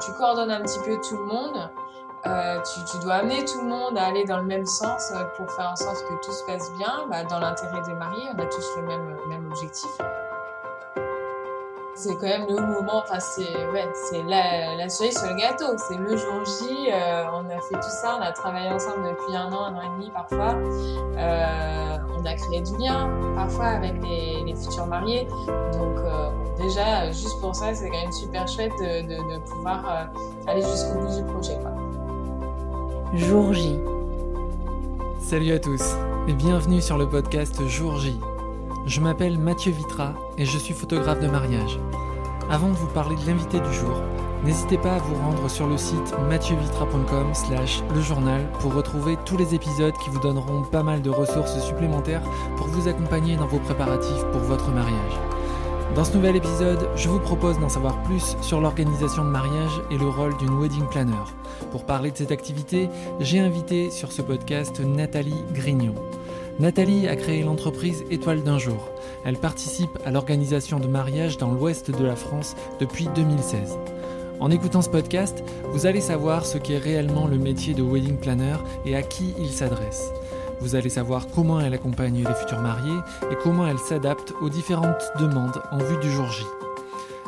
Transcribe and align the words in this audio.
tu 0.00 0.12
coordonnes 0.12 0.50
un 0.50 0.60
petit 0.60 0.78
peu 0.80 0.98
tout 1.00 1.16
le 1.16 1.24
monde. 1.24 1.70
Euh, 2.26 2.58
tu, 2.90 2.98
dois 3.00 3.16
amener 3.16 3.44
tout 3.44 3.60
le 3.60 3.68
monde 3.68 3.98
à 3.98 4.06
aller 4.06 4.24
dans 4.24 4.38
le 4.38 4.44
même 4.44 4.64
sens 4.64 5.12
euh, 5.12 5.24
pour 5.36 5.50
faire 5.50 5.72
en 5.72 5.76
sorte 5.76 6.02
que 6.08 6.24
tout 6.24 6.32
se 6.32 6.42
passe 6.44 6.72
bien, 6.78 7.04
bah, 7.10 7.22
dans 7.24 7.38
l'intérêt 7.38 7.82
des 7.82 7.92
mariés. 7.92 8.30
On 8.34 8.38
a 8.38 8.46
tous 8.46 8.66
le 8.78 8.82
même, 8.86 9.46
objectif. 9.50 9.90
C'est 11.96 12.14
quand 12.14 12.26
même 12.26 12.46
le 12.48 12.60
moment, 12.60 13.02
enfin 13.04 13.20
c'est 13.20 13.54
ouais, 13.72 13.86
la, 14.26 14.74
la 14.74 14.88
cerise 14.88 15.18
sur 15.18 15.28
le 15.28 15.36
gâteau. 15.36 15.76
C'est 15.76 15.96
le 15.96 16.16
jour 16.16 16.44
J. 16.44 16.90
Euh, 16.90 17.24
on 17.34 17.48
a 17.50 17.60
fait 17.60 17.76
tout 17.76 17.82
ça, 17.82 18.16
on 18.18 18.22
a 18.22 18.32
travaillé 18.32 18.70
ensemble 18.70 19.06
depuis 19.06 19.36
un 19.36 19.52
an, 19.52 19.66
un 19.66 19.76
an 19.76 19.82
et 19.82 19.90
demi 19.90 20.10
parfois. 20.10 20.56
On 22.16 22.24
a 22.24 22.34
créé 22.34 22.62
du 22.62 22.76
lien 22.78 23.10
parfois 23.36 23.66
avec 23.66 24.02
les, 24.02 24.54
futurs 24.56 24.86
mariés. 24.86 25.28
Déjà, 26.64 27.10
juste 27.10 27.40
pour 27.40 27.54
ça, 27.54 27.74
c'est 27.74 27.88
quand 27.88 28.00
même 28.00 28.12
super 28.12 28.48
chouette 28.48 28.72
de, 28.80 29.02
de, 29.02 29.34
de 29.34 29.38
pouvoir 29.40 30.08
aller 30.46 30.62
jusqu'au 30.62 31.00
bout 31.00 31.16
du 31.16 31.22
projet. 31.24 31.58
Quoi. 31.60 31.72
Jour 33.14 33.52
J. 33.52 33.78
Salut 35.20 35.52
à 35.52 35.58
tous 35.58 35.82
et 36.28 36.32
bienvenue 36.32 36.80
sur 36.80 36.98
le 36.98 37.08
podcast 37.08 37.66
Jour 37.66 37.98
J. 37.98 38.18
Je 38.86 39.00
m'appelle 39.00 39.38
Mathieu 39.38 39.72
Vitra 39.72 40.14
et 40.38 40.44
je 40.44 40.58
suis 40.58 40.74
photographe 40.74 41.20
de 41.20 41.28
mariage. 41.28 41.78
Avant 42.50 42.68
de 42.68 42.74
vous 42.74 42.88
parler 42.88 43.16
de 43.16 43.26
l'invité 43.26 43.58
du 43.60 43.72
jour, 43.72 44.02
n'hésitez 44.44 44.76
pas 44.76 44.94
à 44.94 44.98
vous 44.98 45.14
rendre 45.14 45.48
sur 45.48 45.66
le 45.66 45.78
site 45.78 46.14
mathieuVitra.com 46.28 47.34
slash 47.34 47.82
le 47.94 48.00
journal 48.00 48.50
pour 48.60 48.74
retrouver 48.74 49.16
tous 49.24 49.36
les 49.36 49.54
épisodes 49.54 49.96
qui 50.02 50.10
vous 50.10 50.20
donneront 50.20 50.62
pas 50.62 50.82
mal 50.82 51.00
de 51.00 51.10
ressources 51.10 51.58
supplémentaires 51.60 52.22
pour 52.56 52.66
vous 52.66 52.88
accompagner 52.88 53.36
dans 53.36 53.46
vos 53.46 53.60
préparatifs 53.60 54.24
pour 54.32 54.42
votre 54.42 54.70
mariage. 54.70 55.18
Dans 55.94 56.02
ce 56.02 56.14
nouvel 56.14 56.34
épisode, 56.34 56.88
je 56.96 57.08
vous 57.08 57.20
propose 57.20 57.60
d'en 57.60 57.68
savoir 57.68 58.02
plus 58.02 58.36
sur 58.42 58.60
l'organisation 58.60 59.24
de 59.24 59.30
mariage 59.30 59.80
et 59.92 59.96
le 59.96 60.08
rôle 60.08 60.36
d'une 60.38 60.60
wedding 60.60 60.88
planner. 60.88 61.12
Pour 61.70 61.86
parler 61.86 62.10
de 62.10 62.16
cette 62.16 62.32
activité, 62.32 62.88
j'ai 63.20 63.38
invité 63.38 63.92
sur 63.92 64.10
ce 64.10 64.20
podcast 64.20 64.80
Nathalie 64.80 65.44
Grignon. 65.52 65.94
Nathalie 66.58 67.06
a 67.06 67.14
créé 67.14 67.44
l'entreprise 67.44 68.02
Étoile 68.10 68.42
d'un 68.42 68.58
jour. 68.58 68.90
Elle 69.24 69.36
participe 69.36 69.96
à 70.04 70.10
l'organisation 70.10 70.80
de 70.80 70.88
mariages 70.88 71.38
dans 71.38 71.52
l'ouest 71.52 71.92
de 71.92 72.04
la 72.04 72.16
France 72.16 72.56
depuis 72.80 73.08
2016. 73.14 73.78
En 74.40 74.50
écoutant 74.50 74.82
ce 74.82 74.90
podcast, 74.90 75.44
vous 75.70 75.86
allez 75.86 76.00
savoir 76.00 76.44
ce 76.44 76.58
qu'est 76.58 76.78
réellement 76.78 77.28
le 77.28 77.38
métier 77.38 77.72
de 77.72 77.84
wedding 77.84 78.16
planner 78.16 78.56
et 78.84 78.96
à 78.96 79.02
qui 79.02 79.32
il 79.38 79.50
s'adresse. 79.50 80.10
Vous 80.64 80.76
allez 80.76 80.88
savoir 80.88 81.26
comment 81.28 81.60
elle 81.60 81.74
accompagne 81.74 82.24
les 82.26 82.34
futurs 82.34 82.62
mariés 82.62 82.98
et 83.30 83.36
comment 83.42 83.66
elle 83.66 83.78
s'adapte 83.78 84.32
aux 84.40 84.48
différentes 84.48 85.12
demandes 85.20 85.62
en 85.70 85.76
vue 85.76 85.98
du 85.98 86.10
jour 86.10 86.24
J. 86.30 86.42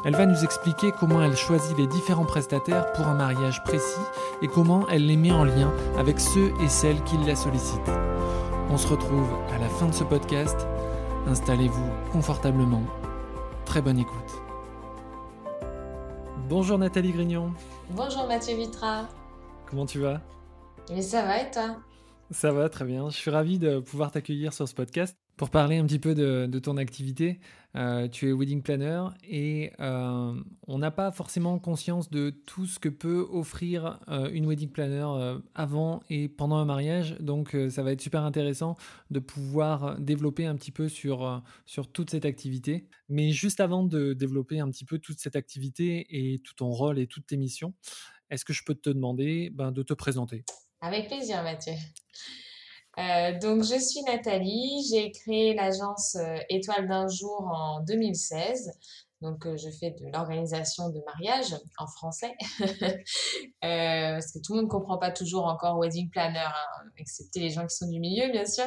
Elle 0.07 0.17
va 0.17 0.25
nous 0.25 0.43
expliquer 0.43 0.91
comment 0.99 1.23
elle 1.23 1.37
choisit 1.37 1.77
les 1.77 1.87
différents 1.87 2.25
prestataires 2.25 2.91
pour 2.95 3.07
un 3.07 3.15
mariage 3.15 3.63
précis 3.63 4.01
et 4.41 4.49
comment 4.49 4.89
elle 4.89 5.05
les 5.05 5.19
met 5.19 5.33
en 5.33 5.45
lien 5.45 5.71
avec 5.99 6.19
ceux 6.19 6.51
et 6.65 6.69
celles 6.71 7.05
qui 7.05 7.19
la 7.27 7.37
sollicitent. 7.37 7.91
On 8.71 8.79
se 8.79 8.89
retrouve 8.89 9.29
à 9.55 9.59
la 9.59 9.69
fin 9.69 9.89
de 9.89 9.95
ce 9.95 10.05
podcast. 10.05 10.67
Installez-vous 11.27 11.91
confortablement. 12.13 12.85
Très 13.67 13.83
bonne 13.83 13.99
écoute. 13.99 14.33
Bonjour 16.49 16.79
Nathalie 16.79 17.13
Grignon. 17.13 17.53
Bonjour 17.91 18.27
Mathieu 18.27 18.57
Vitra. 18.57 19.03
Comment 19.69 19.85
tu 19.85 19.99
vas? 19.99 20.23
Mais 20.89 21.03
ça 21.03 21.21
va 21.21 21.43
et 21.43 21.51
toi? 21.51 21.77
Ça 22.33 22.51
va 22.51 22.69
très 22.69 22.85
bien. 22.85 23.09
Je 23.09 23.17
suis 23.17 23.31
ravi 23.31 23.61
de 23.61 23.79
pouvoir 23.79 24.11
t'accueillir 24.11 24.53
sur 24.53 24.67
ce 24.67 24.75
podcast 24.75 25.17
pour 25.37 25.49
parler 25.49 25.77
un 25.77 25.87
petit 25.87 26.01
peu 26.01 26.13
de, 26.13 26.59
ton 26.59 26.77
activité. 26.77 27.39
Euh, 27.77 28.09
tu 28.09 28.29
es 28.29 28.33
wedding 28.33 28.63
planner 28.63 29.05
et 29.23 29.71
euh, 29.79 30.35
on 30.67 30.79
n'a 30.79 30.91
pas 30.91 31.13
forcément 31.13 31.59
conscience 31.61 32.11
de 32.11 32.31
tout 32.31 32.67
ce 32.67 32.81
que 32.81 32.89
peut 32.89 33.25
offrir 33.31 34.01
euh, 34.09 34.29
une 34.33 34.47
wedding 34.47 34.71
planner 34.71 35.07
avant 35.55 36.03
et 36.11 36.29
pendant 36.29 36.57
un 36.57 36.65
mariage. 36.65 37.17
Donc 37.21 37.57
ça 37.71 37.85
va 37.85 37.93
être 37.93 38.01
super 38.01 38.23
intéressant 38.23 38.77
de 39.13 39.21
pouvoir 39.21 39.97
développer 40.01 40.47
un 40.47 40.57
petit 40.57 40.73
peu 40.73 40.89
sur, 40.89 41.45
sur 41.65 41.93
toute 41.93 42.11
cette 42.11 42.25
activité. 42.25 42.89
Mais 43.09 43.31
juste 43.31 43.61
avant 43.61 43.85
de 43.85 44.15
développer 44.15 44.59
un 44.59 44.69
petit 44.71 44.85
peu 44.85 44.99
toute 44.99 45.21
cette 45.21 45.37
activité 45.37 46.07
et 46.11 46.41
tout 46.41 46.55
ton 46.55 46.71
rôle 46.71 46.99
et 46.99 47.07
toutes 47.07 47.29
tes 47.29 47.37
missions, 47.37 47.73
est-ce 48.31 48.45
que 48.45 48.53
je 48.53 48.65
peux 48.65 48.75
te 48.75 48.91
demander 48.91 49.51
ben, 49.51 49.71
de 49.71 49.85
te 49.85 49.95
présenter? 49.95 50.45
Avec 50.87 51.09
plaisir 51.09 51.43
Mathieu. 51.43 51.73
Euh, 53.01 53.37
donc, 53.41 53.65
je 53.65 53.77
suis 53.77 54.03
Nathalie. 54.03 54.87
J'ai 54.89 55.11
créé 55.11 55.53
l'agence 55.53 56.15
euh, 56.15 56.37
Étoile 56.49 56.87
d'un 56.87 57.09
jour 57.09 57.41
en 57.53 57.81
2016. 57.81 58.71
Donc, 59.21 59.47
euh, 59.47 59.57
je 59.57 59.69
fais 59.69 59.91
de 59.91 60.07
l'organisation 60.13 60.91
de 60.91 61.01
mariage 61.05 61.57
en 61.79 61.89
français, 61.89 62.37
parce 63.61 64.33
que 64.33 64.39
tout 64.39 64.53
le 64.53 64.59
monde 64.59 64.67
ne 64.67 64.71
comprend 64.71 64.97
pas 64.97 65.11
toujours 65.11 65.47
encore 65.47 65.77
wedding 65.77 66.09
planner, 66.09 66.39
hein, 66.39 66.91
excepté 66.99 67.41
les 67.41 67.51
gens 67.51 67.67
qui 67.67 67.75
sont 67.75 67.89
du 67.89 67.99
milieu, 67.99 68.31
bien 68.31 68.47
sûr. 68.47 68.67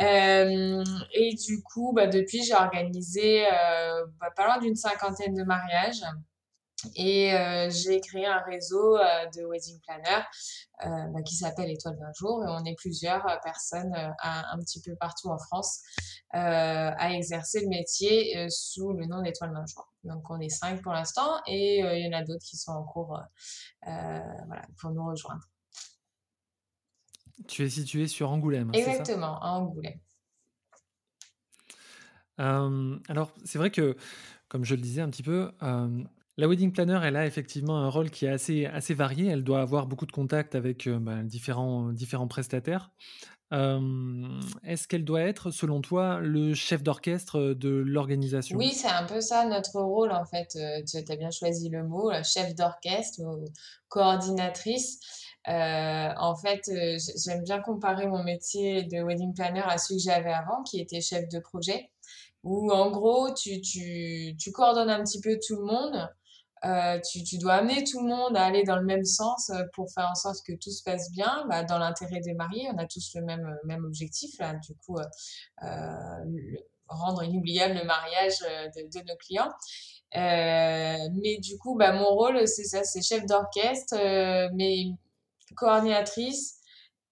et 0.00 1.34
du 1.46 1.62
coup, 1.62 1.92
bah, 1.94 2.06
depuis, 2.06 2.42
j'ai 2.42 2.54
organisé 2.54 3.44
bah, 4.18 4.30
pas 4.34 4.46
loin 4.46 4.58
d'une 4.60 4.76
cinquantaine 4.76 5.34
de 5.34 5.42
mariages. 5.42 6.00
Et 6.94 7.34
euh, 7.34 7.68
j'ai 7.70 8.00
créé 8.00 8.26
un 8.26 8.38
réseau 8.38 8.96
euh, 8.96 9.26
de 9.36 9.44
wedding 9.44 9.80
planners 9.80 10.24
euh, 10.86 11.12
bah, 11.12 11.22
qui 11.22 11.34
s'appelle 11.34 11.70
Étoile 11.70 11.98
d'un 11.98 12.12
jour 12.16 12.44
et 12.44 12.48
on 12.48 12.64
est 12.64 12.76
plusieurs 12.76 13.24
personnes 13.42 13.92
à, 14.20 14.54
un 14.54 14.58
petit 14.58 14.80
peu 14.80 14.94
partout 14.94 15.28
en 15.28 15.38
France 15.38 15.82
à 16.30 17.12
exercer 17.14 17.62
le 17.62 17.68
métier 17.68 18.48
sous 18.50 18.92
le 18.92 19.06
nom 19.06 19.22
d'Étoile 19.22 19.52
d'un 19.52 19.66
jour. 19.66 19.92
Donc 20.04 20.30
on 20.30 20.38
est 20.40 20.50
cinq 20.50 20.82
pour 20.82 20.92
l'instant 20.92 21.40
et 21.46 21.78
il 21.78 22.06
y 22.06 22.14
en 22.14 22.16
a 22.16 22.22
d'autres 22.22 22.44
qui 22.44 22.56
sont 22.56 22.72
en 22.72 22.84
cours 22.84 23.18
voilà, 23.82 24.62
pour 24.80 24.90
nous 24.90 25.04
rejoindre. 25.04 25.42
Tu 27.48 27.64
es 27.64 27.70
situé 27.70 28.06
sur 28.08 28.30
Angoulême. 28.30 28.70
Exactement, 28.74 29.40
à 29.40 29.52
Angoulême. 29.52 29.98
alors 32.38 33.32
c'est 33.44 33.58
vrai 33.58 33.70
que, 33.70 33.96
comme 34.48 34.64
je 34.64 34.74
le 34.74 34.82
disais 34.82 35.00
un 35.00 35.08
petit 35.08 35.22
peu, 35.22 35.50
la 36.38 36.46
wedding 36.46 36.72
planner, 36.72 37.00
elle 37.02 37.16
a 37.16 37.26
effectivement 37.26 37.78
un 37.78 37.90
rôle 37.90 38.10
qui 38.10 38.24
est 38.24 38.30
assez, 38.30 38.64
assez 38.64 38.94
varié. 38.94 39.26
Elle 39.26 39.42
doit 39.42 39.60
avoir 39.60 39.88
beaucoup 39.88 40.06
de 40.06 40.12
contacts 40.12 40.54
avec 40.54 40.86
euh, 40.86 41.00
bah, 41.00 41.24
différents, 41.24 41.92
différents 41.92 42.28
prestataires. 42.28 42.92
Euh, 43.52 43.80
Est-ce 44.62 44.86
qu'elle 44.86 45.04
doit 45.04 45.22
être, 45.22 45.50
selon 45.50 45.80
toi, 45.80 46.20
le 46.20 46.54
chef 46.54 46.84
d'orchestre 46.84 47.54
de 47.54 47.70
l'organisation? 47.70 48.56
Oui, 48.56 48.70
c'est 48.72 48.88
un 48.88 49.04
peu 49.04 49.20
ça 49.20 49.46
notre 49.46 49.80
rôle 49.80 50.12
en 50.12 50.24
fait. 50.24 50.54
Euh, 50.54 50.80
tu 50.88 51.12
as 51.12 51.16
bien 51.16 51.32
choisi 51.32 51.70
le 51.70 51.82
mot, 51.82 52.12
chef 52.22 52.54
d'orchestre 52.54 53.20
ou 53.20 53.44
coordinatrice. 53.88 55.00
En 55.44 56.36
fait, 56.36 56.70
j'aime 57.24 57.42
bien 57.42 57.58
comparer 57.58 58.06
mon 58.06 58.22
métier 58.22 58.84
de 58.84 59.02
wedding 59.02 59.34
planner 59.34 59.62
à 59.64 59.78
celui 59.78 59.98
que 59.98 60.04
j'avais 60.04 60.32
avant, 60.32 60.62
qui 60.62 60.78
était 60.78 61.00
chef 61.00 61.26
de 61.30 61.40
projet, 61.40 61.90
où 62.44 62.70
en 62.70 62.90
gros, 62.90 63.32
tu, 63.34 63.60
tu, 63.62 64.36
tu 64.38 64.52
coordonnes 64.52 64.90
un 64.90 65.02
petit 65.02 65.22
peu 65.22 65.38
tout 65.44 65.56
le 65.56 65.64
monde 65.64 66.08
euh, 66.64 66.98
tu, 67.00 67.22
tu, 67.22 67.38
dois 67.38 67.54
amener 67.54 67.84
tout 67.84 68.00
le 68.00 68.08
monde 68.08 68.36
à 68.36 68.44
aller 68.44 68.64
dans 68.64 68.76
le 68.76 68.84
même 68.84 69.04
sens 69.04 69.50
euh, 69.50 69.62
pour 69.74 69.90
faire 69.92 70.08
en 70.10 70.14
sorte 70.14 70.44
que 70.44 70.52
tout 70.52 70.70
se 70.70 70.82
passe 70.82 71.10
bien, 71.12 71.46
bah, 71.48 71.64
dans 71.64 71.78
l'intérêt 71.78 72.20
des 72.20 72.34
mariés. 72.34 72.68
On 72.72 72.78
a 72.78 72.86
tous 72.86 73.14
le 73.14 73.22
même, 73.22 73.46
euh, 73.46 73.66
même 73.66 73.84
objectif, 73.84 74.30
du 74.62 74.74
coup, 74.74 74.96
rendre 76.88 77.22
inoubliable 77.22 77.74
le 77.74 77.84
mariage 77.84 78.38
de, 78.40 78.82
de 78.82 79.06
nos 79.06 79.16
clients. 79.16 79.52
Mais 80.14 81.38
du 81.38 81.58
coup, 81.58 81.76
bah, 81.76 81.92
mon 81.92 82.08
rôle, 82.14 82.46
c'est 82.48 82.64
ça, 82.64 82.82
c'est 82.84 83.02
chef 83.02 83.24
d'orchestre, 83.26 83.94
mais 84.54 84.86
coordinatrice, 85.54 86.57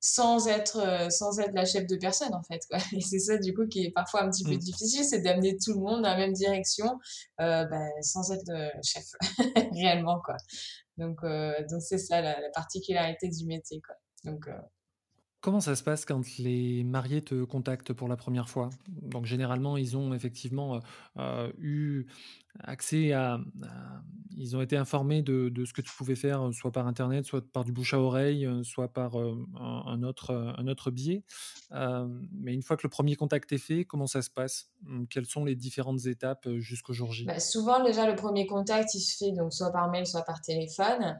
sans 0.00 0.46
être 0.46 0.78
euh, 0.78 1.10
sans 1.10 1.38
être 1.40 1.54
la 1.54 1.64
chef 1.64 1.86
de 1.86 1.96
personne 1.96 2.34
en 2.34 2.42
fait 2.42 2.60
quoi. 2.68 2.78
et 2.92 3.00
c'est 3.00 3.18
ça 3.18 3.38
du 3.38 3.54
coup 3.54 3.66
qui 3.66 3.84
est 3.84 3.90
parfois 3.90 4.22
un 4.22 4.30
petit 4.30 4.44
peu 4.44 4.54
mmh. 4.54 4.58
difficile 4.58 5.04
c'est 5.04 5.20
d'amener 5.20 5.56
tout 5.56 5.72
le 5.72 5.80
monde 5.80 6.02
dans 6.02 6.10
la 6.10 6.16
même 6.16 6.32
direction 6.32 6.98
euh, 7.40 7.64
ben, 7.64 7.90
sans 8.02 8.30
être 8.32 8.48
euh, 8.50 8.68
chef 8.82 9.04
réellement 9.72 10.20
quoi 10.24 10.36
donc 10.96 11.18
euh, 11.24 11.54
donc 11.70 11.82
c'est 11.82 11.98
ça 11.98 12.20
la, 12.20 12.40
la, 12.40 12.50
particularité 12.50 13.28
du 13.28 13.46
métier 13.46 13.80
quoi 13.80 13.96
donc 14.24 14.48
Comment 15.46 15.60
ça 15.60 15.76
se 15.76 15.84
passe 15.84 16.04
quand 16.04 16.38
les 16.38 16.82
mariés 16.82 17.22
te 17.22 17.44
contactent 17.44 17.92
pour 17.92 18.08
la 18.08 18.16
première 18.16 18.48
fois? 18.48 18.68
Donc 18.88 19.26
généralement, 19.26 19.76
ils 19.76 19.96
ont 19.96 20.12
effectivement 20.12 20.80
euh, 21.20 21.52
eu 21.60 22.06
accès 22.58 23.12
à, 23.12 23.38
Ils 24.36 24.56
ont 24.56 24.60
été 24.60 24.76
informés 24.76 25.22
de, 25.22 25.64
ce 25.64 25.72
que 25.72 25.82
tu 25.82 25.92
pouvais 25.96 26.16
faire, 26.16 26.50
soit 26.52 26.72
par 26.72 26.88
Internet, 26.88 27.26
soit 27.26 27.48
par 27.52 27.62
du 27.62 27.70
bouche 27.70 27.94
à 27.94 28.00
oreille, 28.00 28.44
soit 28.64 28.92
par 28.92 29.20
euh, 29.20 29.36
un, 29.54 30.02
autre, 30.02 30.34
un 30.58 30.66
autre 30.66 30.90
biais. 30.90 31.22
Euh, 31.70 32.08
mais 32.32 32.52
une 32.52 32.62
fois 32.62 32.76
que 32.76 32.82
le 32.82 32.90
premier 32.90 33.14
contact 33.14 33.52
est 33.52 33.58
fait, 33.58 33.84
comment 33.84 34.08
ça 34.08 34.22
se 34.22 34.30
passe? 34.30 34.72
Quelles 35.10 35.26
sont 35.26 35.44
les 35.44 35.54
différentes 35.54 36.06
étapes 36.06 36.48
jusqu'au 36.56 36.92
jour 36.92 37.12
J? 37.12 37.24
Bah, 37.24 37.38
Souvent, 37.38 37.84
déjà, 37.84 38.10
le 38.10 38.16
premier 38.16 38.48
contact, 38.48 38.94
il 38.94 39.00
se 39.00 39.16
fait 39.16 39.30
donc 39.30 39.52
soit 39.52 39.70
par 39.70 39.92
mail, 39.92 40.08
soit 40.08 40.24
par 40.24 40.40
téléphone. 40.40 41.16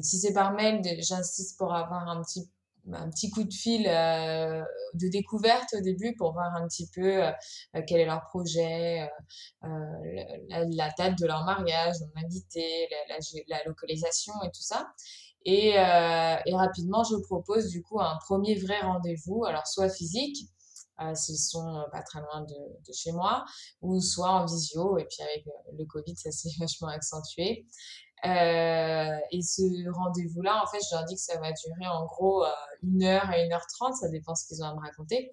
si 0.00 0.18
c'est 0.18 0.32
par 0.32 0.54
mail, 0.54 0.80
j'insiste 1.02 1.58
pour 1.58 1.74
avoir 1.74 2.08
un 2.08 2.22
petit 2.22 2.48
un 2.92 3.10
petit 3.10 3.30
coup 3.30 3.44
de 3.44 3.52
fil 3.52 3.84
de 3.84 5.08
découverte 5.08 5.74
au 5.74 5.80
début 5.80 6.14
pour 6.16 6.32
voir 6.32 6.54
un 6.56 6.66
petit 6.66 6.88
peu 6.92 7.22
quel 7.86 8.00
est 8.00 8.06
leur 8.06 8.22
projet, 8.22 9.08
la, 9.62 10.90
date 10.98 11.18
de 11.18 11.26
leur 11.26 11.44
mariage, 11.44 11.96
mon 12.00 12.24
invité, 12.24 12.88
la, 13.08 13.18
la, 13.48 13.64
localisation 13.64 14.32
et 14.44 14.48
tout 14.48 14.62
ça. 14.62 14.88
Et, 15.44 15.70
et, 15.70 16.54
rapidement, 16.54 17.04
je 17.04 17.16
propose 17.16 17.68
du 17.68 17.82
coup 17.82 18.00
un 18.00 18.18
premier 18.26 18.56
vrai 18.56 18.80
rendez-vous, 18.80 19.44
alors 19.44 19.66
soit 19.66 19.88
physique, 19.88 20.48
euh, 21.00 21.14
s'ils 21.14 21.38
sont 21.38 21.84
pas 21.90 22.02
très 22.02 22.20
loin 22.20 22.42
de, 22.42 22.54
de, 22.54 22.92
chez 22.92 23.12
moi, 23.12 23.44
ou 23.80 24.00
soit 24.00 24.30
en 24.30 24.44
visio, 24.44 24.98
et 24.98 25.04
puis 25.04 25.22
avec 25.22 25.44
le 25.76 25.84
Covid, 25.86 26.14
ça 26.16 26.30
s'est 26.30 26.50
vachement 26.60 26.88
accentué. 26.88 27.66
Euh, 28.24 29.18
et 29.32 29.42
ce 29.42 29.90
rendez-vous-là, 29.90 30.62
en 30.62 30.66
fait, 30.66 30.78
je 30.88 30.94
leur 30.94 31.04
dis 31.04 31.16
que 31.16 31.20
ça 31.20 31.38
va 31.40 31.50
durer 31.52 31.88
en 31.88 32.06
gros 32.06 32.44
euh, 32.44 32.48
une 32.82 33.02
heure 33.02 33.32
et 33.32 33.44
une 33.44 33.52
heure 33.52 33.66
trente, 33.66 33.94
ça 33.96 34.08
dépend 34.08 34.34
ce 34.34 34.46
qu'ils 34.46 34.62
ont 34.62 34.68
à 34.68 34.74
me 34.74 34.80
raconter. 34.80 35.30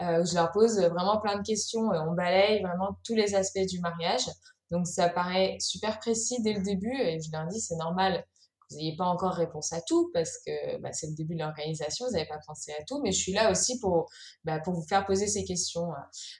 Euh, 0.00 0.24
je 0.24 0.34
leur 0.34 0.52
pose 0.52 0.78
vraiment 0.78 1.20
plein 1.20 1.36
de 1.38 1.42
questions 1.42 1.92
et 1.92 1.98
on 1.98 2.12
balaye 2.12 2.62
vraiment 2.62 2.96
tous 3.04 3.14
les 3.14 3.34
aspects 3.34 3.66
du 3.68 3.80
mariage. 3.80 4.26
Donc 4.70 4.86
ça 4.86 5.08
paraît 5.08 5.56
super 5.60 5.98
précis 5.98 6.40
dès 6.42 6.52
le 6.52 6.62
début 6.62 6.94
et 6.94 7.20
je 7.20 7.32
leur 7.32 7.46
dis 7.46 7.60
c'est 7.60 7.76
normal 7.76 8.24
vous 8.70 8.76
n'ayez 8.76 8.96
pas 8.96 9.04
encore 9.04 9.32
réponse 9.32 9.72
à 9.72 9.80
tout 9.80 10.10
parce 10.12 10.38
que 10.46 10.78
bah, 10.80 10.92
c'est 10.92 11.08
le 11.08 11.14
début 11.14 11.34
de 11.34 11.40
l'organisation, 11.40 12.06
vous 12.06 12.12
n'avez 12.12 12.28
pas 12.28 12.40
pensé 12.46 12.72
à 12.78 12.82
tout, 12.84 13.00
mais 13.02 13.12
je 13.12 13.18
suis 13.18 13.32
là 13.32 13.50
aussi 13.50 13.78
pour, 13.80 14.08
bah, 14.44 14.60
pour 14.60 14.74
vous 14.74 14.86
faire 14.86 15.06
poser 15.06 15.26
ces 15.26 15.44
questions. 15.44 15.88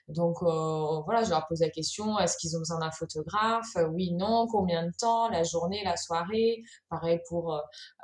Donc 0.07 0.37
euh, 0.43 1.01
voilà, 1.05 1.23
je 1.23 1.29
leur 1.29 1.47
pose 1.47 1.61
la 1.61 1.69
question, 1.69 2.19
est-ce 2.19 2.37
qu'ils 2.37 2.55
ont 2.55 2.59
besoin 2.59 2.79
d'un 2.79 2.91
photographe? 2.91 3.75
Oui, 3.91 4.11
non, 4.13 4.47
combien 4.51 4.85
de 4.85 4.91
temps? 4.97 5.29
La 5.29 5.43
journée, 5.43 5.83
la 5.83 5.97
soirée? 5.97 6.63
Pareil 6.89 7.19
pour 7.27 7.53
euh, 7.53 7.59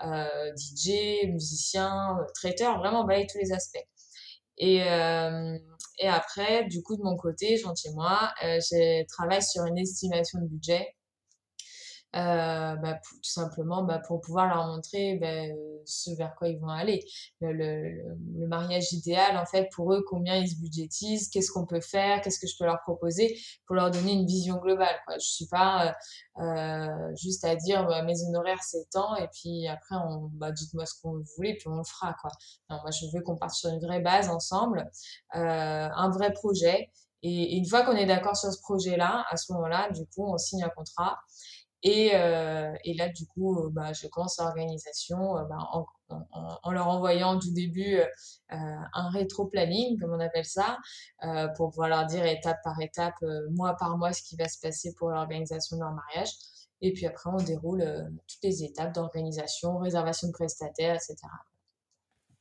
euh 0.05 0.51
DJ, 0.55 1.27
musicien, 1.27 2.17
traiteur, 2.33 2.79
vraiment 2.79 3.03
balayer 3.05 3.27
tous 3.27 3.39
les 3.39 3.51
aspects. 3.51 3.85
Et, 4.57 4.83
euh, 4.83 5.57
et 5.99 6.07
après, 6.07 6.65
du 6.65 6.81
coup, 6.81 6.95
de 6.95 7.03
mon 7.03 7.15
côté, 7.15 7.61
moi, 7.93 8.33
euh, 8.43 8.59
je 8.59 9.05
travaille 9.07 9.43
sur 9.43 9.65
une 9.65 9.77
estimation 9.77 10.39
de 10.39 10.47
budget 10.47 10.94
euh, 12.15 12.75
bah, 12.77 12.93
tout 12.93 13.17
simplement 13.23 13.83
bah, 13.83 13.99
pour 13.99 14.21
pouvoir 14.21 14.47
leur 14.47 14.67
montrer 14.67 15.15
bah, 15.15 15.53
ce 15.85 16.11
vers 16.15 16.33
quoi 16.35 16.47
ils 16.47 16.59
vont 16.59 16.69
aller. 16.69 17.03
Le, 17.41 18.47
mariage 18.47 18.93
idéal, 18.93 19.37
en 19.37 19.45
fait, 19.45 19.67
pour 19.73 19.93
eux, 19.93 20.03
combien 20.07 20.35
ils 20.35 20.47
se 20.47 20.55
budgétisent, 20.55 21.29
qu'est-ce 21.29 21.51
qu'on 21.51 21.65
peut 21.65 21.81
faire, 21.81 22.21
qu'est-ce 22.21 22.39
que 22.39 22.47
je 22.47 22.55
peux 22.57 22.65
leur 22.65 22.79
proposer 22.81 23.37
pour 23.65 23.75
leur 23.75 23.91
donner 23.91 24.13
une 24.13 24.25
vision 24.25 24.57
globale. 24.57 24.95
Quoi. 25.05 25.17
Je 25.17 25.27
suis 25.27 25.47
pas 25.47 25.87
euh, 25.87 26.43
euh 26.43 27.15
juste 27.15 27.43
à 27.43 27.55
dire 27.55 27.87
mes 28.05 28.23
honoraires 28.23 28.61
c'est 28.61 28.89
tant 28.91 29.15
et 29.15 29.27
puis 29.27 29.67
après 29.67 29.95
on 29.95 30.29
dites-moi 30.51 30.85
ce 30.85 30.93
qu'on 31.01 31.23
voulez 31.37 31.55
puis 31.55 31.67
on 31.67 31.77
le 31.77 31.83
fera 31.83 32.15
quoi. 32.21 32.31
Non, 32.69 32.77
moi 32.81 32.91
je 32.91 33.05
veux 33.13 33.21
qu'on 33.21 33.35
parte 33.35 33.53
sur 33.53 33.69
une 33.69 33.79
vraie 33.79 33.99
base 33.99 34.29
ensemble, 34.29 34.89
un 35.31 36.09
vrai 36.09 36.31
projet. 36.33 36.89
Et, 37.23 37.55
et 37.55 37.57
une 37.57 37.65
fois 37.65 37.83
qu'on 37.83 37.95
est 37.95 38.05
d'accord 38.05 38.37
sur 38.37 38.51
ce 38.53 38.59
projet-là, 38.61 39.25
à 39.29 39.37
ce 39.37 39.51
moment-là, 39.53 39.89
du 39.89 40.05
coup, 40.05 40.31
on 40.31 40.37
signe 40.37 40.63
un 40.63 40.69
contrat. 40.69 41.17
Et, 41.85 42.15
euh, 42.15 42.73
et, 42.83 42.95
là, 42.95 43.09
du 43.09 43.27
coup, 43.27 43.59
euh, 43.59 43.69
bah, 43.71 43.93
je 43.93 44.07
commence 44.07 44.39
l'organisation 44.39 45.37
euh, 45.37 45.43
bah, 45.43 45.59
en, 45.71 45.85
en, 46.63 46.71
leur 46.71 46.87
envoyant 46.87 47.35
du 47.35 47.53
début 47.53 47.99
un 48.49 49.09
rétro-planning, 49.09 49.99
comme 49.99 50.11
on 50.11 50.19
appelle 50.19 50.45
ça, 50.45 50.77
pour 51.55 51.69
pouvoir 51.69 51.89
leur 51.89 52.05
dire 52.05 52.25
étape 52.25 52.57
par 52.63 52.79
étape, 52.79 53.15
mois 53.51 53.75
par 53.75 53.97
mois, 53.97 54.13
ce 54.13 54.21
qui 54.21 54.35
va 54.35 54.47
se 54.47 54.59
passer 54.59 54.93
pour 54.93 55.09
l'organisation 55.09 55.77
de 55.77 55.81
leur 55.81 55.93
mariage. 55.93 56.29
Et 56.81 56.93
puis 56.93 57.07
après, 57.07 57.31
on 57.31 57.37
déroule 57.37 57.83
toutes 58.27 58.43
les 58.43 58.63
étapes 58.63 58.93
d'organisation, 58.93 59.79
réservation 59.79 60.27
de 60.27 60.33
prestataires, 60.33 60.95
etc. 60.95 61.15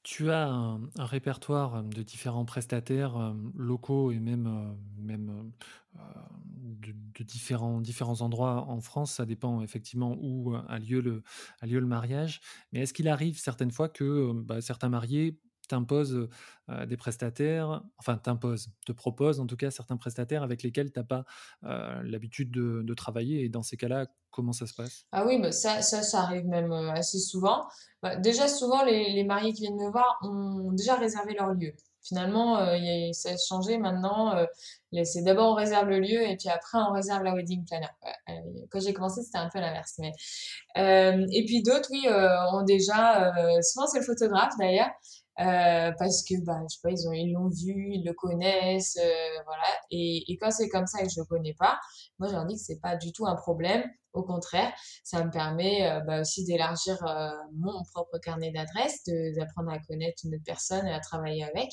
Tu 0.04 0.30
as 0.30 0.48
un, 0.48 0.80
répertoire 0.98 1.82
de 1.82 2.02
différents 2.02 2.44
prestataires 2.44 3.34
locaux 3.56 4.12
et 4.12 4.20
même, 4.20 4.76
même 4.98 5.50
de, 6.54 7.24
différents, 7.24 7.80
différents 7.80 8.20
endroits 8.20 8.66
en 8.68 8.80
France. 8.80 9.14
Ça 9.14 9.24
dépend 9.24 9.62
effectivement 9.62 10.16
où 10.20 10.54
a 10.54 10.78
lieu 10.78 11.00
le, 11.00 11.22
a 11.60 11.66
lieu 11.66 11.80
le 11.80 11.86
mariage. 11.86 12.42
Mais 12.72 12.80
est-ce 12.80 12.92
qu'il 12.92 13.08
arrive 13.08 13.38
certaines 13.38 13.70
fois 13.70 13.88
que 13.88 14.32
bah, 14.34 14.60
certains 14.60 14.90
mariés 14.90 15.40
t'imposent 15.68 16.28
des 16.86 16.96
prestataires, 16.96 17.82
enfin 17.98 18.18
t'imposent, 18.18 18.68
te 18.86 18.92
proposent 18.92 19.40
en 19.40 19.46
tout 19.46 19.56
cas 19.56 19.70
certains 19.70 19.96
prestataires 19.96 20.42
avec 20.42 20.62
lesquels 20.62 20.92
tu 20.92 20.98
n'as 20.98 21.04
pas 21.04 21.24
l'habitude 22.02 22.50
de, 22.50 22.94
travailler. 22.94 23.44
Et 23.44 23.48
dans 23.48 23.62
ces 23.62 23.76
cas-là, 23.76 24.06
comment 24.34 24.52
ça 24.52 24.66
se 24.66 24.74
passe? 24.74 25.06
Ah 25.12 25.24
oui, 25.24 25.40
bah 25.40 25.52
ça, 25.52 25.80
ça, 25.82 26.20
arrive 26.20 26.46
même 26.46 26.72
assez 26.72 27.18
souvent. 27.18 27.66
Bah, 28.02 28.16
déjà, 28.16 28.48
souvent, 28.48 28.84
les, 28.84 29.24
mariés 29.24 29.52
qui 29.52 29.62
viennent 29.62 29.76
me 29.76 29.90
voir 29.90 30.18
ont 30.22 30.72
déjà 30.72 30.96
réservé 30.96 31.34
leur 31.34 31.54
lieu. 31.54 31.72
Finalement, 32.02 32.58
euh, 32.58 32.76
ça 33.12 33.30
a 33.30 33.36
changé 33.38 33.78
maintenant. 33.78 34.36
Euh, 34.36 34.44
c'est 35.04 35.22
d'abord 35.22 35.52
on 35.52 35.54
réserve 35.54 35.88
le 35.88 36.00
lieu 36.00 36.22
et 36.22 36.36
puis 36.36 36.50
après 36.50 36.78
on 36.78 36.92
réserve 36.92 37.22
la 37.24 37.34
wedding 37.34 37.64
planner. 37.64 37.88
Euh, 38.28 38.32
quand 38.70 38.80
j'ai 38.80 38.92
commencé, 38.92 39.22
c'était 39.22 39.38
un 39.38 39.48
peu 39.48 39.58
l'inverse. 39.58 39.94
Mais 39.98 40.12
et 40.76 41.44
puis 41.46 41.62
d'autres, 41.62 41.88
oui, 41.90 42.06
ont 42.52 42.62
déjà. 42.62 43.32
souvent 43.62 43.86
c'est 43.86 44.00
le 44.00 44.04
photographe 44.04 44.52
d'ailleurs. 44.58 44.90
Parce 45.36 46.22
que 46.22 46.34
bah 46.44 46.60
je 46.68 46.74
sais 46.74 46.80
pas 46.82 46.90
ils 46.90 47.08
ont 47.08 47.12
ils 47.12 47.32
l'ont 47.32 47.48
vu 47.48 47.90
ils 47.92 48.04
le 48.04 48.12
connaissent 48.12 48.98
voilà 49.44 49.64
et, 49.90 50.30
et 50.30 50.36
quand 50.36 50.50
c'est 50.50 50.68
comme 50.68 50.86
ça 50.86 51.00
et 51.00 51.06
que 51.06 51.12
je 51.12 51.20
le 51.20 51.26
connais 51.26 51.54
pas 51.54 51.78
moi 52.18 52.28
je 52.28 52.34
leur 52.34 52.46
dis 52.46 52.54
que 52.54 52.60
c'est 52.60 52.80
pas 52.80 52.96
du 52.96 53.12
tout 53.12 53.26
un 53.26 53.34
problème 53.34 53.82
au 54.14 54.22
contraire, 54.22 54.72
ça 55.02 55.24
me 55.24 55.30
permet 55.30 55.90
euh, 55.90 56.00
bah, 56.00 56.20
aussi 56.20 56.44
d'élargir 56.44 57.04
euh, 57.04 57.30
mon 57.52 57.82
propre 57.92 58.18
carnet 58.18 58.52
d'adresses, 58.52 59.02
d'apprendre 59.36 59.72
à 59.72 59.78
connaître 59.80 60.22
une 60.24 60.34
autre 60.36 60.44
personne 60.46 60.86
et 60.86 60.94
à 60.94 61.00
travailler 61.00 61.44
avec. 61.44 61.70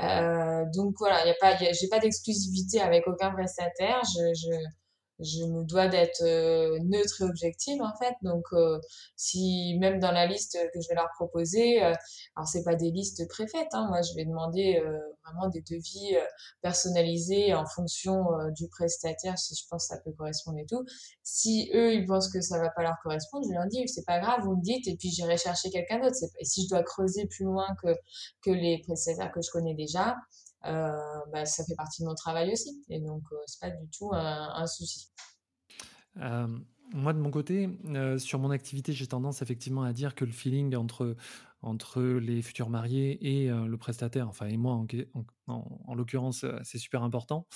Euh, 0.00 0.64
donc 0.74 0.94
voilà, 0.98 1.24
il 1.24 1.28
y 1.28 1.30
a 1.30 1.36
pas, 1.40 1.56
j'ai 1.56 1.88
pas 1.88 1.98
d'exclusivité 1.98 2.80
avec 2.80 3.06
aucun 3.06 3.30
prestataire. 3.30 4.00
Je, 4.04 4.34
je, 4.34 4.56
je 5.20 5.44
me 5.44 5.64
dois 5.64 5.88
d'être 5.88 6.22
euh, 6.22 6.78
neutre 6.80 7.22
et 7.22 7.24
objective 7.24 7.80
en 7.82 7.94
fait. 7.96 8.14
Donc 8.22 8.44
euh, 8.52 8.78
si 9.16 9.76
même 9.78 9.98
dans 9.98 10.12
la 10.12 10.26
liste 10.26 10.58
que 10.72 10.80
je 10.80 10.88
vais 10.88 10.94
leur 10.94 11.10
proposer, 11.16 11.82
euh, 11.82 11.94
alors 12.36 12.48
c'est 12.48 12.64
pas 12.64 12.74
des 12.74 12.90
listes 12.90 13.26
préfaites, 13.28 13.68
hein, 13.72 13.86
moi 13.88 14.02
je 14.02 14.14
vais 14.14 14.24
demander 14.24 14.80
euh, 14.84 14.98
vraiment 15.24 15.48
des 15.48 15.62
devis 15.62 16.16
personnalisés 16.62 17.54
en 17.54 17.66
fonction 17.66 18.26
du 18.54 18.68
prestataire 18.68 19.38
si 19.38 19.54
je 19.54 19.66
pense 19.68 19.88
que 19.88 19.94
ça 19.94 20.00
peut 20.02 20.12
correspondre 20.12 20.58
et 20.58 20.66
tout. 20.66 20.84
Si 21.22 21.70
eux 21.74 21.94
ils 21.94 22.06
pensent 22.06 22.28
que 22.28 22.40
ça 22.40 22.58
va 22.58 22.70
pas 22.70 22.82
leur 22.82 22.96
correspondre, 23.02 23.46
je 23.48 23.54
leur 23.54 23.66
dis 23.66 23.86
c'est 23.88 24.04
pas 24.04 24.20
grave, 24.20 24.40
vous 24.44 24.56
me 24.56 24.62
dites 24.62 24.86
et 24.88 24.96
puis 24.96 25.10
j'irai 25.10 25.36
chercher 25.36 25.70
quelqu'un 25.70 26.00
d'autre. 26.00 26.16
Et 26.38 26.44
si 26.44 26.64
je 26.64 26.68
dois 26.68 26.82
creuser 26.82 27.26
plus 27.26 27.44
loin 27.44 27.66
que 27.82 27.88
que 28.42 28.50
les 28.50 28.82
prestataires 28.86 29.32
que 29.32 29.40
je 29.42 29.50
connais 29.50 29.74
déjà, 29.74 30.10
euh, 30.10 30.14
bah, 31.32 31.44
ça 31.44 31.64
fait 31.64 31.74
partie 31.74 32.02
de 32.02 32.08
mon 32.08 32.14
travail 32.14 32.52
aussi. 32.52 32.84
Et 32.88 33.00
donc, 33.00 33.22
euh, 33.32 33.36
c'est 33.46 33.60
pas 33.60 33.70
du 33.70 33.88
tout 33.90 34.10
un, 34.12 34.66
souci. 34.66 35.08
Euh, 36.18 36.46
moi, 36.92 37.12
de 37.12 37.18
mon 37.18 37.30
côté, 37.30 37.68
sur 38.18 38.38
mon 38.38 38.50
activité, 38.50 38.92
j'ai 38.92 39.06
tendance 39.06 39.42
effectivement 39.42 39.82
à 39.82 39.92
dire 39.92 40.14
que 40.14 40.24
le 40.24 40.32
feeling 40.32 40.74
entre, 40.76 41.16
entre 41.60 42.02
les 42.02 42.42
futurs 42.42 42.70
mariés 42.70 43.44
et 43.44 43.48
le 43.48 43.76
prestataire, 43.76 44.28
enfin, 44.28 44.46
et 44.46 44.56
moi 44.56 44.74
en, 44.74 44.86
en, 45.48 45.80
en 45.84 45.94
l'occurrence, 45.94 46.46
c'est 46.62 46.78
super 46.78 47.02
important. 47.02 47.46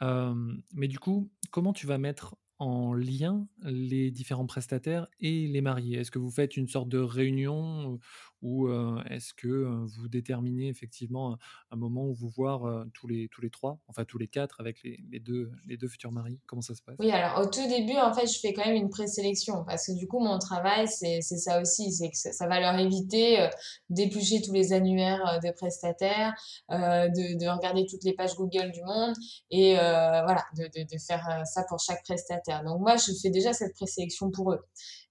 mais 0.00 0.88
du 0.88 0.98
coup, 0.98 1.30
comment 1.50 1.72
tu 1.72 1.86
vas 1.86 1.98
mettre 1.98 2.36
en 2.58 2.94
lien 2.94 3.46
les 3.62 4.10
différents 4.10 4.46
prestataires 4.46 5.08
et 5.20 5.46
les 5.48 5.60
mariés? 5.60 5.98
Est-ce 5.98 6.10
que 6.10 6.18
vous 6.18 6.30
faites 6.30 6.56
une 6.56 6.68
sorte 6.68 6.88
de 6.88 6.98
réunion 6.98 7.98
ou 8.46 8.68
est-ce 9.10 9.34
que 9.34 9.84
vous 9.96 10.08
déterminez 10.08 10.68
effectivement 10.68 11.36
un, 11.72 11.76
moment 11.76 12.06
où 12.06 12.14
vous 12.14 12.28
voir 12.28 12.86
tous 12.94 13.08
les 13.08 13.28
tous 13.28 13.40
les 13.40 13.50
trois, 13.50 13.78
enfin 13.88 14.04
tous 14.04 14.18
les 14.18 14.28
quatre 14.28 14.60
avec 14.60 14.82
les, 14.84 15.00
les, 15.10 15.18
deux 15.18 15.50
les 15.66 15.76
deux 15.76 15.88
futurs 15.88 16.12
maris? 16.12 16.38
Comment 16.46 16.62
ça 16.62 16.76
se 16.76 16.82
passe? 16.82 16.94
Oui, 17.00 17.10
alors 17.10 17.40
au 17.40 17.46
tout 17.46 17.66
début, 17.68 17.96
en 17.96 18.14
fait, 18.14 18.26
je 18.26 18.38
fais 18.38 18.52
quand 18.52 18.64
même 18.64 18.76
une 18.76 18.88
présélection 18.88 19.64
parce 19.64 19.88
que 19.88 19.92
du 19.98 20.06
coup, 20.06 20.20
mon 20.20 20.38
travail, 20.38 20.86
c'est 20.86 21.20
ça 21.22 21.60
aussi, 21.60 21.90
c'est 21.92 22.10
que 22.10 22.16
ça, 22.16 22.46
va 22.46 22.60
leur 22.60 22.78
éviter 22.78 23.48
d'éplucher 23.90 24.40
tous 24.42 24.52
les 24.52 24.72
annuaires 24.72 25.40
des 25.42 25.52
prestataires, 25.52 26.32
de, 26.70 27.38
de, 27.38 27.48
regarder 27.48 27.84
toutes 27.86 28.04
les 28.04 28.12
pages 28.12 28.36
Google 28.36 28.70
du 28.70 28.82
monde 28.82 29.14
et 29.50 29.74
voilà, 29.74 30.44
de, 30.56 30.64
de, 30.64 30.84
de 30.84 30.98
faire 30.98 31.42
ça 31.44 31.64
pour 31.68 31.80
chaque 31.80 32.04
prestataire. 32.04 32.62
Donc 32.62 32.80
moi, 32.80 32.96
je 32.96 33.12
fais 33.20 33.30
déjà 33.30 33.52
cette 33.52 33.74
présélection 33.74 34.30
pour 34.30 34.52
eux. 34.52 34.60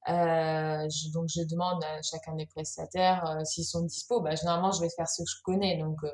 Euh, 0.08 0.88
je, 0.90 1.12
donc 1.12 1.26
je 1.30 1.42
demande 1.44 1.84
à 1.84 2.02
chacun 2.04 2.36
des 2.36 2.46
prestataires 2.46 3.26
euh, 3.26 3.44
s'ils 3.44 3.66
sont 3.66 3.82
dispo. 3.82 4.22
Bah, 4.22 4.36
généralement, 4.36 4.72
je 4.72 4.82
vais 4.82 4.90
faire 4.90 5.10
ce 5.10 5.24
que 5.24 5.28
je 5.30 5.42
connais, 5.44 5.78
donc 5.78 5.98
euh, 6.04 6.12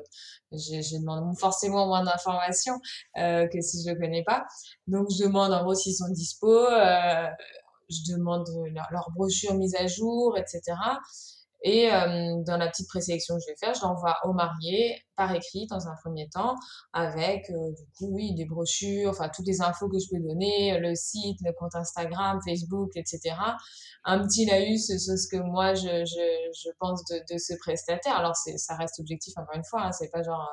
je, 0.52 0.80
je, 0.80 0.98
demande 0.98 1.38
forcément 1.38 1.86
moins 1.86 2.02
d'informations 2.02 2.78
que 3.16 3.60
si 3.60 3.84
je 3.84 3.90
le 3.90 3.98
connais 3.98 4.24
pas. 4.24 4.46
Donc 4.86 5.08
je 5.10 5.24
demande 5.24 5.52
en 5.52 5.62
gros 5.62 5.74
s'ils 5.74 5.94
sont 5.94 6.08
dispo. 6.08 6.48
je 7.88 8.12
demande 8.12 8.48
leur, 8.72 8.88
leur, 8.90 9.10
brochure 9.14 9.54
mise 9.54 9.74
à 9.74 9.86
jour, 9.86 10.38
etc. 10.38 10.62
Et 11.64 11.88
dans 11.90 12.56
la 12.56 12.68
petite 12.68 12.88
présélection 12.88 13.36
que 13.36 13.40
je 13.46 13.52
vais 13.52 13.56
faire, 13.56 13.74
je 13.74 13.82
l'envoie 13.82 14.16
aux 14.24 14.32
mariés 14.32 15.00
par 15.16 15.32
écrit 15.32 15.66
dans 15.68 15.86
un 15.86 15.94
premier 16.02 16.28
temps, 16.28 16.56
avec 16.92 17.46
du 17.50 17.84
coup, 17.96 18.08
oui, 18.10 18.34
des 18.34 18.46
brochures, 18.46 19.10
enfin 19.10 19.28
toutes 19.28 19.46
les 19.46 19.60
infos 19.60 19.88
que 19.88 19.98
je 19.98 20.06
peux 20.10 20.20
donner, 20.20 20.78
le 20.80 20.94
site, 20.96 21.38
le 21.44 21.52
compte 21.52 21.74
Instagram, 21.76 22.40
Facebook, 22.44 22.90
etc. 22.96 23.36
Un 24.04 24.26
petit 24.26 24.46
laïus 24.46 24.86
sur 24.86 24.98
ce 24.98 25.28
que 25.30 25.36
moi 25.36 25.74
je, 25.74 26.04
je, 26.04 26.50
je 26.64 26.70
pense 26.80 27.04
de, 27.04 27.18
de 27.32 27.38
ce 27.38 27.54
prestataire. 27.58 28.16
Alors 28.16 28.34
c'est, 28.34 28.58
ça 28.58 28.74
reste 28.74 28.98
objectif 28.98 29.34
encore 29.36 29.54
une 29.54 29.64
fois, 29.64 29.82
hein, 29.82 29.92
c'est 29.92 30.10
pas 30.10 30.22
genre 30.22 30.48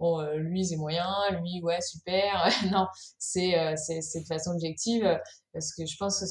bon 0.00 0.20
lui 0.32 0.64
c'est 0.64 0.76
moyen, 0.76 1.06
lui 1.40 1.60
ouais 1.62 1.80
super. 1.80 2.48
non, 2.72 2.88
c'est 3.18 3.54
c'est 3.76 4.00
c'est 4.00 4.20
de 4.20 4.26
façon 4.26 4.52
objective 4.52 5.20
parce 5.52 5.72
que 5.74 5.86
je 5.86 5.96
pense 5.98 6.20
que 6.20 6.26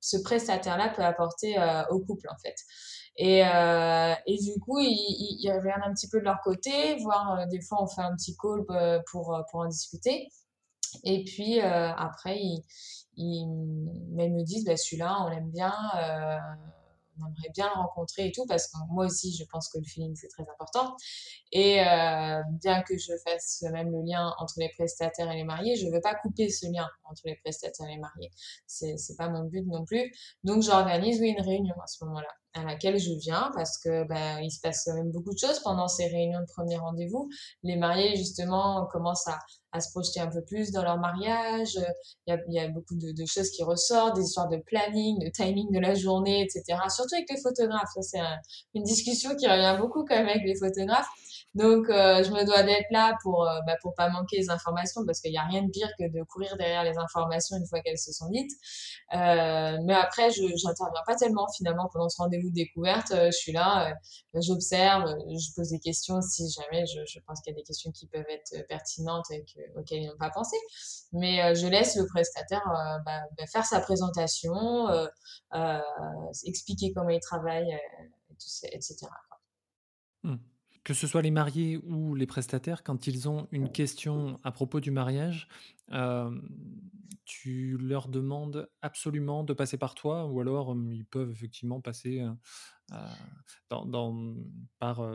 ce, 0.00 0.16
prestataire-là 0.22 0.92
peut 0.94 1.02
apporter 1.02 1.56
au 1.90 2.00
couple 2.00 2.28
en 2.30 2.38
fait. 2.38 2.54
Et, 3.16 3.44
euh, 3.46 4.14
et 4.26 4.38
du 4.38 4.58
coup, 4.60 4.78
ils, 4.78 4.88
ils, 4.88 5.38
ils, 5.42 5.52
regardent 5.52 5.84
un 5.84 5.92
petit 5.92 6.08
peu 6.08 6.18
de 6.18 6.24
leur 6.24 6.40
côté, 6.40 6.96
voire 6.96 7.40
euh, 7.40 7.46
des 7.46 7.60
fois 7.60 7.82
on 7.82 7.86
fait 7.86 8.00
un 8.00 8.16
petit 8.16 8.34
call 8.36 8.64
euh, 8.70 9.00
pour, 9.10 9.38
pour 9.50 9.60
en 9.60 9.66
discuter. 9.68 10.28
Et 11.04 11.24
puis 11.24 11.60
euh, 11.60 11.92
après, 11.94 12.38
ils, 12.38 12.64
ils, 13.16 13.42
ils, 14.18 14.32
me 14.32 14.42
disent, 14.42 14.64
bah, 14.64 14.76
celui-là, 14.76 15.18
on 15.24 15.28
l'aime 15.28 15.50
bien, 15.50 15.74
euh, 15.96 16.38
on 17.18 17.26
aimerait 17.26 17.50
bien 17.54 17.68
le 17.74 17.80
rencontrer 17.80 18.26
et 18.26 18.32
tout, 18.32 18.46
parce 18.46 18.68
que 18.68 18.76
moi 18.90 19.06
aussi, 19.06 19.34
je 19.34 19.44
pense 19.44 19.68
que 19.68 19.78
le 19.78 19.84
feeling, 19.84 20.14
c'est 20.14 20.28
très 20.28 20.44
important. 20.50 20.96
Et 21.52 21.80
euh, 21.80 22.42
bien 22.62 22.82
que 22.82 22.96
je 22.96 23.12
fasse 23.24 23.62
même 23.72 23.90
le 23.90 24.02
lien 24.02 24.32
entre 24.38 24.54
les 24.58 24.70
prestataires 24.70 25.30
et 25.30 25.36
les 25.36 25.44
mariés, 25.44 25.76
je 25.76 25.86
ne 25.86 25.92
veux 25.92 26.00
pas 26.00 26.14
couper 26.14 26.48
ce 26.48 26.66
lien 26.66 26.88
entre 27.04 27.22
les 27.24 27.36
prestataires 27.36 27.86
et 27.88 27.94
les 27.94 27.98
mariés. 27.98 28.30
C'est 28.66 28.94
n'est 28.94 29.16
pas 29.16 29.28
mon 29.28 29.44
but 29.44 29.66
non 29.66 29.84
plus. 29.84 30.12
Donc, 30.44 30.62
j'organise 30.62 31.20
une 31.20 31.40
réunion 31.40 31.74
à 31.82 31.86
ce 31.86 32.04
moment-là 32.04 32.28
à 32.54 32.64
laquelle 32.64 32.98
je 32.98 33.12
viens 33.12 33.50
parce 33.54 33.78
que 33.78 34.04
ben, 34.04 34.38
il 34.40 34.50
se 34.50 34.60
passe 34.60 34.84
quand 34.84 34.94
même 34.94 35.10
beaucoup 35.10 35.32
de 35.32 35.38
choses 35.38 35.60
pendant 35.60 35.88
ces 35.88 36.06
réunions 36.06 36.40
de 36.40 36.46
premier 36.46 36.76
rendez-vous. 36.76 37.28
Les 37.62 37.76
mariés, 37.76 38.16
justement, 38.16 38.86
commencent 38.86 39.28
à, 39.28 39.38
à 39.72 39.80
se 39.80 39.90
projeter 39.90 40.20
un 40.20 40.28
peu 40.28 40.42
plus 40.42 40.70
dans 40.70 40.82
leur 40.82 40.98
mariage. 40.98 41.78
Il 42.26 42.38
y 42.48 42.60
a, 42.60 42.68
beaucoup 42.68 42.94
de, 42.94 43.26
choses 43.26 43.50
qui 43.50 43.62
ressortent, 43.62 44.16
des 44.16 44.22
histoires 44.22 44.48
de 44.48 44.58
planning, 44.58 45.18
de 45.18 45.28
timing 45.28 45.72
de 45.72 45.80
la 45.80 45.94
journée, 45.94 46.42
etc. 46.42 46.78
Surtout 46.88 47.14
avec 47.14 47.30
les 47.30 47.40
photographes. 47.40 47.90
Ça, 47.94 48.02
c'est 48.02 48.20
une 48.74 48.84
discussion 48.84 49.34
qui 49.34 49.46
revient 49.46 49.76
beaucoup 49.80 50.04
quand 50.04 50.16
même 50.16 50.28
avec 50.28 50.44
les 50.44 50.56
photographes. 50.56 51.08
Donc, 51.54 51.90
euh, 51.90 52.22
je 52.22 52.30
me 52.30 52.46
dois 52.46 52.62
d'être 52.62 52.90
là 52.90 53.14
pour 53.22 53.46
euh, 53.46 53.60
bah, 53.66 53.76
pas 53.96 54.08
manquer 54.08 54.38
les 54.38 54.50
informations 54.50 55.04
parce 55.04 55.20
qu'il 55.20 55.32
n'y 55.32 55.38
a 55.38 55.44
rien 55.44 55.62
de 55.62 55.70
pire 55.70 55.90
que 55.98 56.04
de 56.04 56.22
courir 56.24 56.56
derrière 56.56 56.82
les 56.82 56.96
informations 56.96 57.56
une 57.58 57.66
fois 57.66 57.80
qu'elles 57.80 57.98
se 57.98 58.12
sont 58.12 58.30
dites. 58.30 58.52
Euh, 59.14 59.76
mais 59.84 59.94
après, 59.94 60.30
je 60.30 60.42
j'interviens 60.56 61.02
pas 61.06 61.14
tellement 61.14 61.46
finalement 61.54 61.90
pendant 61.92 62.08
ce 62.08 62.16
rendez-vous 62.22 62.48
de 62.48 62.54
découverte. 62.54 63.10
Euh, 63.12 63.26
je 63.26 63.36
suis 63.36 63.52
là, 63.52 63.94
j'observe, 64.34 65.14
je 65.28 65.54
pose 65.54 65.68
des 65.68 65.78
questions 65.78 66.22
si 66.22 66.48
jamais 66.50 66.86
je, 66.86 67.18
pense 67.26 67.40
qu'il 67.42 67.52
y 67.52 67.56
a 67.56 67.58
des 67.58 67.64
questions 67.64 67.90
qui 67.92 68.06
peuvent 68.06 68.24
être 68.30 68.66
pertinentes 68.68 69.30
et 69.30 69.44
auxquelles 69.76 70.02
ils 70.02 70.08
n'ont 70.08 70.16
pas 70.18 70.30
pensé. 70.30 70.56
Mais 71.12 71.54
je 71.54 71.66
laisse 71.66 71.96
le 71.96 72.06
prestataire 72.06 72.62
bah, 73.04 73.20
bah, 73.36 73.46
faire 73.46 73.64
sa 73.64 73.80
présentation, 73.80 74.88
expliquer 76.44 76.92
comment 76.92 77.10
il 77.10 77.20
travaille, 77.20 77.78
etc. 78.72 79.06
Mmh 80.24 80.36
que 80.84 80.94
ce 80.94 81.06
soit 81.06 81.22
les 81.22 81.30
mariés 81.30 81.78
ou 81.84 82.14
les 82.14 82.26
prestataires, 82.26 82.82
quand 82.82 83.06
ils 83.06 83.28
ont 83.28 83.46
une 83.52 83.70
question 83.70 84.40
à 84.42 84.50
propos 84.50 84.80
du 84.80 84.90
mariage, 84.90 85.48
euh, 85.92 86.30
tu 87.24 87.76
leur 87.78 88.08
demandes 88.08 88.68
absolument 88.80 89.44
de 89.44 89.52
passer 89.52 89.78
par 89.78 89.94
toi 89.94 90.26
ou 90.26 90.40
alors 90.40 90.74
ils 90.90 91.04
peuvent 91.04 91.30
effectivement 91.30 91.80
passer 91.80 92.20
euh, 92.20 92.96
par, 94.78 95.06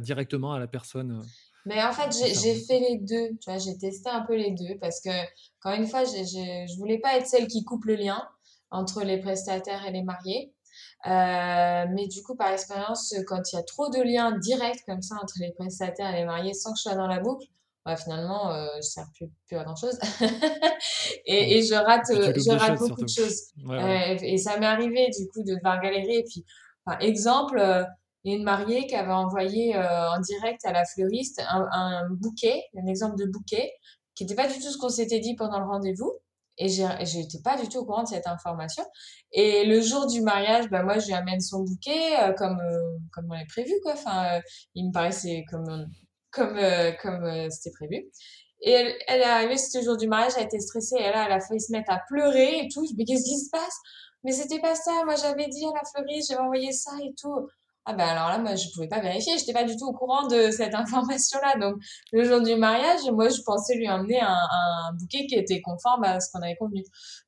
directement 0.00 0.52
à 0.52 0.60
la 0.60 0.68
personne. 0.68 1.20
Mais 1.66 1.82
en 1.82 1.92
fait, 1.92 2.10
j'ai 2.12 2.54
fait 2.54 2.80
les 2.80 2.98
deux. 2.98 3.36
Tu 3.40 3.50
vois, 3.50 3.58
j'ai 3.58 3.76
testé 3.76 4.08
un 4.08 4.22
peu 4.22 4.34
les 4.34 4.52
deux 4.52 4.78
parce 4.80 5.00
que, 5.00 5.10
encore 5.62 5.78
une 5.78 5.86
fois, 5.86 6.04
j 6.04 6.24
je 6.24 6.76
voulais 6.78 6.98
pas 6.98 7.16
être 7.16 7.26
celle 7.26 7.46
qui 7.46 7.64
coupe 7.64 7.84
le 7.84 7.96
lien 7.96 8.22
entre 8.70 9.02
les 9.02 9.18
prestataires 9.18 9.86
et 9.86 9.92
les 9.92 10.02
mariés. 10.02 10.52
Euh, 11.06 11.86
mais 11.90 12.06
du 12.08 12.22
coup, 12.22 12.36
par 12.36 12.52
expérience, 12.52 13.14
quand 13.26 13.52
il 13.52 13.56
y 13.56 13.58
a 13.58 13.62
trop 13.62 13.88
de 13.88 14.00
liens 14.02 14.32
directs 14.38 14.84
comme 14.86 15.02
ça 15.02 15.16
entre 15.22 15.34
les 15.40 15.52
prestataires 15.52 16.14
et 16.14 16.18
les 16.18 16.24
mariés 16.24 16.54
sans 16.54 16.72
que 16.72 16.78
je 16.78 16.82
sois 16.82 16.94
dans 16.94 17.06
la 17.06 17.20
boucle, 17.20 17.46
bah, 17.84 17.96
finalement, 17.96 18.50
euh, 18.50 18.66
je 18.72 18.76
ne 18.76 18.82
sers 18.82 19.06
plus, 19.14 19.30
plus 19.46 19.56
à 19.56 19.64
grand 19.64 19.76
chose. 19.76 19.98
et, 21.26 21.58
et, 21.58 21.62
je 21.62 21.74
rate, 21.74 22.06
je 22.08 22.50
rate 22.50 22.78
beaucoup 22.78 23.02
de 23.02 23.08
choses. 23.08 23.44
Ouais, 23.64 23.76
ouais. 23.76 24.16
Euh, 24.16 24.22
et 24.22 24.36
ça 24.36 24.58
m'est 24.58 24.66
arrivé, 24.66 25.08
du 25.18 25.26
coup, 25.28 25.42
de 25.42 25.54
devoir 25.54 25.80
galérer. 25.80 26.18
Et 26.18 26.24
puis, 26.24 26.44
par 26.84 27.00
exemple, 27.00 27.58
euh, 27.58 27.82
il 28.24 28.32
y 28.32 28.34
a 28.34 28.38
une 28.38 28.44
mariée 28.44 28.86
qui 28.86 28.94
avait 28.94 29.12
envoyé 29.12 29.76
euh, 29.76 30.10
en 30.10 30.20
direct 30.20 30.64
à 30.64 30.72
la 30.72 30.84
fleuriste 30.84 31.40
un, 31.48 31.66
un 31.72 32.10
bouquet, 32.10 32.64
un 32.76 32.86
exemple 32.86 33.16
de 33.16 33.26
bouquet, 33.26 33.72
qui 34.14 34.24
n'était 34.24 34.34
pas 34.34 34.48
du 34.48 34.54
tout 34.54 34.70
ce 34.70 34.78
qu'on 34.78 34.88
s'était 34.90 35.20
dit 35.20 35.34
pendant 35.36 35.58
le 35.58 35.66
rendez-vous. 35.66 36.12
Et 36.62 36.68
j'étais 36.68 37.40
pas 37.42 37.56
du 37.56 37.66
tout 37.70 37.78
au 37.78 37.86
courant 37.86 38.02
de 38.02 38.08
cette 38.08 38.26
information. 38.26 38.84
Et 39.32 39.64
le 39.64 39.80
jour 39.80 40.06
du 40.06 40.20
mariage, 40.20 40.68
bah 40.68 40.82
moi, 40.82 40.98
je 40.98 41.06
lui 41.06 41.14
amène 41.14 41.40
son 41.40 41.60
bouquet 41.62 42.20
euh, 42.20 42.34
comme 42.34 42.60
euh, 42.60 42.98
comme 43.12 43.24
on 43.30 43.32
l'avait 43.32 43.46
prévu, 43.46 43.72
quoi. 43.82 43.94
Enfin, 43.94 44.36
euh, 44.36 44.40
il 44.74 44.88
me 44.88 44.92
paraissait 44.92 45.44
comme 45.50 45.86
comme 46.30 46.58
euh, 46.58 46.92
comme 47.00 47.50
c'était 47.50 47.70
prévu. 47.70 48.04
Et 48.60 48.72
elle, 48.72 48.94
elle 49.08 49.20
est 49.22 49.24
arrivée, 49.24 49.56
c'était 49.56 49.78
le 49.78 49.84
jour 49.84 49.96
du 49.96 50.06
mariage, 50.06 50.32
elle 50.36 50.44
été 50.44 50.60
stressée, 50.60 50.96
et 50.96 51.10
là, 51.10 51.24
elle 51.24 51.32
a 51.32 51.40
failli 51.40 51.62
se 51.62 51.72
mettre 51.72 51.90
à 51.90 52.02
pleurer 52.06 52.58
et 52.58 52.68
tout. 52.68 52.86
Mais 52.98 53.06
qu'est-ce 53.06 53.24
qui 53.24 53.38
se 53.38 53.48
passe? 53.48 53.78
Mais 54.22 54.32
c'était 54.32 54.60
pas 54.60 54.74
ça. 54.74 54.92
Moi, 55.06 55.14
j'avais 55.14 55.48
dit 55.48 55.64
à 55.64 55.70
la 55.74 55.82
fleuriste, 55.94 56.28
j'avais 56.28 56.42
envoyé 56.42 56.72
ça 56.72 56.90
et 57.02 57.14
tout. 57.18 57.48
Ah 57.86 57.94
ben 57.94 58.06
alors 58.06 58.28
là, 58.28 58.38
moi, 58.38 58.54
je 58.56 58.68
pouvais 58.74 58.88
pas 58.88 59.00
vérifier, 59.00 59.38
j'étais 59.38 59.52
pas 59.54 59.64
du 59.64 59.76
tout 59.76 59.86
au 59.86 59.92
courant 59.92 60.26
de 60.28 60.50
cette 60.50 60.74
information-là. 60.76 61.58
Donc, 61.58 61.76
le 62.12 62.24
jour 62.24 62.40
du 62.42 62.54
mariage, 62.56 63.00
moi, 63.12 63.28
je 63.28 63.40
pensais 63.42 63.74
lui 63.76 63.88
emmener 63.88 64.20
un, 64.20 64.28
un 64.28 64.92
bouquet 64.94 65.26
qui 65.26 65.34
était 65.34 65.60
conforme 65.62 66.04
à 66.04 66.20
ce 66.20 66.30
qu'on 66.32 66.42
avait 66.42 66.56
convenu. 66.56 66.82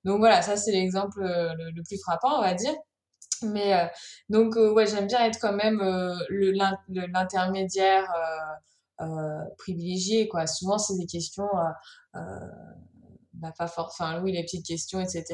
Donc 0.04 0.18
voilà, 0.18 0.42
ça 0.42 0.56
c'est 0.56 0.73
l'exemple 0.73 1.21
le, 1.21 1.73
le, 1.73 1.82
plus 1.82 1.99
frappant, 2.02 2.38
on 2.38 2.42
va 2.42 2.54
dire. 2.54 2.75
Mais 3.42 3.75
euh, 3.75 3.87
donc 4.28 4.56
euh, 4.56 4.73
ouais, 4.73 4.87
j'aime 4.87 5.06
bien 5.06 5.25
être 5.25 5.38
quand 5.40 5.54
même 5.54 5.80
euh, 5.80 6.14
l'intermédiaire 6.30 8.04
euh, 9.00 9.04
euh, 9.06 9.44
privilégié, 9.59 10.28
quoi. 10.28 10.47
Souvent, 10.47 10.78
c'est 10.78 10.97
des 10.97 11.06
questions. 11.06 11.49
Bah, 13.42 13.52
pas 13.58 13.72
enfin 13.76 14.22
oui, 14.22 14.32
les 14.32 14.44
petites 14.44 14.64
questions, 14.64 15.00
etc., 15.00 15.25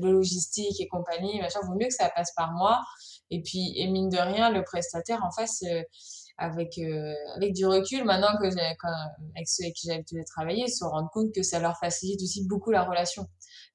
le 0.00 0.10
logistique 0.10 0.80
et 0.80 0.88
compagnie, 0.88 1.38
machin, 1.38 1.60
vaut 1.64 1.74
mieux 1.74 1.88
que 1.88 1.94
ça 1.94 2.08
passe 2.08 2.32
par 2.34 2.52
moi. 2.52 2.80
Et 3.30 3.42
puis, 3.42 3.74
et 3.76 3.86
mine 3.88 4.08
de 4.08 4.18
rien, 4.18 4.50
le 4.50 4.64
prestataire 4.64 5.22
en 5.22 5.30
face, 5.30 5.62
euh, 5.64 5.82
avec, 6.38 6.78
euh, 6.78 7.12
avec 7.36 7.52
du 7.52 7.66
recul, 7.66 8.04
maintenant 8.04 8.36
que 8.40 8.48
quand, 8.78 8.94
avec 9.36 9.48
ceux 9.48 9.64
avec 9.64 9.74
qui 9.74 9.88
de 9.88 10.24
travailler, 10.26 10.68
se 10.68 10.84
rendent 10.84 11.10
compte 11.12 11.32
que 11.34 11.42
ça 11.42 11.58
leur 11.58 11.78
facilite 11.78 12.20
aussi 12.22 12.46
beaucoup 12.46 12.70
la 12.70 12.84
relation. 12.84 13.28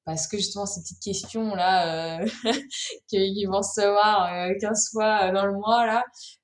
Parce 0.08 0.26
que 0.26 0.38
justement, 0.38 0.66
ces 0.66 0.80
petites 0.82 1.02
questions-là, 1.04 2.22
euh, 2.22 2.28
qu'ils 3.10 3.46
vont 3.46 3.58
recevoir 3.58 4.34
euh, 4.34 4.54
15 4.62 4.92
fois 4.94 5.32
dans 5.34 5.46
le 5.46 5.52
mois, 5.52 5.86
là, 5.86 6.04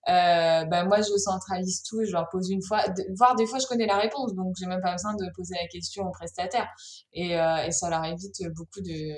euh, 0.09 0.65
ben 0.65 0.85
moi, 0.85 0.97
je 0.97 1.15
centralise 1.15 1.81
tout, 1.83 2.03
je 2.03 2.11
leur 2.11 2.27
pose 2.29 2.49
une 2.49 2.61
fois, 2.61 2.83
voire 3.15 3.35
des 3.35 3.45
fois, 3.45 3.59
je 3.59 3.67
connais 3.67 3.85
la 3.85 3.97
réponse, 3.97 4.35
donc 4.35 4.53
j'ai 4.59 4.65
même 4.65 4.81
pas 4.81 4.91
besoin 4.91 5.15
de 5.15 5.25
poser 5.33 5.55
la 5.61 5.67
question 5.69 6.03
au 6.05 6.11
prestataire. 6.11 6.67
Et, 7.13 7.39
euh, 7.39 7.65
et 7.65 7.71
ça 7.71 7.89
leur 7.89 8.03
évite 8.03 8.43
beaucoup 8.53 8.81
de, 8.81 9.15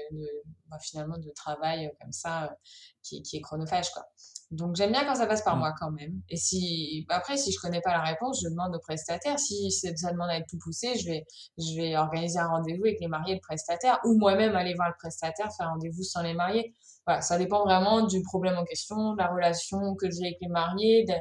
bah, 0.70 0.78
finalement, 0.80 1.18
de 1.18 1.32
travail 1.36 1.92
comme 2.00 2.12
ça 2.12 2.56
qui, 3.02 3.24
qui 3.24 3.38
est 3.38 3.42
chronophage, 3.42 3.90
quoi. 3.94 4.04
Donc 4.52 4.76
j'aime 4.76 4.92
bien 4.92 5.06
quand 5.06 5.16
ça 5.16 5.26
passe 5.26 5.42
par 5.42 5.56
mmh. 5.56 5.60
moi 5.60 5.74
quand 5.80 5.92
même. 5.92 6.22
Et 6.30 6.38
si 6.38 7.06
après 7.10 7.38
si 7.38 7.52
je 7.52 7.60
connais 7.60 7.82
pas 7.82 7.92
la 7.92 8.02
réponse, 8.02 8.42
je 8.44 8.50
demande 8.50 8.76
au 8.76 8.80
prestataire. 8.80 9.40
Si 9.40 9.72
ça 9.72 10.12
demande 10.12 10.30
à 10.30 10.38
être 10.38 10.48
plus 10.48 10.60
poussé, 10.60 10.98
je 10.98 11.06
vais 11.08 11.26
je 11.58 11.76
vais 11.76 11.96
organiser 11.98 12.40
un 12.40 12.48
rendez-vous 12.48 12.84
avec 12.84 13.00
les 13.00 13.08
mariés 13.08 13.34
et 13.34 13.36
le 13.36 13.42
prestataire 13.42 14.00
ou 14.06 14.18
moi-même 14.18 14.56
aller 14.56 14.74
voir 14.76 14.90
le 14.90 14.96
prestataire 15.00 15.50
faire 15.58 15.70
rendez-vous 15.70 16.04
sans 16.04 16.22
les 16.22 16.34
mariés. 16.34 16.76
Voilà, 17.08 17.22
ça 17.22 17.38
dépend 17.38 17.64
vraiment 17.64 18.02
du 18.02 18.24
problème 18.24 18.58
en 18.58 18.66
question, 18.66 19.14
de 19.14 19.20
la 19.20 19.28
relation 19.28 19.94
que 19.96 20.10
j'ai 20.10 20.26
avec 20.26 20.38
les 20.42 20.48
mariés, 20.48 21.06
de, 21.08 21.14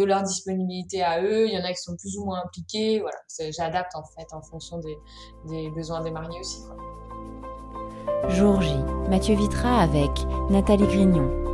de, 0.00 0.04
leur 0.04 0.22
disponibilité 0.22 1.02
à 1.02 1.22
eux. 1.22 1.46
Il 1.46 1.52
y 1.52 1.58
en 1.58 1.64
a 1.64 1.72
qui 1.72 1.82
sont 1.82 1.94
plus 1.94 2.16
ou 2.16 2.24
moins 2.24 2.42
impliqués. 2.42 3.00
Voilà, 3.00 3.18
j'adapte 3.50 3.94
en 3.94 4.02
fait 4.02 4.26
en 4.32 4.40
fonction 4.40 4.78
des, 4.78 4.96
des 5.46 5.70
besoins 5.70 6.00
des 6.00 6.10
mariés 6.10 6.40
aussi. 6.40 6.62
Quoi. 6.62 6.76
Jour 8.30 8.62
J, 8.62 8.76
Mathieu 9.10 9.36
Vitra 9.36 9.82
avec 9.82 10.10
Nathalie 10.48 10.86
Grignon. 10.86 11.45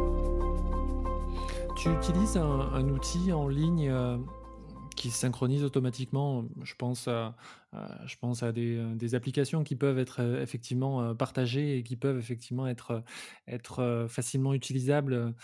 Tu 1.83 1.91
utilises 1.91 2.37
un, 2.37 2.61
un 2.75 2.89
outil 2.91 3.33
en 3.33 3.49
ligne 3.49 3.91
euh, 3.91 4.17
qui 4.95 5.11
synchronise 5.11 5.65
automatiquement. 5.65 6.45
Je 6.63 6.75
pense 6.77 7.09
à, 7.09 7.35
à 7.73 8.07
je 8.07 8.15
pense 8.21 8.45
à 8.45 8.53
des, 8.53 8.81
des, 8.95 9.17
applications 9.17 9.65
qui 9.65 9.75
peuvent 9.75 9.99
être 9.99 10.21
euh, 10.21 10.41
effectivement 10.41 11.03
euh, 11.03 11.15
partagées 11.15 11.79
et 11.79 11.83
qui 11.83 11.97
peuvent 11.97 12.21
effectivement 12.21 12.69
être, 12.69 13.03
être 13.49 14.07
facilement 14.09 14.55
utilisables 14.55 15.35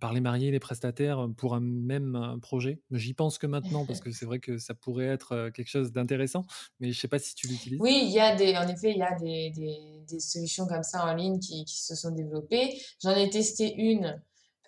par 0.00 0.14
les 0.14 0.22
mariés 0.22 0.50
les 0.50 0.58
prestataires 0.58 1.28
pour 1.36 1.54
un 1.54 1.60
même 1.60 2.38
projet. 2.40 2.80
J'y 2.90 3.12
pense 3.12 3.36
que 3.36 3.46
maintenant 3.46 3.84
parce 3.84 4.00
que 4.00 4.10
c'est 4.10 4.24
vrai 4.24 4.38
que 4.38 4.56
ça 4.56 4.72
pourrait 4.72 5.08
être 5.08 5.50
quelque 5.50 5.68
chose 5.68 5.92
d'intéressant, 5.92 6.46
mais 6.80 6.92
je 6.92 6.96
ne 6.96 7.00
sais 7.00 7.08
pas 7.08 7.18
si 7.18 7.34
tu 7.34 7.46
l'utilises. 7.46 7.80
Oui, 7.82 8.04
il 8.06 8.10
y 8.10 8.20
a 8.20 8.34
des, 8.34 8.56
en 8.56 8.66
effet, 8.68 8.92
il 8.92 8.98
y 8.98 9.02
a 9.02 9.18
des, 9.18 9.50
des, 9.50 10.02
des 10.08 10.20
solutions 10.20 10.66
comme 10.66 10.82
ça 10.82 11.04
en 11.04 11.14
ligne 11.14 11.40
qui, 11.40 11.66
qui 11.66 11.82
se 11.82 11.94
sont 11.94 12.12
développées. 12.12 12.72
J'en 13.02 13.10
ai 13.10 13.28
testé 13.28 13.74
une. 13.76 14.18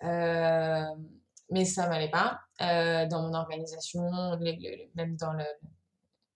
Euh, 0.03 0.85
mais 1.49 1.65
ça 1.65 1.87
m'allait 1.87 2.11
pas. 2.11 2.39
dans 2.59 3.21
mon 3.21 3.33
organisation, 3.33 4.37
même 4.95 5.15
dans 5.17 5.33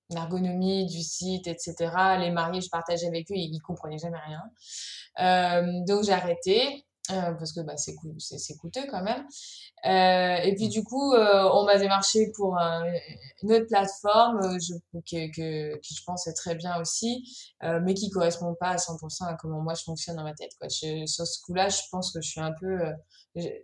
l'ergonomie 0.10 0.86
du 0.86 1.02
site, 1.02 1.48
etc. 1.48 1.76
Les 2.20 2.32
mariés, 2.32 2.62
je 2.62 2.70
partageais 2.70 3.08
avec 3.08 3.30
eux, 3.32 3.36
ils, 3.36 3.54
ils 3.54 3.62
comprenaient 3.62 3.98
jamais 3.98 4.20
rien. 4.20 5.84
donc 5.86 6.04
j'ai 6.04 6.14
arrêté. 6.14 6.86
Euh, 7.10 7.34
parce 7.34 7.52
que 7.52 7.62
bah, 7.62 7.76
c'est 7.78 7.96
coûteux 8.58 8.86
quand 8.90 9.02
même. 9.02 9.26
Euh, 9.86 10.44
et 10.44 10.54
puis 10.56 10.70
du 10.70 10.84
coup, 10.84 11.14
euh, 11.14 11.50
on 11.52 11.66
m'a 11.66 11.78
démarché 11.78 12.32
pour 12.36 12.58
une 12.58 13.52
autre 13.52 13.66
plateforme 13.68 14.60
je, 14.60 14.74
que, 14.94 15.32
que, 15.36 15.80
je 15.82 16.04
pense 16.06 16.28
est 16.28 16.34
très 16.34 16.56
bien 16.56 16.80
aussi, 16.80 17.28
mais 17.82 17.96
qui 17.96 18.10
correspond 18.12 18.56
pas 18.56 18.70
à 18.70 18.76
100% 18.76 19.26
à 19.26 19.34
comment 19.34 19.62
moi 19.62 19.74
je 19.74 19.84
fonctionne 19.84 20.18
dans 20.18 20.24
ma 20.24 20.34
tête. 20.34 20.52
Quoi. 20.60 20.70
Sur 20.70 21.26
ce 21.28 21.42
coup-là, 21.42 21.70
je 21.70 21.82
pense 21.92 22.12
que 22.12 22.22
je 22.22 22.30
suis 22.30 22.42
un 22.42 22.54
peu 22.54 22.80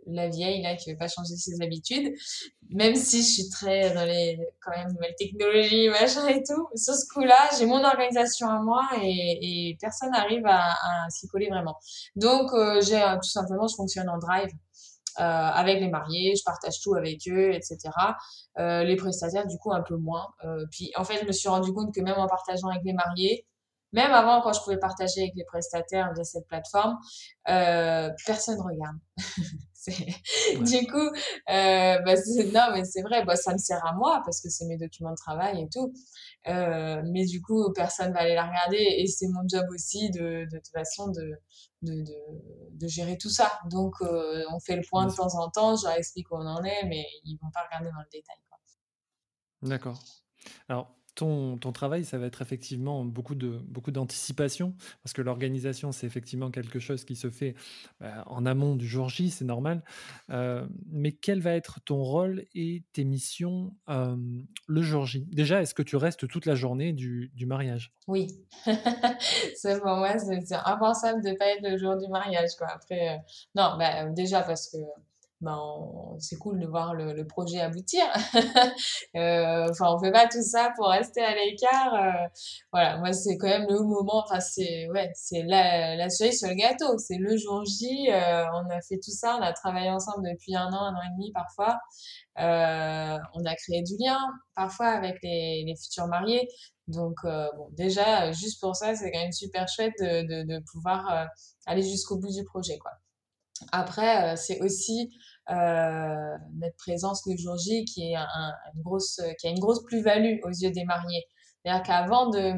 la 0.05 0.29
vieille 0.29 0.61
là 0.61 0.75
qui 0.75 0.91
veut 0.91 0.97
pas 0.97 1.07
changer 1.07 1.35
ses 1.35 1.61
habitudes, 1.61 2.13
même 2.69 2.95
si 2.95 3.21
je 3.21 3.27
suis 3.27 3.49
très 3.49 3.93
dans 3.93 4.05
les 4.05 4.39
quand 4.61 4.71
même 4.71 4.91
nouvelles 4.93 5.15
technologies, 5.17 5.89
machin 6.01 6.27
et 6.27 6.43
tout. 6.43 6.67
Sur 6.75 6.93
ce 6.93 7.05
coup-là, 7.13 7.49
j'ai 7.57 7.65
mon 7.65 7.83
organisation 7.83 8.49
à 8.49 8.59
moi 8.61 8.83
et, 9.01 9.77
personne 9.81 10.11
n'arrive 10.11 10.45
à, 10.45 10.73
s'y 11.09 11.27
coller 11.27 11.49
vraiment. 11.49 11.77
Donc 12.15 12.51
j'ai 12.81 13.01
tout 13.21 13.29
simplement 13.29 13.67
je 13.67 13.75
fonctionne 13.75 14.09
en 14.09 14.17
drive. 14.17 14.49
Euh, 15.19 15.23
avec 15.23 15.79
les 15.79 15.89
mariés, 15.89 16.35
je 16.35 16.43
partage 16.43 16.79
tout 16.79 16.93
avec 16.93 17.27
eux, 17.27 17.51
etc. 17.51 17.79
Euh, 18.59 18.83
les 18.83 18.95
prestataires, 18.95 19.47
du 19.47 19.57
coup, 19.57 19.73
un 19.73 19.81
peu 19.81 19.95
moins. 19.97 20.27
Euh, 20.43 20.65
puis, 20.71 20.91
en 20.95 21.03
fait, 21.03 21.19
je 21.21 21.25
me 21.25 21.31
suis 21.31 21.49
rendu 21.49 21.73
compte 21.73 21.93
que 21.93 22.01
même 22.01 22.17
en 22.17 22.27
partageant 22.27 22.67
avec 22.67 22.83
les 22.83 22.93
mariés, 22.93 23.45
même 23.93 24.11
avant, 24.11 24.41
quand 24.41 24.53
je 24.53 24.61
pouvais 24.61 24.79
partager 24.79 25.21
avec 25.21 25.33
les 25.35 25.45
prestataires 25.45 26.13
via 26.13 26.23
cette 26.23 26.47
plateforme, 26.47 26.97
euh, 27.49 28.09
personne 28.25 28.59
regarde. 28.59 28.97
Du 29.87 30.85
coup, 30.87 30.97
euh, 30.97 31.97
bah, 31.99 32.15
non, 32.53 32.73
mais 32.73 32.83
c'est 32.83 33.01
vrai, 33.03 33.23
bah, 33.23 33.37
ça 33.37 33.53
me 33.53 33.57
sert 33.57 33.85
à 33.85 33.93
moi 33.93 34.21
parce 34.25 34.41
que 34.41 34.49
c'est 34.49 34.65
mes 34.65 34.75
documents 34.75 35.11
de 35.11 35.15
travail 35.15 35.61
et 35.63 35.69
tout. 35.69 35.93
Euh, 36.47 37.01
mais 37.05 37.25
du 37.25 37.41
coup, 37.41 37.71
personne 37.73 38.11
va 38.11 38.19
aller 38.19 38.35
la 38.35 38.47
regarder 38.47 38.75
et 38.77 39.07
c'est 39.07 39.27
mon 39.29 39.47
job 39.47 39.65
aussi 39.73 40.09
de, 40.11 40.45
de 40.51 40.57
toute 40.57 40.73
façon 40.73 41.07
de, 41.07 41.39
de, 41.83 42.01
de, 42.01 42.15
de 42.71 42.87
gérer 42.87 43.17
tout 43.17 43.29
ça. 43.29 43.59
Donc, 43.69 43.93
euh, 44.01 44.43
on 44.53 44.59
fait 44.59 44.75
le 44.75 44.83
point 44.89 45.05
de 45.05 45.13
temps 45.13 45.39
en 45.39 45.49
temps, 45.49 45.77
je 45.77 45.85
leur 45.85 45.95
explique 45.95 46.29
où 46.31 46.35
on 46.35 46.45
en 46.45 46.63
est, 46.65 46.83
mais 46.87 47.05
ils 47.23 47.37
vont 47.41 47.51
pas 47.53 47.63
regarder 47.63 47.89
dans 47.89 48.01
le 48.01 48.09
détail. 48.11 48.35
D'accord. 49.61 49.99
Alors, 50.69 50.96
ton, 51.17 51.57
travail, 51.73 52.05
ça 52.05 52.17
va 52.17 52.27
être 52.27 52.41
effectivement 52.41 53.03
beaucoup 53.03 53.35
de 53.35 53.59
beaucoup 53.67 53.91
d'anticipation, 53.91 54.75
parce 55.03 55.13
que 55.13 55.21
l'organisation, 55.21 55.91
c'est 55.91 56.05
effectivement 56.05 56.51
quelque 56.51 56.79
chose 56.79 57.03
qui 57.03 57.15
se 57.15 57.29
fait 57.29 57.55
bah, 57.99 58.23
en 58.27 58.45
amont 58.45 58.75
du 58.75 58.87
jour 58.87 59.09
J, 59.09 59.29
c'est 59.31 59.45
normal. 59.45 59.83
Euh, 60.29 60.65
mais 60.91 61.11
quel 61.11 61.41
va 61.41 61.53
être 61.53 61.81
ton 61.81 62.03
rôle 62.03 62.45
et 62.53 62.83
tes 62.93 63.03
missions 63.03 63.73
le 63.87 64.81
jour 64.81 65.05
J? 65.05 65.25
Déjà, 65.31 65.61
est-ce 65.61 65.73
que 65.73 65.81
tu 65.81 65.95
restes 65.95 66.27
toute 66.27 66.45
la 66.45 66.55
journée 66.55 66.93
du, 66.93 67.31
mariage? 67.47 67.93
Oui, 68.07 68.27
c'est 69.55 69.79
pour 69.79 69.95
moi, 69.95 70.17
c'est 70.19 70.55
impensable 70.65 71.23
de 71.23 71.29
ne 71.29 71.35
pas 71.35 71.47
être 71.47 71.63
le 71.63 71.77
jour 71.77 71.97
du 71.97 72.07
mariage. 72.09 72.51
Après, 72.61 73.15
euh, 73.15 73.17
non, 73.55 73.75
bah, 73.77 74.05
déjà 74.09 74.43
parce 74.43 74.69
que 74.69 74.77
ben, 75.39 75.55
c'est 76.19 76.37
cool 76.37 76.59
de 76.59 76.65
voir 76.65 76.95
le, 76.95 77.23
projet 77.27 77.59
aboutir. 77.59 78.05
euh, 79.15 79.67
enfin, 79.69 79.93
on 79.93 79.99
fait 79.99 80.11
pas 80.11 80.27
tout 80.27 80.41
ça 80.41 80.71
pour 80.75 80.87
rester 80.87 81.21
à 81.21 81.35
l'écart. 81.35 81.93
Euh, 81.93 82.27
voilà, 82.71 82.97
moi, 82.97 83.13
c'est 83.13 83.37
quand 83.37 83.47
même 83.47 83.67
le 83.69 83.83
moment. 83.83 84.23
Enfin, 84.25 84.39
c'est 84.39 84.89
ouais, 84.89 85.11
c'est 85.13 85.43
la, 85.43 85.95
la 85.95 86.09
cerise 86.09 86.39
sur 86.39 86.49
le 86.49 86.55
gâteau. 86.55 86.97
C'est 86.97 87.17
le 87.17 87.37
jour 87.37 87.63
J. 87.65 88.09
Euh, 88.11 88.45
on 88.53 88.69
a 88.71 88.81
fait 88.81 88.97
tout 88.97 89.11
ça. 89.11 89.37
On 89.37 89.41
a 89.43 89.53
travaillé 89.53 89.91
ensemble 89.91 90.27
depuis 90.27 90.55
un 90.55 90.69
an, 90.73 90.85
un 90.85 90.95
an 90.95 91.01
et 91.05 91.11
demi 91.13 91.31
parfois. 91.31 91.77
Euh, 92.39 93.17
on 93.35 93.45
a 93.45 93.55
créé 93.55 93.83
du 93.83 93.93
lien 93.99 94.19
parfois 94.55 94.87
avec 94.87 95.17
les, 95.21 95.71
futurs 95.79 96.07
mariés. 96.07 96.47
Donc, 96.87 97.15
bon, 97.23 97.69
déjà, 97.73 98.31
juste 98.31 98.59
pour 98.59 98.75
ça, 98.75 98.95
c'est 98.95 99.11
quand 99.11 99.19
même 99.19 99.31
super 99.31 99.67
chouette 99.67 99.93
de, 99.99 100.43
de, 100.45 100.63
pouvoir 100.71 101.27
aller 101.67 101.83
jusqu'au 101.83 102.17
bout 102.17 102.33
du 102.33 102.43
projet, 102.45 102.77
quoi. 102.79 102.91
Après, 103.71 104.35
c'est 104.37 104.61
aussi 104.61 105.11
notre 105.49 106.75
présence 106.77 107.25
le 107.25 107.37
jour 107.37 107.57
J 107.57 107.85
qui, 107.85 108.11
est 108.11 108.15
un, 108.15 108.53
une 108.75 108.81
grosse, 108.81 109.21
qui 109.39 109.47
a 109.47 109.49
une 109.49 109.59
grosse 109.59 109.83
plus-value 109.83 110.39
aux 110.43 110.49
yeux 110.49 110.71
des 110.71 110.83
mariés. 110.85 111.25
C'est-à-dire 111.63 111.83
qu'avant 111.83 112.29
de, 112.29 112.53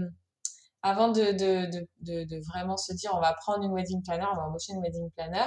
avant 0.82 1.10
de, 1.10 1.32
de, 1.32 1.86
de, 2.02 2.24
de, 2.24 2.48
vraiment 2.48 2.78
se 2.78 2.94
dire 2.94 3.12
on 3.14 3.20
va 3.20 3.34
prendre 3.34 3.64
une 3.64 3.74
wedding 3.74 4.02
planner, 4.04 4.26
on 4.32 4.36
va 4.36 4.44
embaucher 4.44 4.74
une 4.74 4.82
wedding 4.82 5.10
planner, 5.12 5.46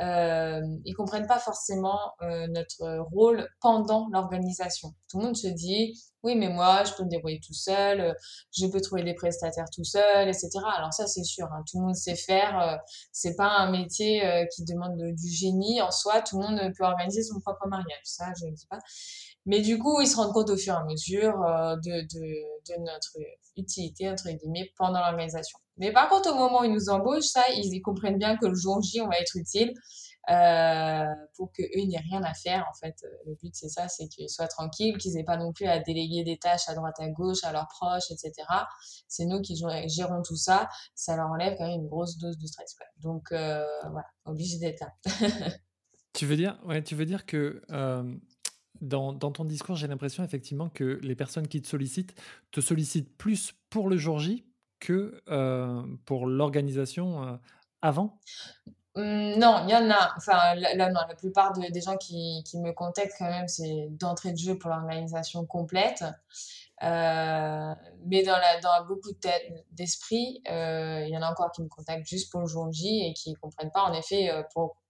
euh, 0.00 0.60
ils 0.84 0.94
comprennent 0.94 1.26
pas 1.26 1.38
forcément 1.38 1.98
euh, 2.22 2.46
notre 2.48 2.98
rôle 3.12 3.48
pendant 3.60 4.08
l'organisation. 4.12 4.92
Tout 5.08 5.18
le 5.18 5.26
monde 5.26 5.36
se 5.36 5.46
dit 5.46 5.94
oui 6.24 6.34
mais 6.34 6.48
moi 6.48 6.82
je 6.84 6.92
peux 6.94 7.04
me 7.04 7.08
débrouiller 7.08 7.40
tout 7.40 7.54
seul, 7.54 8.00
euh, 8.00 8.12
je 8.56 8.66
peux 8.66 8.80
trouver 8.80 9.04
des 9.04 9.14
prestataires 9.14 9.70
tout 9.72 9.84
seul, 9.84 10.28
etc. 10.28 10.50
Alors 10.76 10.92
ça 10.92 11.06
c'est 11.06 11.22
sûr, 11.22 11.46
hein, 11.52 11.62
tout 11.70 11.78
le 11.78 11.84
monde 11.84 11.94
sait 11.94 12.16
faire, 12.16 12.58
euh, 12.60 12.76
c'est 13.12 13.36
pas 13.36 13.48
un 13.58 13.70
métier 13.70 14.26
euh, 14.26 14.44
qui 14.54 14.64
demande 14.64 14.96
du 14.96 15.28
génie 15.28 15.80
en 15.82 15.92
soi, 15.92 16.20
tout 16.22 16.40
le 16.40 16.46
monde 16.46 16.72
peut 16.76 16.84
organiser 16.84 17.22
son 17.22 17.38
propre 17.40 17.68
mariage, 17.68 18.00
ça 18.04 18.32
je 18.40 18.46
ne 18.46 18.52
dis 18.52 18.66
pas. 18.66 18.78
Mais 19.46 19.60
du 19.60 19.78
coup, 19.78 20.00
ils 20.00 20.06
se 20.06 20.16
rendent 20.16 20.32
compte 20.32 20.50
au 20.50 20.56
fur 20.56 20.74
et 20.74 20.76
à 20.76 20.84
mesure 20.84 21.42
euh, 21.42 21.76
de, 21.76 22.00
de, 22.00 22.74
de, 22.74 22.80
notre 22.80 23.16
utilité, 23.56 24.08
entre 24.08 24.30
guillemets, 24.30 24.72
pendant 24.76 25.00
l'organisation. 25.00 25.58
Mais 25.76 25.92
par 25.92 26.08
contre, 26.08 26.32
au 26.32 26.36
moment 26.36 26.60
où 26.60 26.64
ils 26.64 26.72
nous 26.72 26.88
embauchent, 26.88 27.24
ça, 27.24 27.42
ils, 27.50 27.82
comprennent 27.82 28.18
bien 28.18 28.36
que 28.36 28.46
le 28.46 28.54
jour 28.54 28.80
J, 28.80 29.00
on 29.00 29.08
va 29.08 29.18
être 29.18 29.36
utile 29.36 29.72
euh, 30.30 31.04
pour 31.36 31.52
qu'eux 31.52 31.84
n'aient 31.86 31.98
rien 31.98 32.22
à 32.22 32.32
faire. 32.32 32.64
En 32.70 32.74
fait, 32.74 32.94
le 33.26 33.34
but, 33.34 33.54
c'est 33.54 33.68
ça, 33.68 33.88
c'est 33.88 34.06
qu'ils 34.08 34.30
soient 34.30 34.46
tranquilles, 34.46 34.96
qu'ils 34.98 35.12
n'aient 35.14 35.24
pas 35.24 35.36
non 35.36 35.52
plus 35.52 35.66
à 35.66 35.80
déléguer 35.80 36.22
des 36.22 36.38
tâches 36.38 36.68
à 36.68 36.74
droite 36.74 36.94
à 36.98 37.08
gauche, 37.08 37.42
à 37.42 37.52
leurs 37.52 37.68
proches, 37.68 38.10
etc. 38.10 38.32
C'est 39.08 39.26
nous 39.26 39.40
qui 39.40 39.60
gérons 39.88 40.22
tout 40.22 40.36
ça. 40.36 40.68
Ça 40.94 41.16
leur 41.16 41.28
enlève 41.28 41.56
quand 41.58 41.66
même 41.66 41.80
une 41.80 41.88
grosse 41.88 42.16
dose 42.18 42.38
de 42.38 42.46
stress. 42.46 42.76
Donc, 43.02 43.32
euh, 43.32 43.66
voilà, 43.90 44.06
obligé 44.24 44.58
d'être 44.58 44.80
là. 44.80 44.92
tu 46.14 46.24
veux 46.24 46.36
dire, 46.36 46.58
ouais, 46.64 46.82
tu 46.82 46.94
veux 46.94 47.04
dire 47.04 47.26
que 47.26 47.62
euh, 47.72 48.14
dans, 48.84 49.14
ton 49.14 49.44
discours, 49.44 49.76
j'ai 49.76 49.86
l'impression 49.86 50.24
effectivement 50.24 50.68
que 50.68 50.98
les 51.02 51.14
personnes 51.14 51.48
qui 51.48 51.60
te 51.60 51.66
sollicitent 51.66 52.14
te 52.50 52.60
sollicitent 52.60 53.16
plus 53.16 53.54
pour 53.70 53.88
le 53.88 53.96
jour 53.96 54.18
J 54.18 54.44
que 54.80 55.22
euh, 55.28 55.82
pour 56.04 56.26
l'organisation 56.26 57.24
euh, 57.24 57.36
avant? 57.82 58.18
Mmh, 58.96 59.38
Non, 59.38 59.64
il 59.64 59.70
y 59.70 59.74
en 59.74 59.90
a. 59.90 60.12
Enfin, 60.16 60.54
là, 60.54 60.90
non, 60.90 61.00
la 61.08 61.14
plupart 61.14 61.52
des 61.52 61.80
gens 61.80 61.96
qui, 61.96 62.44
me 62.54 62.72
contactent 62.72 63.14
quand 63.18 63.30
même, 63.30 63.48
c'est 63.48 63.88
d'entrée 63.90 64.32
de 64.32 64.38
jeu 64.38 64.58
pour 64.58 64.70
l'organisation 64.70 65.46
complète. 65.46 66.04
Euh, 66.82 67.74
mais 68.06 68.22
dans, 68.24 68.36
la, 68.36 68.60
dans 68.60 68.86
beaucoup 68.86 69.12
d'esprit, 69.72 70.42
il 70.46 71.08
y 71.08 71.16
en 71.16 71.22
a 71.22 71.30
encore 71.30 71.50
qui 71.52 71.62
me 71.62 71.68
contactent 71.68 72.06
juste 72.06 72.30
pour 72.30 72.40
le 72.40 72.46
jour 72.46 72.70
J 72.72 73.06
et 73.06 73.14
qui 73.14 73.30
ne 73.30 73.36
comprennent 73.36 73.70
pas 73.72 73.82
en 73.82 73.94
effet 73.94 74.30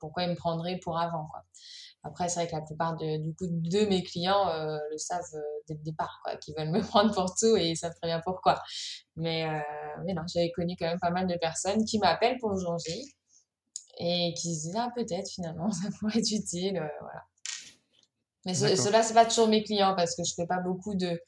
pourquoi 0.01 0.25
ils 0.25 0.31
me 0.31 0.35
prendraient 0.35 0.79
pour 0.79 0.99
avant. 0.99 1.29
Après, 2.05 2.29
c'est 2.29 2.41
vrai 2.41 2.47
que 2.47 2.55
la 2.55 2.61
plupart 2.61 2.97
de, 2.97 3.17
du 3.17 3.35
coup, 3.35 3.47
de 3.49 3.87
mes 3.87 4.03
clients 4.03 4.49
euh, 4.49 4.79
le 4.91 4.99
savent 4.99 5.23
euh, 5.35 5.41
dès 5.67 5.75
le 5.75 5.83
départ, 5.83 6.21
quoi, 6.23 6.37
qu'ils 6.37 6.55
veulent 6.57 6.71
me 6.71 6.83
prendre 6.87 7.15
pour 7.15 7.35
tout 7.35 7.57
et 7.57 7.71
ils 7.71 7.77
savent 7.77 7.95
très 7.95 8.09
bien 8.09 8.21
pourquoi. 8.23 8.63
Mais, 9.17 9.49
euh, 9.49 9.61
mais 10.05 10.13
non, 10.13 10.23
j'avais 10.33 10.53
connu 10.53 10.77
quand 10.79 10.87
même 10.87 11.01
pas 11.01 11.11
mal 11.11 11.27
de 11.27 11.37
personnes 11.37 11.85
qui 11.87 11.99
m'appellent 11.99 12.39
pour 12.39 12.51
le 12.51 12.61
jour 12.61 12.77
J 12.79 13.15
et 13.99 14.35
qui 14.37 14.55
se 14.55 14.67
disent, 14.67 14.77
ah, 14.77 14.91
peut-être 14.95 15.29
finalement, 15.31 15.71
ça 15.73 15.89
pourrait 15.99 16.19
être 16.19 16.31
utile, 16.31 16.75
voilà. 17.01 17.23
Mais 18.47 18.53
cela, 18.53 19.03
c'est 19.03 19.15
pas 19.15 19.25
toujours 19.25 19.49
mes 19.49 19.63
clients 19.63 19.95
parce 19.97 20.15
que 20.15 20.23
je 20.23 20.35
fais 20.35 20.47
pas 20.47 20.61
beaucoup 20.61 20.95
de, 20.95 21.19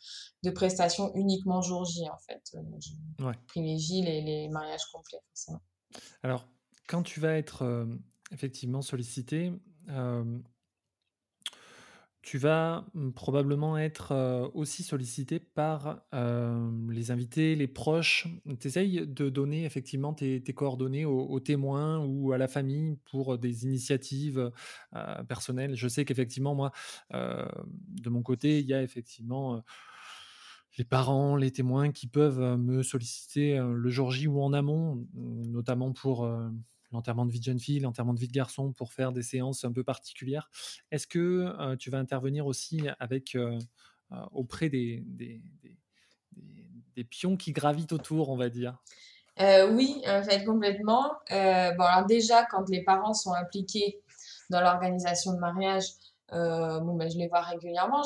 de 0.43 0.51
prestations 0.51 1.15
uniquement 1.15 1.63
jour 1.63 1.87
J, 1.87 2.03
en 2.11 2.19
fait. 2.29 2.43
Je 2.53 3.25
ouais. 3.25 3.33
privilégie 3.47 4.03
les, 4.03 4.21
les 4.21 4.49
mariages 4.51 4.85
complets, 4.93 5.21
forcément. 5.29 5.63
Alors, 6.23 6.47
quand 6.87 7.03
tu 7.03 7.21
vas 7.21 7.33
être 7.39 7.87
effectivement 8.33 8.83
sollicité, 8.83 9.51
tu 12.27 12.39
vas 12.39 12.85
mmh, 12.95 13.13
probablement 13.13 13.79
être 13.79 14.51
aussi 14.53 14.83
sollicité 14.83 15.39
par 15.39 16.03
les 16.13 17.13
invités, 17.13 17.55
les 17.55 17.69
proches. 17.69 18.27
Tu 18.59 18.67
essayes 18.67 19.07
de 19.07 19.29
donner 19.29 19.65
effectivement 19.65 20.13
tes, 20.13 20.43
coordonnées 20.53 21.05
aux, 21.05 21.39
témoins 21.39 22.05
ou 22.05 22.33
à 22.33 22.39
la 22.39 22.49
famille 22.49 22.97
pour 23.13 23.39
des 23.39 23.65
initiatives 23.65 24.51
personnelles. 25.29 25.77
Je 25.77 25.87
sais 25.87 26.05
qu'effectivement, 26.05 26.57
moi, 26.57 26.73
de 27.13 28.11
mon 28.11 28.23
côté, 28.23 28.59
il 28.59 28.67
y 28.67 28.75
a 28.75 28.83
effectivement 28.83 29.63
les 30.79 30.85
parents, 30.85 31.37
les 31.37 31.53
témoins 31.53 31.93
qui 31.93 32.09
peuvent 32.09 32.59
me 32.59 32.83
solliciter 32.83 33.57
le 33.57 33.89
jour 33.89 34.11
J 34.11 34.27
ou 34.27 34.43
en 34.43 34.53
amont, 34.53 35.07
notamment 35.15 35.93
pour 35.93 36.29
l'enterrement 36.93 37.27
de 37.27 37.31
vie 37.31 37.39
de 37.39 37.45
jeune 37.45 37.59
fille, 37.59 37.81
l'enterrement 37.81 38.15
de 38.15 38.19
vie 38.19 38.29
de 38.29 38.33
garçon 38.33 38.73
pour 38.73 38.93
faire 38.93 39.13
des 39.13 39.23
séances 39.23 39.65
un 39.65 39.73
peu 39.73 39.85
particulières. 39.85 40.51
Est-ce 40.91 41.07
que 41.07 41.55
euh, 41.59 41.77
tu 41.77 41.91
vas 41.91 41.99
intervenir 41.99 42.47
aussi 42.47 42.83
avec 42.99 43.35
euh, 43.35 43.59
euh, 44.13 44.17
auprès 44.33 44.69
des, 44.69 45.03
pions 47.11 47.37
qui 47.37 47.53
gravitent 47.53 47.93
autour, 47.93 48.31
on 48.31 48.37
va 48.37 48.49
dire? 48.49 48.83
Oui, 49.39 50.03
en 50.07 50.23
fait, 50.23 50.45
complètement. 50.45 51.13
bon, 51.29 51.85
alors 51.85 52.07
déjà, 52.07 52.45
quand 52.47 52.69
les 52.71 52.83
parents 52.83 53.13
sont 53.13 53.35
impliqués 53.35 54.01
dans 54.49 54.63
l'organisation 54.63 55.35
de 55.35 55.39
mariage, 55.39 55.85
bon, 56.31 56.95
ben, 56.95 57.11
je 57.11 57.19
les 57.19 57.29
vois 57.29 57.43
régulièrement. 57.43 58.03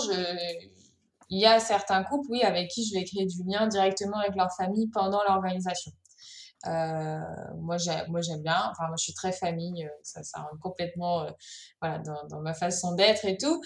Il 1.33 1.39
y 1.39 1.47
a 1.47 1.61
certains 1.61 2.03
couples, 2.03 2.27
oui, 2.31 2.43
avec 2.43 2.69
qui 2.69 2.85
je 2.85 2.93
vais 2.93 3.05
créer 3.05 3.27
du 3.27 3.45
lien 3.45 3.69
directement 3.69 4.19
avec 4.19 4.35
leur 4.35 4.51
famille 4.57 4.89
pendant 4.89 5.23
l'organisation. 5.23 5.93
Euh, 6.67 7.21
moi, 7.59 7.77
j'aime 7.79 8.43
bien. 8.43 8.71
Enfin, 8.71 8.89
moi, 8.89 8.97
je 8.99 9.05
suis 9.05 9.15
très 9.15 9.33
famille. 9.33 9.85
Euh, 9.85 9.91
ça, 10.03 10.23
ça 10.23 10.41
rentre 10.41 10.61
complètement 10.61 11.23
euh, 11.23 11.31
voilà, 11.81 11.99
dans, 11.99 12.41
ma 12.41 12.55
façon 12.55 12.95
d'être 12.95 13.25
et 13.25 13.37
tout. 13.37 13.61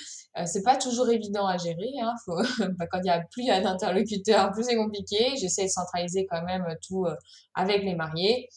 C'est 0.47 0.63
pas 0.63 0.77
toujours 0.77 1.09
évident 1.11 1.47
à 1.47 1.57
gérer. 1.57 1.93
Hein, 2.01 2.15
bah, 2.79 2.87
quand 2.91 3.01
il 3.03 3.07
y 3.07 3.11
a 3.11 3.21
plus 3.31 3.47
d'interlocuteurs, 3.47 4.53
plus 4.53 4.65
c'est 4.65 4.77
compliqué. 4.77 5.37
J'essaie 5.37 5.65
de 5.65 5.71
centraliser 5.71 6.27
quand 6.31 6.43
même 6.43 6.67
tout 6.87 7.07
avec 7.55 7.83
les 7.83 7.95
mariés. 7.95 8.49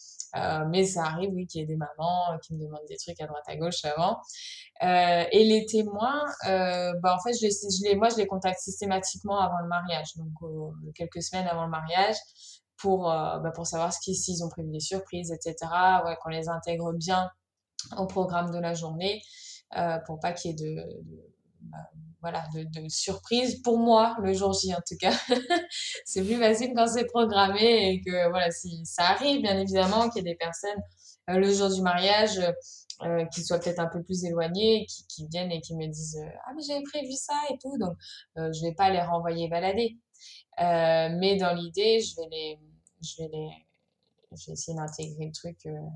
Mais 0.70 0.86
ça 0.86 1.04
arrive, 1.04 1.32
oui, 1.34 1.48
qu'il 1.48 1.62
y 1.62 1.64
ait 1.64 1.68
des 1.68 1.78
mamans 1.78 2.38
qui 2.44 2.54
me 2.54 2.60
demandent 2.60 2.86
des 2.88 2.98
trucs 2.98 3.20
à 3.22 3.26
droite 3.26 3.44
à 3.48 3.56
gauche 3.56 3.84
avant. 3.86 4.20
Et 4.82 5.44
les 5.46 5.66
témoins, 5.66 6.26
bah, 6.44 7.16
en 7.16 7.20
fait, 7.24 7.34
je 7.34 7.88
les, 7.88 7.96
moi, 7.96 8.10
je 8.10 8.18
les 8.18 8.28
contacte 8.28 8.60
systématiquement 8.60 9.40
avant 9.40 9.60
le 9.64 9.68
mariage, 9.68 10.16
donc 10.16 10.94
quelques 10.94 11.24
semaines 11.24 11.48
avant 11.48 11.66
le 11.66 11.72
mariage 11.72 12.18
pour, 12.78 13.12
euh, 13.12 13.40
bah, 13.40 13.52
pour 13.52 13.68
savoir 13.68 13.94
s'ils 13.94 14.44
ont 14.44 14.50
prévu 14.50 14.70
des 14.70 14.80
surprises, 14.80 15.32
etc. 15.32 15.56
Ouais, 16.06 16.16
qu'on 16.22 16.30
les 16.30 16.50
intègre 16.50 16.94
bien 16.94 17.30
au 17.98 18.06
programme 18.06 18.52
de 18.52 18.60
la 18.60 18.74
journée 18.74 19.22
euh, 19.78 19.98
pour 20.06 20.20
pas 20.20 20.34
qu'il 20.34 20.52
y 20.52 20.54
ait 20.54 20.58
de, 20.58 20.76
de 21.04 21.34
bah, 21.62 21.78
voilà, 22.22 22.44
de, 22.54 22.64
de 22.64 22.88
surprises. 22.90 23.62
Pour 23.62 23.78
moi, 23.78 24.16
le 24.22 24.34
jour 24.34 24.54
J, 24.54 24.74
en 24.74 24.82
tout 24.88 24.96
cas, 25.00 25.14
c'est 26.06 26.24
plus 26.24 26.38
facile 26.38 26.74
quand 26.76 26.88
c'est 26.88 27.06
programmé 27.06 27.90
et 27.90 28.02
que, 28.02 28.30
voilà, 28.30 28.50
si 28.52 28.86
ça 28.86 29.04
arrive, 29.10 29.42
bien 29.42 29.58
évidemment, 29.60 30.10
qu'il 30.10 30.24
y 30.24 30.28
ait 30.28 30.32
des 30.32 30.38
personnes 30.38 30.82
euh, 31.30 31.38
le 31.38 31.54
jour 31.54 31.70
du 31.70 31.82
mariage 31.82 32.40
euh, 33.04 33.26
qui 33.26 33.44
soient 33.44 33.60
peut-être 33.60 33.80
un 33.80 33.88
peu 33.88 34.02
plus 34.02 34.24
éloignées, 34.26 34.88
qui, 35.10 35.28
viennent 35.28 35.52
et 35.52 35.62
qui 35.62 35.76
me 35.76 35.86
disent 35.88 36.20
Ah, 36.46 36.52
mais 36.56 36.64
j'avais 36.64 36.84
prévu 36.84 37.12
ça 37.12 37.36
et 37.52 37.58
tout, 37.62 37.78
donc 37.78 37.96
je 38.36 38.62
vais 38.66 38.74
pas 38.74 38.90
les 38.90 39.02
renvoyer 39.02 39.48
balader. 39.50 39.98
Mais 40.58 41.38
dans 41.38 41.54
l'idée, 41.54 42.00
je 42.00 42.16
vais 42.16 42.28
les, 42.32 42.60
je 43.08 43.24
vais 43.24 43.30
les, 43.32 43.50
je 44.32 44.48
vais 44.48 44.54
essayer 44.54 44.78
d'intégrer 44.78 45.26
le 45.26 45.32
truc 45.32 45.66
euh, 45.66 45.90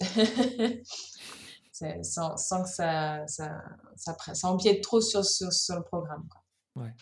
sans, 2.02 2.36
sans, 2.36 2.62
que 2.62 2.68
ça, 2.68 3.26
ça, 3.26 3.62
ça, 3.96 4.16
ça, 4.34 4.48
empiète 4.48 4.82
trop 4.82 5.00
sur, 5.00 5.24
sur, 5.24 5.50
sur 5.52 5.76
le 5.76 5.82
programme. 5.82 6.28
Quoi. 6.28 6.84
Ouais. 6.84 6.92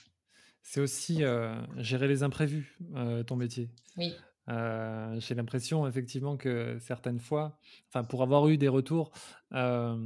C'est 0.62 0.80
aussi 0.80 1.24
euh, 1.24 1.54
gérer 1.78 2.08
les 2.08 2.22
imprévus, 2.22 2.78
euh, 2.94 3.24
ton 3.24 3.36
métier. 3.36 3.70
Oui. 3.96 4.14
Euh, 4.48 5.18
j'ai 5.20 5.34
l'impression 5.34 5.86
effectivement 5.86 6.36
que 6.36 6.78
certaines 6.80 7.20
fois, 7.20 7.58
enfin 7.88 8.04
pour 8.04 8.22
avoir 8.22 8.48
eu 8.48 8.56
des 8.56 8.68
retours, 8.68 9.12
la 9.50 9.96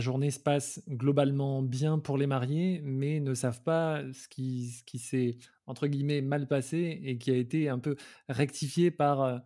journée 0.00 0.30
se 0.30 0.40
passe 0.40 0.82
globalement 0.88 1.62
bien 1.62 1.98
pour 1.98 2.18
les 2.18 2.26
mariés, 2.26 2.80
mais 2.82 3.20
ne 3.20 3.34
savent 3.34 3.62
pas 3.62 4.02
ce 4.12 4.28
qui, 4.28 4.70
ce 4.70 4.82
qui 4.82 4.98
s'est, 4.98 5.38
entre 5.68 5.86
guillemets, 5.86 6.20
mal 6.20 6.48
passé 6.48 7.00
et 7.04 7.16
qui 7.18 7.30
a 7.30 7.36
été 7.36 7.68
un 7.68 7.78
peu 7.78 7.94
rectifié 8.28 8.90
par, 8.90 9.40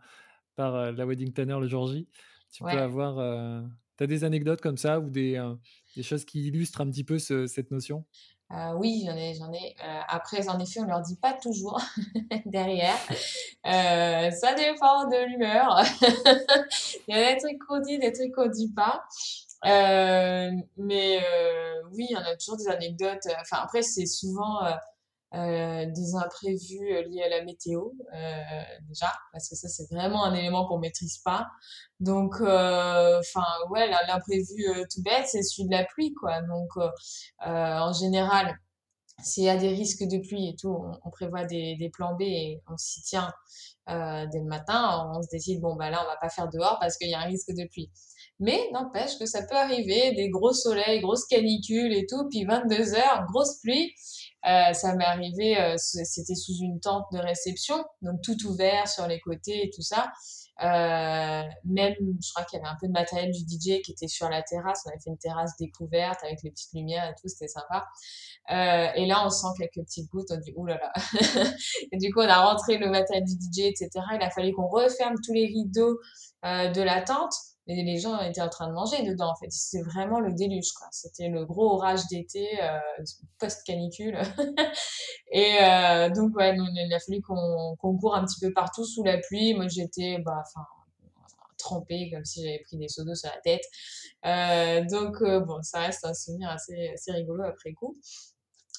par 0.56 0.92
la 0.92 1.04
wedding 1.06 1.32
planner 1.32 1.58
le 1.60 1.66
jour 1.68 1.86
J. 1.92 2.08
Tu 2.52 2.64
Ouais. 2.64 2.72
peux 2.72 2.78
avoir... 2.80 3.18
Euh, 3.18 3.60
tu 3.98 4.04
as 4.04 4.06
des 4.06 4.24
anecdotes 4.24 4.60
comme 4.62 4.76
ça 4.78 5.00
ou 5.00 5.10
des, 5.10 5.36
euh, 5.36 5.54
des 5.96 6.02
choses 6.02 6.24
qui 6.24 6.46
illustrent 6.46 6.80
un 6.80 6.90
petit 6.90 7.04
peu 7.04 7.18
ce- 7.18 7.46
cette 7.46 7.70
notion? 7.70 8.04
Euh, 8.52 8.74
oui, 8.74 9.04
j'en 9.06 9.16
ai, 9.16 9.34
j'en 9.34 9.50
ai. 9.52 9.74
Après, 10.08 10.46
en 10.48 10.58
effet, 10.58 10.80
on 10.80 10.84
leur 10.84 11.00
dit 11.00 11.16
pas 11.16 11.32
toujours 11.32 11.80
derrière. 12.46 12.96
Ça 13.64 14.54
dépend 14.54 15.08
de 15.08 15.26
l'humeur. 15.28 15.80
Il 17.08 17.14
y 17.16 17.18
a 17.18 17.32
des 17.34 17.40
trucs 17.40 17.58
qu'on 17.66 17.80
dit, 17.80 17.98
des 17.98 18.12
trucs 18.12 18.32
qu'on 18.34 18.48
dit 18.48 18.70
pas. 18.72 19.04
Mais 19.64 21.20
oui, 21.92 22.06
il 22.10 22.12
y 22.12 22.16
en 22.16 22.20
a 22.24 22.36
toujours 22.36 22.56
des 22.58 22.68
anecdotes. 22.68 23.26
Enfin, 23.40 23.58
après, 23.62 23.82
c'est 23.82 24.06
souvent 24.06 24.58
euh, 25.34 25.86
des 25.86 26.14
imprévus 26.14 26.92
euh, 26.92 27.02
liés 27.08 27.22
à 27.22 27.28
la 27.30 27.42
météo, 27.42 27.92
euh, 28.14 28.42
déjà, 28.86 29.10
parce 29.32 29.48
que 29.48 29.56
ça, 29.56 29.66
c'est 29.66 29.90
vraiment 29.90 30.24
un 30.24 30.34
élément 30.34 30.66
qu'on 30.66 30.78
maîtrise 30.78 31.18
pas. 31.24 31.46
Donc, 32.00 32.34
enfin, 32.34 33.44
ouais, 33.70 33.88
l'imprévu 33.88 34.66
tout 34.92 35.02
bête, 35.02 35.26
c'est 35.26 35.42
celui 35.42 35.68
de 35.68 35.74
la 35.74 35.84
pluie, 35.84 36.12
quoi. 36.12 36.42
Donc, 36.42 36.70
en 37.38 37.92
général, 37.92 38.58
s'il 39.22 39.44
y 39.44 39.48
a 39.48 39.56
des 39.56 39.68
risques 39.68 40.02
de 40.02 40.18
pluie 40.18 40.48
et 40.48 40.56
tout, 40.56 40.68
on, 40.68 40.98
on 41.04 41.10
prévoit 41.10 41.44
des, 41.44 41.90
plans 41.92 42.14
B 42.14 42.22
et 42.22 42.60
on 42.70 42.76
s'y 42.76 43.02
tient 43.02 43.32
dès 43.86 44.38
le 44.38 44.46
matin. 44.46 45.10
On 45.14 45.22
se 45.22 45.28
décide, 45.28 45.60
bon, 45.60 45.76
bah 45.76 45.90
là, 45.90 46.02
on 46.04 46.08
va 46.08 46.16
pas 46.16 46.28
faire 46.28 46.50
dehors 46.50 46.78
parce 46.80 46.98
qu'il 46.98 47.08
y 47.08 47.14
a 47.14 47.20
un 47.20 47.26
risque 47.26 47.52
de 47.52 47.66
pluie. 47.68 47.90
Mais 48.40 48.68
n'empêche 48.72 49.18
que 49.18 49.26
ça 49.26 49.42
peut 49.42 49.56
arriver, 49.56 50.12
des 50.14 50.28
gros 50.28 50.52
soleils, 50.52 51.00
grosses 51.00 51.26
canicules 51.26 51.92
et 51.92 52.06
tout, 52.06 52.28
puis 52.28 52.44
22 52.44 52.94
heures, 52.94 53.24
grosse 53.30 53.60
pluie. 53.60 53.94
Euh, 54.44 54.72
ça 54.72 54.94
m'est 54.96 55.04
arrivé, 55.04 55.60
euh, 55.60 55.76
c'était 55.76 56.34
sous 56.34 56.56
une 56.60 56.80
tente 56.80 57.06
de 57.12 57.18
réception, 57.18 57.84
donc 58.02 58.20
tout 58.22 58.36
ouvert 58.46 58.88
sur 58.88 59.06
les 59.06 59.20
côtés 59.20 59.66
et 59.66 59.70
tout 59.70 59.82
ça. 59.82 60.12
Euh, 60.62 61.42
même, 61.64 61.94
je 61.98 62.32
crois 62.32 62.44
qu'il 62.44 62.58
y 62.58 62.62
avait 62.62 62.70
un 62.70 62.76
peu 62.80 62.88
de 62.88 62.92
matériel 62.92 63.30
du 63.30 63.40
DJ 63.40 63.82
qui 63.82 63.92
était 63.92 64.08
sur 64.08 64.28
la 64.28 64.42
terrasse. 64.42 64.82
On 64.84 64.90
avait 64.90 64.98
fait 64.98 65.10
une 65.10 65.18
terrasse 65.18 65.56
découverte 65.58 66.18
avec 66.24 66.42
les 66.42 66.50
petites 66.50 66.72
lumières 66.72 67.08
et 67.08 67.14
tout, 67.14 67.28
c'était 67.28 67.48
sympa. 67.48 67.86
Et 68.96 69.06
là, 69.06 69.24
on 69.24 69.30
sent 69.30 69.48
quelques 69.56 69.86
petites 69.86 70.10
gouttes, 70.10 70.30
on 70.30 70.38
dit, 70.38 70.52
oulala. 70.56 70.92
et 71.92 71.96
du 71.96 72.12
coup, 72.12 72.20
on 72.20 72.28
a 72.28 72.44
rentré 72.44 72.78
le 72.78 72.90
matériel 72.90 73.24
du 73.24 73.32
DJ, 73.32 73.66
etc. 73.66 73.90
Il 74.14 74.22
a 74.22 74.30
fallu 74.30 74.52
qu'on 74.52 74.66
referme 74.66 75.14
tous 75.24 75.32
les 75.32 75.46
rideaux 75.46 75.98
de 76.44 76.82
la 76.82 77.00
tente. 77.00 77.34
Les 77.68 77.98
gens 77.98 78.18
étaient 78.20 78.40
en 78.40 78.48
train 78.48 78.66
de 78.68 78.72
manger 78.72 79.02
dedans, 79.04 79.30
en 79.30 79.36
fait. 79.36 79.50
C'était 79.50 79.84
vraiment 79.84 80.18
le 80.18 80.32
déluge, 80.32 80.72
quoi. 80.72 80.88
C'était 80.90 81.28
le 81.28 81.46
gros 81.46 81.74
orage 81.74 82.06
d'été, 82.08 82.48
euh, 82.60 82.78
post-canicule. 83.38 84.18
et 85.30 85.58
euh, 85.62 86.10
donc, 86.10 86.34
ouais, 86.36 86.56
il 86.56 86.92
a 86.92 86.98
fallu 86.98 87.22
qu'on 87.22 87.76
qu'on 87.78 87.96
court 87.96 88.16
un 88.16 88.24
petit 88.24 88.40
peu 88.40 88.52
partout 88.52 88.84
sous 88.84 89.04
la 89.04 89.18
pluie. 89.18 89.54
Moi, 89.54 89.68
j'étais, 89.68 90.18
bah, 90.18 90.42
trempée, 91.56 92.10
comme 92.12 92.24
si 92.24 92.42
j'avais 92.42 92.58
pris 92.64 92.76
des 92.78 92.88
seaux 92.88 93.04
sur 93.14 93.30
la 93.30 93.40
tête. 93.42 93.64
Euh, 94.26 94.84
donc, 94.90 95.22
bon, 95.46 95.62
ça 95.62 95.80
reste 95.80 96.04
un 96.04 96.14
souvenir 96.14 96.50
assez, 96.50 96.90
assez 96.94 97.12
rigolo 97.12 97.44
après 97.44 97.72
coup. 97.74 97.96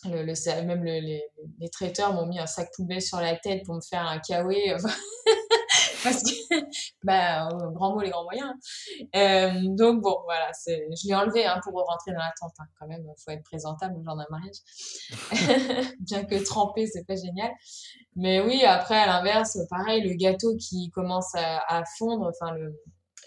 Le, 0.06 0.66
même 0.66 0.84
le, 0.84 1.00
les, 1.00 1.24
les, 1.62 1.70
traiteurs 1.70 2.14
m'ont 2.14 2.26
mis 2.26 2.38
un 2.38 2.46
sac 2.46 2.70
poubelle 2.76 3.02
sur 3.02 3.22
la 3.22 3.38
tête 3.38 3.64
pour 3.64 3.76
me 3.76 3.80
faire 3.80 4.06
un 4.06 4.20
kawaii 4.20 4.76
parce 6.04 6.24
que 6.24 6.34
bah 7.04 7.48
grand 7.74 7.94
mot 7.94 8.02
les 8.02 8.10
grands 8.10 8.24
moyens 8.24 8.54
euh, 9.16 9.52
donc 9.76 10.02
bon 10.02 10.18
voilà 10.26 10.52
je 10.66 11.08
l'ai 11.08 11.16
enlevé 11.16 11.46
hein, 11.46 11.60
pour 11.64 11.74
rentrer 11.74 12.12
dans 12.12 12.20
la 12.20 12.34
tente 12.40 12.54
hein, 12.60 12.66
quand 12.80 12.88
même. 12.88 13.04
Faut 13.24 13.32
être 13.32 13.44
présentable 13.44 13.96
le 13.98 14.04
genre 14.04 14.18
d'un 14.18 14.28
mariage. 14.30 15.96
Bien 16.00 16.24
que 16.26 16.44
trempé 16.44 16.88
c'est 16.88 17.06
pas 17.06 17.16
génial. 17.16 17.52
Mais 18.16 18.42
oui 18.42 18.64
après 18.64 18.98
à 18.98 19.06
l'inverse 19.06 19.58
pareil 19.70 20.02
le 20.02 20.16
gâteau 20.16 20.56
qui 20.58 20.90
commence 20.92 21.34
à, 21.36 21.84
fondre 21.98 22.30
enfin 22.30 22.56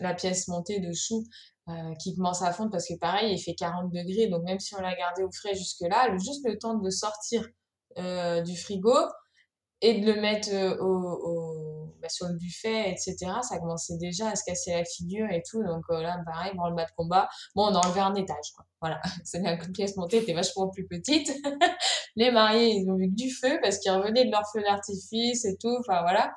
la 0.00 0.14
pièce 0.14 0.48
montée 0.48 0.80
dessous 0.80 1.24
euh, 1.68 1.94
qui 2.00 2.14
commence 2.14 2.42
à 2.42 2.52
fondre 2.52 2.70
parce 2.70 2.86
que 2.86 2.96
pareil, 2.96 3.34
il 3.34 3.38
fait 3.40 3.54
40 3.54 3.90
degrés, 3.90 4.28
donc 4.28 4.44
même 4.44 4.60
si 4.60 4.76
on 4.76 4.80
l'a 4.80 4.94
gardé 4.94 5.24
au 5.24 5.32
frais 5.32 5.56
jusque-là, 5.56 6.16
juste 6.16 6.46
le 6.46 6.56
temps 6.58 6.74
de 6.74 6.90
sortir 6.90 7.44
euh, 7.98 8.40
du 8.42 8.56
frigo 8.56 8.94
et 9.80 10.00
de 10.00 10.12
le 10.12 10.20
mettre 10.20 10.48
au 10.80 11.65
sur 12.08 12.26
le 12.28 12.34
buffet, 12.34 12.90
etc., 12.90 13.16
ça 13.42 13.58
commençait 13.58 13.96
déjà 13.98 14.30
à 14.30 14.36
se 14.36 14.44
casser 14.44 14.72
la 14.72 14.84
figure 14.84 15.30
et 15.30 15.42
tout, 15.48 15.62
donc 15.62 15.84
euh, 15.90 16.02
là, 16.02 16.18
pareil, 16.24 16.52
le 16.54 16.74
bas 16.74 16.84
de 16.84 16.90
combat, 16.96 17.28
bon, 17.54 17.66
on 17.66 17.74
a 17.74 17.86
enlevé 17.86 18.00
un 18.00 18.14
étage, 18.14 18.52
quoi. 18.54 18.64
Voilà, 18.80 19.00
c'est 19.24 19.40
la 19.40 19.56
pièce 19.56 19.96
montée 19.96 20.18
était 20.18 20.34
vachement 20.34 20.68
plus 20.68 20.86
petite. 20.86 21.32
Les 22.16 22.30
mariés, 22.30 22.74
ils 22.76 22.90
ont 22.90 22.96
vu 22.96 23.08
que 23.08 23.14
du 23.14 23.30
feu 23.30 23.58
parce 23.62 23.78
qu'ils 23.78 23.92
revenaient 23.92 24.24
de 24.24 24.30
leur 24.30 24.42
feu 24.52 24.62
d'artifice 24.62 25.44
et 25.44 25.56
tout, 25.58 25.76
enfin 25.80 26.02
voilà. 26.02 26.34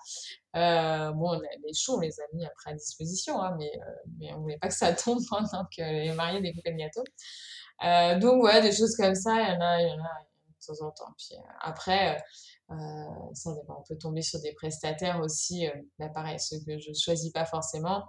Euh, 0.55 1.11
bon, 1.11 1.39
les 1.65 1.73
choux, 1.73 1.95
on 1.95 1.99
les 1.99 2.19
a 2.19 2.23
après 2.45 2.71
à 2.71 2.73
disposition, 2.73 3.41
hein, 3.41 3.55
mais, 3.57 3.71
euh, 3.75 4.09
mais 4.17 4.33
on 4.33 4.41
voulait 4.41 4.57
pas 4.57 4.67
que 4.67 4.73
ça 4.73 4.93
tombe 4.93 5.19
pendant 5.29 5.65
que 5.65 5.81
les 5.81 6.11
mariés 6.13 6.41
découpaient 6.41 6.71
le 6.71 6.77
gâteau. 6.77 7.03
Euh, 7.83 8.19
donc, 8.19 8.43
ouais, 8.43 8.61
des 8.61 8.71
choses 8.71 8.95
comme 8.95 9.15
ça, 9.15 9.35
il 9.35 9.53
y 9.53 9.57
en 9.57 9.61
a, 9.61 9.81
il 9.81 9.87
y 9.87 9.91
en 9.91 10.03
a 10.03 10.25
de 10.47 10.65
temps 10.65 10.85
en 10.85 10.91
temps. 10.91 11.13
Puis 11.17 11.37
après, 11.61 12.21
ça 13.33 13.49
on 13.67 13.83
peut 13.87 13.97
tomber 13.97 14.21
sur 14.21 14.39
des 14.41 14.53
prestataires 14.53 15.19
aussi, 15.21 15.67
bah, 15.97 16.09
pareil, 16.09 16.39
ceux 16.39 16.57
que 16.65 16.79
je 16.79 16.91
choisis 16.93 17.31
pas 17.31 17.45
forcément, 17.45 18.05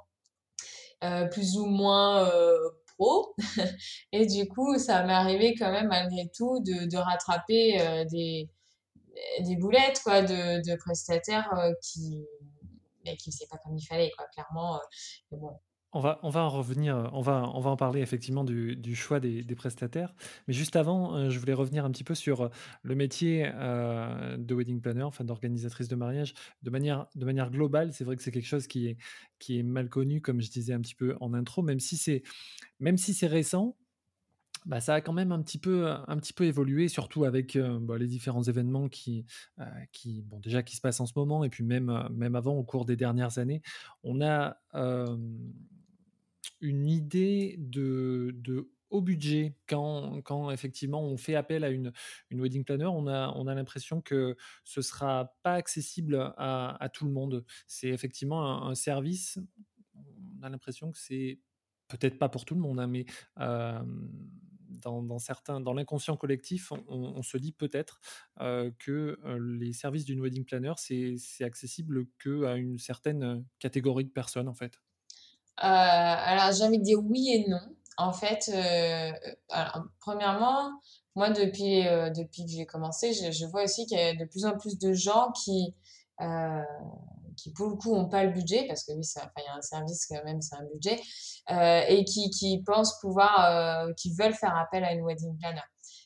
plus 1.31 1.57
ou 1.57 1.67
moins 1.67 2.31
pro. 2.99 3.35
Et 4.13 4.27
du 4.27 4.49
coup, 4.49 4.79
ça 4.79 5.03
m'est 5.05 5.13
arrivé 5.13 5.55
quand 5.55 5.71
même 5.71 5.89
malgré 5.89 6.29
tout 6.37 6.61
de, 6.61 6.89
de 6.89 6.97
rattraper 6.97 8.05
des 8.11 8.51
des 9.41 9.57
boulettes 9.57 10.01
quoi 10.03 10.23
de, 10.23 10.67
de 10.69 10.77
prestataires 10.77 11.53
euh, 11.59 11.73
qui 11.83 12.27
qui 13.19 13.33
faisaient 13.33 13.47
pas 13.51 13.59
comme 13.59 13.77
il 13.77 13.85
fallait 13.85 14.11
quoi 14.17 14.27
clairement 14.33 14.77
euh, 14.77 15.37
bon. 15.37 15.59
On 15.93 15.99
va, 15.99 16.21
on 16.23 16.31
va 16.31 16.43
en 16.43 16.49
revenir, 16.49 17.11
on 17.13 17.21
va, 17.21 17.51
on 17.53 17.59
va 17.59 17.71
en 17.71 17.77
parler 17.77 18.01
effectivement 18.01 18.45
du, 18.45 18.95
choix 18.95 19.19
des, 19.19 19.43
prestataires. 19.57 20.15
Mais 20.47 20.55
juste 20.55 20.77
avant, 20.77 21.17
euh, 21.17 21.31
je 21.31 21.39
voulais 21.41 21.53
revenir 21.53 21.85
un 21.85 21.91
petit 21.91 22.05
peu 22.05 22.15
sur 22.15 22.49
le 22.83 22.95
métier 22.95 23.51
euh, 23.55 24.37
de 24.37 24.55
wedding 24.55 24.81
planner, 24.81 25.03
enfin 25.03 25.25
d'organisatrice 25.25 25.89
de 25.89 25.97
mariage, 25.97 26.35
de 26.63 26.71
manière, 26.71 27.09
de 27.17 27.25
manière 27.25 27.51
globale. 27.51 27.93
C'est 27.93 28.05
vrai 28.05 28.15
que 28.15 28.23
c'est 28.23 28.31
quelque 28.31 28.47
chose 28.47 28.69
qui 28.69 28.87
est, 28.87 28.99
qui 29.41 29.59
est 29.59 29.65
mal 29.65 29.89
connu, 29.89 30.21
comme 30.21 30.41
je 30.41 30.51
disais 30.51 30.73
un 30.75 30.81
petit 30.81 30.95
peu 30.95 31.17
en 31.21 31.35
intro, 31.35 31.61
même 31.63 31.81
si 31.81 31.97
c'est, 31.97 32.23
même 32.79 32.97
si 32.97 33.13
c'est 33.13 33.27
récent. 33.27 33.77
bah, 34.67 34.81
ça 34.81 34.95
a 34.95 35.01
quand 35.01 35.13
même 35.13 35.33
un 35.33 35.43
petit 35.43 35.59
peu, 35.59 35.89
un 35.89 36.17
petit 36.19 36.33
peu 36.33 36.45
évolué, 36.45 36.87
surtout 36.87 37.25
avec 37.25 37.59
bah, 37.59 37.99
les 37.99 38.07
différents 38.07 38.45
événements 38.45 38.89
qui, 38.89 39.27
qui, 39.91 40.23
bon, 40.23 40.39
déjà 40.39 40.63
qui 40.63 40.77
se 40.77 40.81
passent 40.81 41.01
en 41.01 41.07
ce 41.07 41.15
moment, 41.17 41.43
et 41.43 41.49
puis 41.49 41.65
même, 41.65 42.09
même 42.13 42.37
avant, 42.37 42.55
au 42.55 42.63
cours 42.63 42.85
des 42.85 42.97
dernières 42.97 43.39
années, 43.39 43.61
on 44.05 44.21
a 44.23 44.57
une 46.61 46.87
idée 46.87 47.57
de, 47.59 48.33
de 48.35 48.71
haut 48.91 49.01
budget 49.01 49.55
quand, 49.67 50.51
effectivement 50.51 51.03
on 51.03 51.17
fait 51.17 51.35
appel 51.35 51.65
à 51.65 51.71
une, 51.71 51.93
wedding 52.31 52.65
planner, 52.65 52.87
on 52.87 53.07
a, 53.07 53.33
on 53.37 53.47
a 53.47 53.55
l'impression 53.55 54.01
que 54.01 54.37
ce 54.65 54.83
sera 54.83 55.35
pas 55.43 55.55
accessible 55.55 56.33
à, 56.37 56.77
à 56.83 56.89
tout 56.89 57.05
le 57.05 57.13
monde. 57.13 57.45
C'est 57.67 57.89
effectivement 57.89 58.67
un, 58.67 58.75
service. 58.75 59.39
On 59.95 60.43
a 60.43 60.49
l'impression 60.49 60.91
que 60.93 60.99
c'est 60.99 61.39
peut-être 61.89 62.19
pas 62.19 62.29
pour 62.29 62.45
tout 62.45 62.55
le 62.55 62.61
monde, 62.61 62.81
hein, 62.81 62.87
mais 62.87 63.07
dans, 63.37 65.19
certains, 65.19 65.61
dans 65.61 65.75
l'inconscient 65.75 66.17
collectif, 66.17 66.73
on, 66.89 67.23
se 67.23 67.37
dit 67.37 67.53
peut-être 67.53 68.01
que 68.79 69.19
les 69.39 69.73
services 69.73 70.05
d'une 70.05 70.21
wedding 70.21 70.45
planner, 70.45 70.73
c'est 70.77 71.45
accessible 71.45 72.07
qu'à 72.23 72.57
une 72.57 72.79
certaine 72.79 73.45
catégorie 73.59 74.05
de 74.05 74.11
personnes, 74.11 74.49
en 74.49 74.55
fait. 74.55 74.81
Alors, 75.57 76.53
j'ai 76.53 76.65
envie 76.65 76.79
de 76.79 76.85
dire 76.85 76.99
oui 77.03 77.31
et 77.33 77.49
non. 77.49 77.61
En 77.97 78.13
fait, 78.13 78.51
alors, 79.51 79.85
premièrement, 80.01 80.71
moi, 81.15 81.31
depuis, 81.31 81.83
depuis 82.17 82.47
que 82.47 82.51
j'ai 82.51 82.67
commencé, 82.67 83.13
je, 83.13 83.47
vois 83.47 83.65
aussi 83.65 83.85
qu'il 83.87 83.99
y 83.99 84.01
a 84.01 84.15
de 84.15 84.25
plus 84.25 84.47
en 84.47 84.57
plus 84.57 84.79
de 84.79 84.93
gens 84.93 85.33
qui, 85.33 85.75
qui 87.41 87.53
pour 87.53 87.69
le 87.69 87.77
coup 87.77 87.95
n'ont 87.95 88.09
pas 88.09 88.25
le 88.25 88.33
budget, 88.33 88.67
parce 88.67 88.85
que 88.85 88.93
oui, 88.93 89.05
il 89.05 89.45
y 89.45 89.49
a 89.49 89.55
un 89.57 89.63
service 89.63 90.07
quand 90.07 90.23
même, 90.25 90.41
c'est 90.41 90.57
un 90.57 90.65
budget, 90.73 91.01
euh, 91.51 91.83
et 91.89 92.05
qui, 92.05 92.31
qui 92.31 92.63
pensent 92.63 92.99
pouvoir, 93.01 93.45
euh, 93.45 93.93
qui 93.95 94.13
veulent 94.15 94.35
faire 94.35 94.57
appel 94.57 94.85
à 94.85 94.93
une 94.93 95.05
wedding 95.05 95.37
planner. 95.39 95.63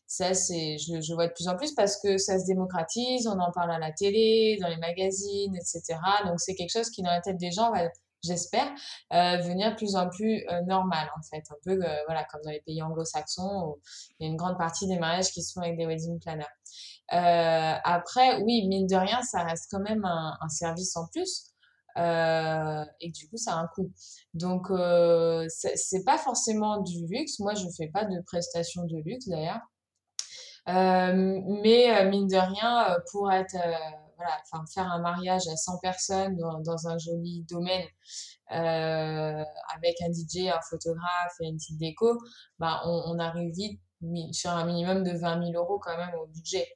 Ça, 0.06 0.34
c'est, 0.34 0.78
je, 0.78 1.00
je 1.00 1.14
vois 1.14 1.26
de 1.26 1.32
plus 1.32 1.48
en 1.48 1.56
plus 1.56 1.74
parce 1.74 2.00
que 2.00 2.18
ça 2.18 2.38
se 2.38 2.46
démocratise, 2.46 3.26
on 3.26 3.38
en 3.38 3.50
parle 3.50 3.72
à 3.72 3.78
la 3.78 3.90
télé, 3.90 4.58
dans 4.60 4.68
les 4.68 4.76
magazines, 4.76 5.56
etc. 5.56 5.98
Donc 6.26 6.40
c'est 6.40 6.54
quelque 6.54 6.70
chose 6.70 6.90
qui 6.90 7.02
dans 7.02 7.10
la 7.10 7.20
tête 7.20 7.38
des 7.38 7.50
gens 7.50 7.72
va 7.72 7.88
j'espère, 8.24 8.68
euh, 9.12 9.36
venir 9.38 9.76
plus 9.76 9.96
en 9.96 10.08
plus 10.08 10.44
euh, 10.50 10.62
normal 10.62 11.08
en 11.16 11.22
fait, 11.22 11.44
un 11.50 11.56
peu 11.64 11.72
euh, 11.72 11.96
voilà 12.06 12.24
comme 12.24 12.40
dans 12.42 12.50
les 12.50 12.62
pays 12.62 12.82
anglo-saxons 12.82 13.66
où 13.66 13.80
il 14.18 14.26
y 14.26 14.28
a 14.28 14.30
une 14.30 14.36
grande 14.36 14.58
partie 14.58 14.86
des 14.88 14.98
mariages 14.98 15.30
qui 15.30 15.42
se 15.42 15.52
font 15.52 15.60
avec 15.60 15.76
des 15.76 15.86
wedding 15.86 16.18
planners. 16.20 16.44
Euh, 17.12 17.74
après, 17.84 18.42
oui, 18.42 18.66
mine 18.66 18.86
de 18.86 18.96
rien, 18.96 19.22
ça 19.22 19.42
reste 19.42 19.68
quand 19.70 19.80
même 19.80 20.04
un, 20.04 20.48
service 20.48 20.96
en 20.96 21.06
plus. 21.08 21.50
Et 21.96 23.10
du 23.10 23.28
coup, 23.28 23.36
ça 23.36 23.52
a 23.52 23.56
un 23.56 23.68
coût. 23.74 23.92
Donc, 24.32 24.68
c'est 25.48 26.04
pas 26.04 26.18
forcément 26.18 26.80
du 26.80 27.06
luxe. 27.06 27.38
Moi, 27.40 27.54
je 27.54 27.66
fais 27.76 27.88
pas 27.88 28.04
de 28.04 28.20
prestations 28.22 28.84
de 28.84 28.96
luxe 29.04 29.28
d'ailleurs. 29.28 29.60
Mais 30.66 32.04
mine 32.06 32.26
de 32.26 32.36
rien, 32.36 32.96
pour 33.12 33.30
être 33.30 33.56
voilà, 34.16 34.38
enfin, 34.42 34.64
faire 34.72 34.90
un 34.90 35.00
mariage 35.00 35.46
à 35.48 35.56
100 35.56 35.78
personnes 35.78 36.36
dans, 36.36 36.86
un 36.88 36.98
joli 36.98 37.44
domaine 37.48 37.86
euh, 38.52 39.44
avec 39.76 40.00
un 40.02 40.12
DJ, 40.12 40.48
un 40.48 40.60
photographe 40.68 41.34
et 41.40 41.46
une 41.46 41.56
petite 41.56 41.78
déco, 41.78 42.18
bah, 42.58 42.80
on, 42.84 43.18
arrive 43.18 43.52
vite 43.54 43.80
sur 44.32 44.50
un 44.50 44.66
minimum 44.66 45.02
de 45.02 45.16
20 45.16 45.52
000 45.52 45.52
euros 45.62 45.78
quand 45.78 45.96
même 45.96 46.14
au 46.20 46.26
budget. 46.26 46.68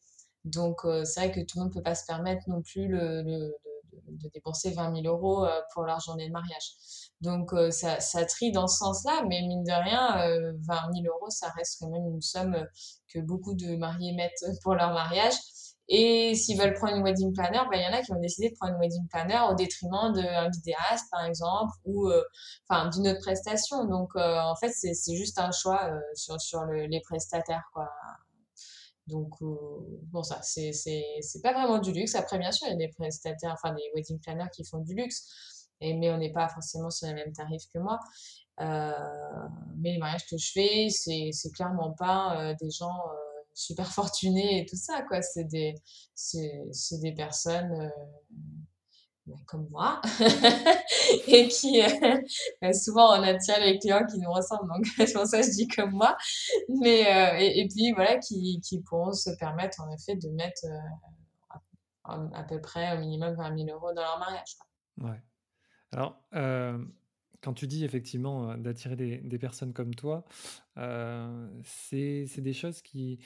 Donc, 0.44 0.84
euh, 0.84 1.04
c'est 1.04 1.20
vrai 1.20 1.32
que 1.32 1.40
tout 1.40 1.58
le 1.58 1.64
monde 1.64 1.70
ne 1.70 1.74
peut 1.74 1.82
pas 1.82 1.94
se 1.94 2.06
permettre 2.06 2.42
non 2.48 2.62
plus 2.62 2.88
le, 2.88 3.22
de, 3.22 4.28
dépenser 4.32 4.70
20 4.70 5.02
000 5.02 5.14
euros 5.14 5.44
euh, 5.44 5.50
pour 5.74 5.82
leur 5.82 6.00
journée 6.00 6.28
de 6.28 6.32
mariage. 6.32 6.72
Donc, 7.20 7.52
euh, 7.52 7.70
ça, 7.70 8.00
ça 8.00 8.24
trie 8.24 8.52
dans 8.52 8.66
ce 8.66 8.78
sens-là, 8.78 9.24
mais 9.28 9.42
mine 9.42 9.64
de 9.64 9.72
rien, 9.72 10.16
20 10.66 10.92
000 11.02 11.14
euros, 11.14 11.30
ça 11.30 11.50
reste 11.50 11.78
quand 11.80 11.90
même 11.90 12.06
une 12.06 12.22
somme 12.22 12.56
que 13.12 13.18
beaucoup 13.18 13.54
de 13.54 13.76
mariés 13.76 14.12
mettent 14.12 14.44
pour 14.62 14.74
leur 14.74 14.92
mariage. 14.92 15.34
Et 15.90 16.34
s'ils 16.34 16.58
veulent 16.58 16.74
prendre 16.74 16.96
une 16.96 17.02
wedding 17.02 17.32
planner, 17.32 17.60
ben, 17.70 17.78
il 17.78 17.82
y 17.82 17.86
en 17.86 17.98
a 17.98 18.02
qui 18.02 18.12
ont 18.12 18.20
décidé 18.20 18.50
de 18.50 18.54
prendre 18.56 18.74
une 18.74 18.80
wedding 18.80 19.08
planner 19.08 19.40
au 19.50 19.54
détriment 19.54 20.12
d'un 20.12 20.50
vidéaste, 20.50 21.06
par 21.10 21.24
exemple, 21.24 21.72
ou 21.86 22.10
euh, 22.10 22.22
d'une 22.92 23.08
autre 23.08 23.20
prestation. 23.20 23.86
Donc, 23.86 24.10
euh, 24.14 24.38
en 24.38 24.54
fait, 24.56 24.70
c'est 24.70 25.16
juste 25.16 25.38
un 25.38 25.50
choix 25.50 25.82
euh, 25.84 25.98
sur, 26.14 26.38
sur 26.40 26.62
le, 26.64 26.86
les 26.86 27.00
prestataires, 27.00 27.64
quoi. 27.72 27.88
Donc, 29.06 29.30
bon, 29.40 30.22
ça, 30.22 30.42
c'est 30.42 30.72
pas 31.42 31.54
vraiment 31.54 31.78
du 31.78 31.92
luxe. 31.92 32.14
Après, 32.14 32.38
bien 32.38 32.52
sûr, 32.52 32.66
il 32.66 32.72
y 32.72 32.74
a 32.74 32.76
des 32.76 32.88
prestataires, 32.88 33.54
enfin, 33.54 33.74
des 33.74 33.90
wedding 33.94 34.20
planners 34.20 34.50
qui 34.52 34.64
font 34.64 34.80
du 34.80 34.94
luxe, 34.94 35.70
et, 35.80 35.94
mais 35.94 36.10
on 36.10 36.18
n'est 36.18 36.32
pas 36.32 36.50
forcément 36.50 36.90
sur 36.90 37.08
les 37.08 37.14
mêmes 37.14 37.32
tarifs 37.32 37.64
que 37.72 37.78
moi. 37.78 37.98
mais 38.58 39.92
les 39.92 39.98
mariages 39.98 40.26
que 40.26 40.36
je 40.36 40.52
fais, 40.52 40.88
c'est 40.90 41.50
clairement 41.54 41.92
pas 41.92 42.52
des 42.60 42.70
gens 42.70 43.00
super 43.58 43.92
fortunés 43.92 44.60
et 44.60 44.66
tout 44.66 44.76
ça, 44.76 45.02
quoi. 45.02 45.20
C'est 45.20 45.44
des, 45.44 45.74
c'est, 46.14 47.00
des 47.00 47.12
personnes 47.12 47.72
euh, 47.72 47.88
ben, 49.26 49.36
comme 49.46 49.68
moi 49.68 50.00
et 51.26 51.48
qui, 51.48 51.82
euh, 51.82 52.20
ben, 52.62 52.72
souvent, 52.72 53.18
on 53.18 53.22
attire 53.24 53.58
les 53.60 53.78
clients 53.80 54.06
qui 54.06 54.18
nous 54.18 54.30
ressemblent, 54.30 54.68
donc 54.68 54.86
c'est 54.96 55.12
pour 55.12 55.26
ça 55.26 55.40
que 55.40 55.46
je 55.46 55.50
dis 55.50 55.66
comme 55.66 55.90
moi. 55.90 56.16
Mais, 56.68 57.04
euh, 57.06 57.38
et, 57.40 57.66
puis, 57.68 57.92
voilà, 57.92 58.18
qui, 58.18 58.60
qui 58.60 58.80
pourront 58.80 59.12
se 59.12 59.30
permettre, 59.30 59.80
en 59.80 59.90
effet, 59.90 60.14
de 60.14 60.28
mettre 60.28 60.64
à, 62.04 62.44
peu 62.44 62.60
près 62.60 62.96
au 62.96 63.00
minimum 63.00 63.34
20 63.34 63.58
000 63.66 63.76
euros 63.76 63.92
dans 63.92 64.02
leur 64.02 64.18
mariage. 64.20 64.56
Ouais. 64.98 65.20
Alors, 65.90 66.22
quand 67.40 67.54
tu 67.54 67.66
dis 67.66 67.84
effectivement 67.84 68.56
d'attirer 68.56 68.96
des, 68.96 69.38
personnes 69.38 69.72
comme 69.72 69.94
toi, 69.94 70.24
c'est 71.64 72.26
des 72.38 72.52
choses 72.52 72.82
qui... 72.82 73.18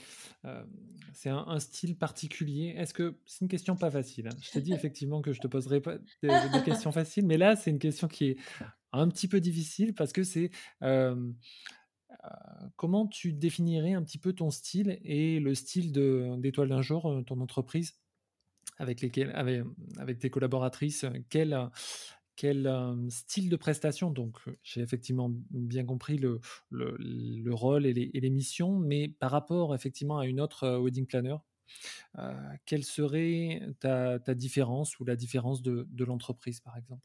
c'est 1.14 1.30
un, 1.30 1.58
style 1.58 1.96
particulier. 1.96 2.74
Est-ce 2.76 2.92
que... 2.92 3.16
C'est 3.24 3.40
une 3.42 3.48
question 3.48 3.76
pas 3.76 3.90
facile. 3.90 4.28
Hein? 4.28 4.36
Je 4.40 4.50
t'ai 4.50 4.60
dit 4.60 4.72
effectivement 4.72 5.22
que 5.22 5.32
je 5.32 5.40
te 5.40 5.46
poserai 5.46 5.80
pas 5.80 5.96
des, 6.22 6.28
questions 6.64 6.92
faciles, 6.92 7.26
mais 7.26 7.38
là, 7.38 7.56
c'est 7.56 7.70
une 7.70 7.78
question 7.78 8.08
qui 8.08 8.30
est 8.30 8.36
un 8.92 9.08
petit 9.08 9.28
peu 9.28 9.40
difficile 9.40 9.94
parce 9.94 10.12
que 10.12 10.22
c'est... 10.24 10.50
comment 12.76 13.06
tu 13.06 13.32
définirais 13.32 13.94
un 13.94 14.02
petit 14.02 14.18
peu 14.18 14.32
ton 14.34 14.50
style 14.50 14.98
et 15.04 15.40
le 15.40 15.54
style 15.54 15.92
d'Étoile 15.92 16.68
d'un 16.68 16.82
jour, 16.82 17.22
ton 17.26 17.40
entreprise 17.40 17.94
avec, 18.78 19.00
lesquelles, 19.00 19.32
avec, 19.34 19.62
avec 19.98 20.18
tes 20.18 20.30
collaboratrices 20.30 21.06
Quel, 21.30 21.70
quel 22.42 22.68
style 23.08 23.48
de 23.48 23.54
prestation. 23.54 24.10
Donc, 24.10 24.36
j'ai 24.64 24.80
effectivement 24.80 25.30
bien 25.50 25.84
compris 25.84 26.18
le, 26.18 26.40
le, 26.70 27.54
rôle 27.54 27.86
et 27.86 27.92
les, 27.92 28.30
missions, 28.30 28.72
mais 28.72 29.06
par 29.06 29.30
rapport 29.30 29.76
effectivement 29.76 30.18
à 30.18 30.26
une 30.26 30.40
autre 30.40 30.80
wedding 30.80 31.06
planner, 31.06 31.36
quelle 32.66 32.82
serait 32.82 33.62
ta, 33.78 34.18
ta, 34.18 34.34
différence 34.34 34.98
ou 34.98 35.04
la 35.04 35.14
différence 35.14 35.62
de, 35.62 35.86
de 35.88 36.04
l'entreprise, 36.04 36.58
par 36.58 36.76
exemple? 36.76 37.04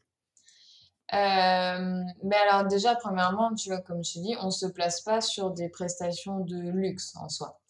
Mais 1.12 2.36
alors 2.50 2.66
déjà, 2.66 2.96
premièrement, 2.96 3.54
tu 3.54 3.68
vois, 3.68 3.80
comme 3.80 4.02
je 4.02 4.14
t'ai 4.14 4.20
dit, 4.22 4.34
on 4.40 4.50
se 4.50 4.66
place 4.66 5.02
pas 5.02 5.20
sur 5.20 5.52
des 5.52 5.68
prestations 5.68 6.40
de 6.40 6.58
luxe 6.58 7.14
en 7.14 7.28
soi. 7.28 7.60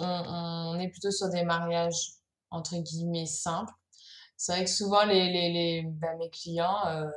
On, 0.00 0.78
est 0.80 0.88
plutôt 0.88 1.12
sur 1.12 1.28
des 1.28 1.44
mariages 1.44 2.14
entre 2.50 2.76
guillemets 2.78 3.26
simples 3.26 3.72
c'est 4.38 4.52
vrai 4.52 4.64
que 4.64 4.70
souvent, 4.70 5.04
les, 5.04 5.32
les, 5.32 5.82
bah, 5.84 6.14
mes 6.16 6.30
clients 6.30 6.86
euh, 6.86 7.10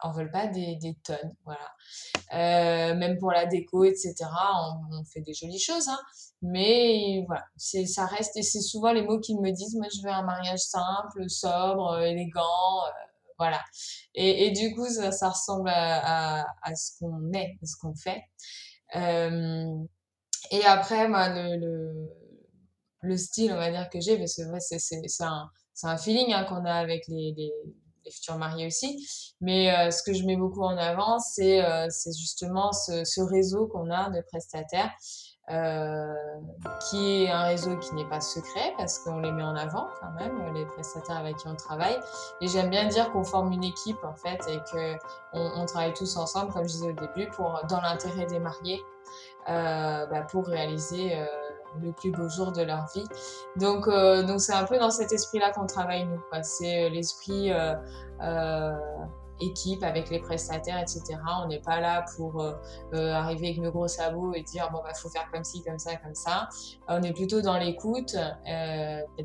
en 0.00 0.10
veulent 0.10 0.32
pas 0.32 0.48
des, 0.48 0.74
des 0.76 0.96
tonnes. 1.04 1.34
Voilà. 1.44 1.70
Euh, 2.34 2.96
même 2.96 3.18
pour 3.18 3.30
la 3.30 3.46
déco, 3.46 3.84
etc., 3.84 4.14
on, 4.90 5.04
fait 5.04 5.20
des 5.20 5.32
jolies 5.32 5.60
choses. 5.60 5.88
Hein, 5.88 6.00
mais 6.42 7.24
voilà, 7.28 7.44
ça 7.56 8.06
reste, 8.06 8.36
et 8.36 8.42
c'est 8.42 8.60
souvent 8.60 8.92
les 8.92 9.02
mots 9.02 9.20
qu'ils 9.20 9.40
me 9.40 9.50
disent, 9.52 9.76
moi 9.76 9.86
je 9.94 10.02
veux 10.02 10.10
un 10.10 10.24
mariage 10.24 10.58
simple, 10.58 11.30
sobre, 11.30 12.00
élégant. 12.00 12.84
Euh, 12.86 12.90
voilà. 13.38 13.60
Et, 14.14 14.46
et, 14.46 14.50
du 14.50 14.74
coup, 14.74 14.88
ça, 14.88 15.28
ressemble 15.28 15.68
à, 15.68 16.44
à, 16.62 16.74
ce 16.74 16.98
qu'on 16.98 17.32
est, 17.32 17.58
à 17.62 17.66
ce 17.66 17.76
qu'on 17.80 17.94
fait. 17.94 18.22
Euh, 18.96 19.76
et 20.50 20.64
après, 20.64 21.08
le, 21.08 21.56
le, 21.56 22.08
le, 23.02 23.16
style, 23.16 23.52
on 23.52 23.56
va 23.56 23.70
dire, 23.70 23.88
que 23.90 24.00
j'ai, 24.00 24.18
parce 24.18 24.36
que 24.36 24.42
ouais, 24.42 24.60
c'est 24.60 25.24
un 25.24 25.50
c'est 25.74 25.86
un 25.86 25.96
feeling 25.96 26.32
hein, 26.32 26.44
qu'on 26.44 26.64
a 26.64 26.74
avec 26.74 27.06
les, 27.08 27.52
futurs 28.10 28.36
mariés 28.36 28.66
aussi. 28.66 29.06
Mais 29.40 29.70
euh, 29.70 29.90
ce 29.90 30.02
que 30.02 30.12
je 30.12 30.24
mets 30.24 30.36
beaucoup 30.36 30.62
en 30.62 30.76
avant, 30.76 31.18
c'est 31.18 31.64
euh, 31.64 31.86
justement 32.06 32.72
ce, 32.72 33.20
réseau 33.20 33.68
qu'on 33.68 33.90
a 33.90 34.10
de 34.10 34.20
prestataires, 34.22 34.90
euh, 35.50 36.14
qui 36.88 37.24
est 37.24 37.30
un 37.30 37.42
réseau 37.42 37.76
qui 37.76 37.94
n'est 37.96 38.08
pas 38.08 38.20
secret 38.20 38.74
parce 38.78 39.00
qu'on 39.00 39.18
les 39.18 39.32
met 39.32 39.42
en 39.42 39.56
avant 39.56 39.88
quand 40.00 40.12
même, 40.12 40.54
les 40.54 40.64
prestataires 40.66 41.16
avec 41.16 41.36
qui 41.36 41.48
on 41.48 41.56
travaille. 41.56 41.98
Et 42.40 42.46
j'aime 42.46 42.70
bien 42.70 42.86
dire 42.86 43.10
qu'on 43.12 43.24
forme 43.24 43.52
une 43.52 43.64
équipe 43.64 44.02
en 44.04 44.14
fait 44.14 44.40
et 44.48 44.58
que 44.72 44.96
on, 45.32 45.66
travaille 45.66 45.94
tous 45.94 46.16
ensemble, 46.16 46.52
comme 46.52 46.62
je 46.62 46.74
disais 46.74 46.88
au 46.90 46.92
début, 46.92 47.28
pour 47.30 47.60
dans 47.68 47.80
l'intérêt 47.80 48.26
des 48.26 48.38
mariés, 48.38 48.80
euh, 49.48 50.06
bah, 50.06 50.22
pour 50.22 50.46
réaliser 50.46 51.16
le 51.80 51.92
plus 51.92 52.10
beau 52.10 52.28
jour 52.28 52.52
de 52.52 52.62
leur 52.62 52.86
vie. 52.94 53.04
Donc, 53.56 53.88
euh, 53.88 54.22
donc 54.22 54.40
c'est 54.40 54.52
un 54.52 54.64
peu 54.64 54.78
dans 54.78 54.90
cet 54.90 55.12
esprit-là 55.12 55.52
qu'on 55.52 55.66
travaille 55.66 56.04
nous. 56.04 56.20
C'est 56.42 56.84
euh, 56.84 56.88
l'esprit 56.88 57.52
euh, 57.52 57.74
euh, 58.22 58.72
équipe 59.40 59.82
avec 59.82 60.10
les 60.10 60.18
prestataires, 60.18 60.78
etc. 60.78 61.18
On 61.42 61.48
n'est 61.48 61.60
pas 61.60 61.80
là 61.80 62.04
pour 62.16 62.40
euh, 62.40 62.52
euh, 62.94 63.12
arriver 63.12 63.48
avec 63.48 63.60
nos 63.60 63.70
gros 63.70 63.88
sabots 63.88 64.34
et 64.34 64.42
dire 64.42 64.70
bon 64.70 64.78
bah 64.82 64.94
faut 64.94 65.08
faire 65.08 65.28
comme 65.32 65.44
ci, 65.44 65.62
comme 65.62 65.78
ça, 65.78 65.96
comme 65.96 66.14
ça. 66.14 66.48
on 66.88 67.02
est 67.02 67.12
plutôt 67.12 67.40
dans 67.40 67.58
l'écoute 67.58 68.16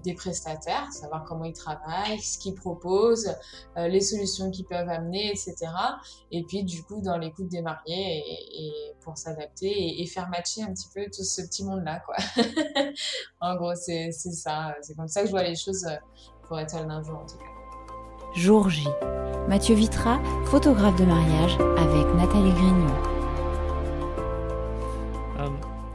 des 0.04 0.14
prestataires, 0.14 0.92
savoir 0.92 1.24
comment 1.26 1.46
ils 1.46 1.54
travaillent, 1.54 2.20
ce 2.20 2.38
qu'ils 2.38 2.56
proposent, 2.56 3.36
les 3.76 4.02
solutions 4.02 4.52
qu'ils 4.52 4.66
peuvent 4.66 4.90
amener, 4.90 5.30
etc. 5.30 5.56
Et 6.32 6.44
puis 6.44 6.64
du 6.64 6.84
coup 6.84 7.02
dans 7.02 7.18
l'écoute 7.18 7.48
des 7.48 7.62
mariés 7.62 8.24
et, 8.28 8.96
pour 9.02 9.18
s'adapter 9.18 10.02
et, 10.02 10.06
faire 10.08 10.30
matcher 10.30 10.64
un 10.64 10.74
petit 10.74 10.88
peu 10.94 11.06
tout 11.06 11.24
ce 11.24 11.42
petit 11.42 11.64
monde 11.64 11.84
là 11.84 12.00
quoi. 12.00 12.16
en 13.42 13.56
gros 13.56 13.76
c'est 13.76 14.12
ça, 14.12 14.76
c'est 14.82 14.96
comme 14.96 15.08
ça 15.08 15.22
que 15.22 15.28
je 15.28 15.32
vois 15.32 15.44
les 15.44 15.56
choses 15.56 15.86
pour 16.48 16.60
être 16.60 16.86
d'un 16.86 17.04
jour 17.04 17.20
en 17.20 17.26
tout 17.26 17.38
cas. 17.38 17.57
Jour 18.38 18.70
J. 18.70 18.88
Mathieu 19.50 19.74
Vitra, 19.74 20.22
photographe 20.46 20.96
de 21.00 21.06
mariage 21.06 21.54
avec 21.56 22.06
Nathalie 22.14 22.52
Grignon. 22.52 22.94
Euh, 25.40 25.50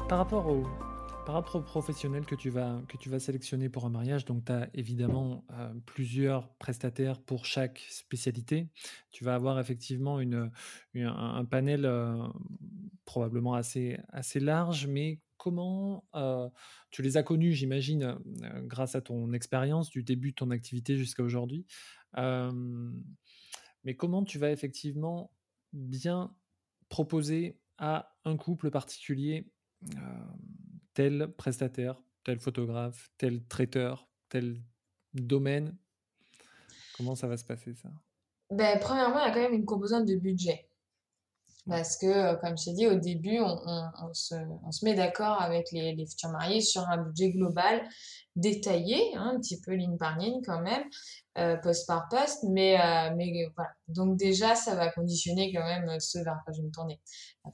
par 0.08 0.18
rapport 0.18 0.48
au 0.48 0.64
par 1.24 1.36
rapport 1.36 1.54
aux 1.54 1.60
professionnels 1.60 2.24
que 2.24 2.34
tu 2.34 2.50
vas, 2.50 2.80
que 2.88 2.96
tu 2.96 3.08
vas 3.08 3.20
sélectionner 3.20 3.68
pour 3.68 3.86
un 3.86 3.90
mariage, 3.90 4.24
donc 4.24 4.44
tu 4.44 4.50
as 4.50 4.68
évidemment 4.74 5.44
euh, 5.52 5.72
plusieurs 5.86 6.48
prestataires 6.54 7.20
pour 7.20 7.46
chaque 7.46 7.78
spécialité. 7.88 8.66
Tu 9.12 9.22
vas 9.22 9.36
avoir 9.36 9.60
effectivement 9.60 10.18
une, 10.18 10.50
un, 10.96 11.44
panel 11.44 11.84
euh, 11.84 12.16
probablement 13.04 13.54
assez, 13.54 14.00
assez 14.08 14.40
large, 14.40 14.88
mais 14.88 15.20
comment 15.36 16.04
tu 16.90 17.02
les 17.02 17.16
as 17.16 17.22
connus, 17.22 17.52
j'imagine, 17.52 18.16
grâce 18.64 18.94
à 18.94 19.00
ton 19.00 19.32
expérience 19.32 19.90
du 19.90 20.02
début 20.04 20.30
de 20.30 20.36
ton 20.36 20.50
activité 20.50 20.96
jusqu'à 20.96 21.22
aujourd'hui. 21.22 21.66
Mais 22.14 23.96
comment 23.96 24.24
tu 24.24 24.38
vas 24.38 24.50
effectivement 24.50 25.32
bien 25.72 26.34
proposer 26.88 27.58
à 27.78 28.16
un 28.24 28.36
couple 28.36 28.70
particulier 28.70 29.50
tel 30.94 31.32
prestataire, 31.36 32.00
tel 32.24 32.38
photographe, 32.38 33.10
tel 33.18 33.44
traiteur, 33.46 34.08
tel 34.28 34.62
domaine? 35.14 35.76
Comment 36.96 37.14
ça 37.14 37.26
va 37.26 37.36
se 37.36 37.44
passer 37.44 37.74
ça? 37.74 37.90
Ben, 38.50 38.78
Premièrement, 38.78 39.18
il 39.20 39.28
y 39.28 39.30
a 39.30 39.34
quand 39.34 39.40
même 39.40 39.54
une 39.54 39.64
composante 39.64 40.06
de 40.06 40.16
budget. 40.16 40.68
Parce 41.68 41.96
que, 41.96 42.06
euh, 42.06 42.36
comme 42.36 42.58
je 42.58 42.64
t'ai 42.64 42.72
dit, 42.72 42.86
au 42.88 42.96
début, 42.96 43.38
on, 43.38 43.56
on, 43.66 44.12
se, 44.12 44.34
on 44.66 44.72
se, 44.72 44.84
met 44.84 44.94
d'accord 44.94 45.40
avec 45.40 45.70
les, 45.70 45.94
les, 45.94 46.06
futurs 46.06 46.30
mariés 46.30 46.60
sur 46.60 46.82
un 46.88 46.98
budget 46.98 47.30
global 47.30 47.88
détaillé, 48.34 49.16
hein, 49.16 49.34
un 49.34 49.38
petit 49.38 49.60
peu 49.60 49.72
ligne 49.72 49.96
par 49.96 50.18
ligne 50.18 50.40
quand 50.44 50.60
même, 50.60 50.82
euh, 51.38 51.56
poste 51.58 51.86
par 51.86 52.08
poste, 52.08 52.42
mais, 52.50 52.80
euh, 52.80 53.14
mais 53.16 53.46
voilà. 53.54 53.70
Donc 53.86 54.16
déjà, 54.18 54.56
ça 54.56 54.74
va 54.74 54.90
conditionner 54.90 55.52
quand 55.52 55.62
même 55.62 56.00
ce 56.00 56.18
vers 56.18 56.40
quoi 56.44 56.52
je 56.52 56.62
vais 56.62 56.66
me 56.66 56.72
tourner. 56.72 57.00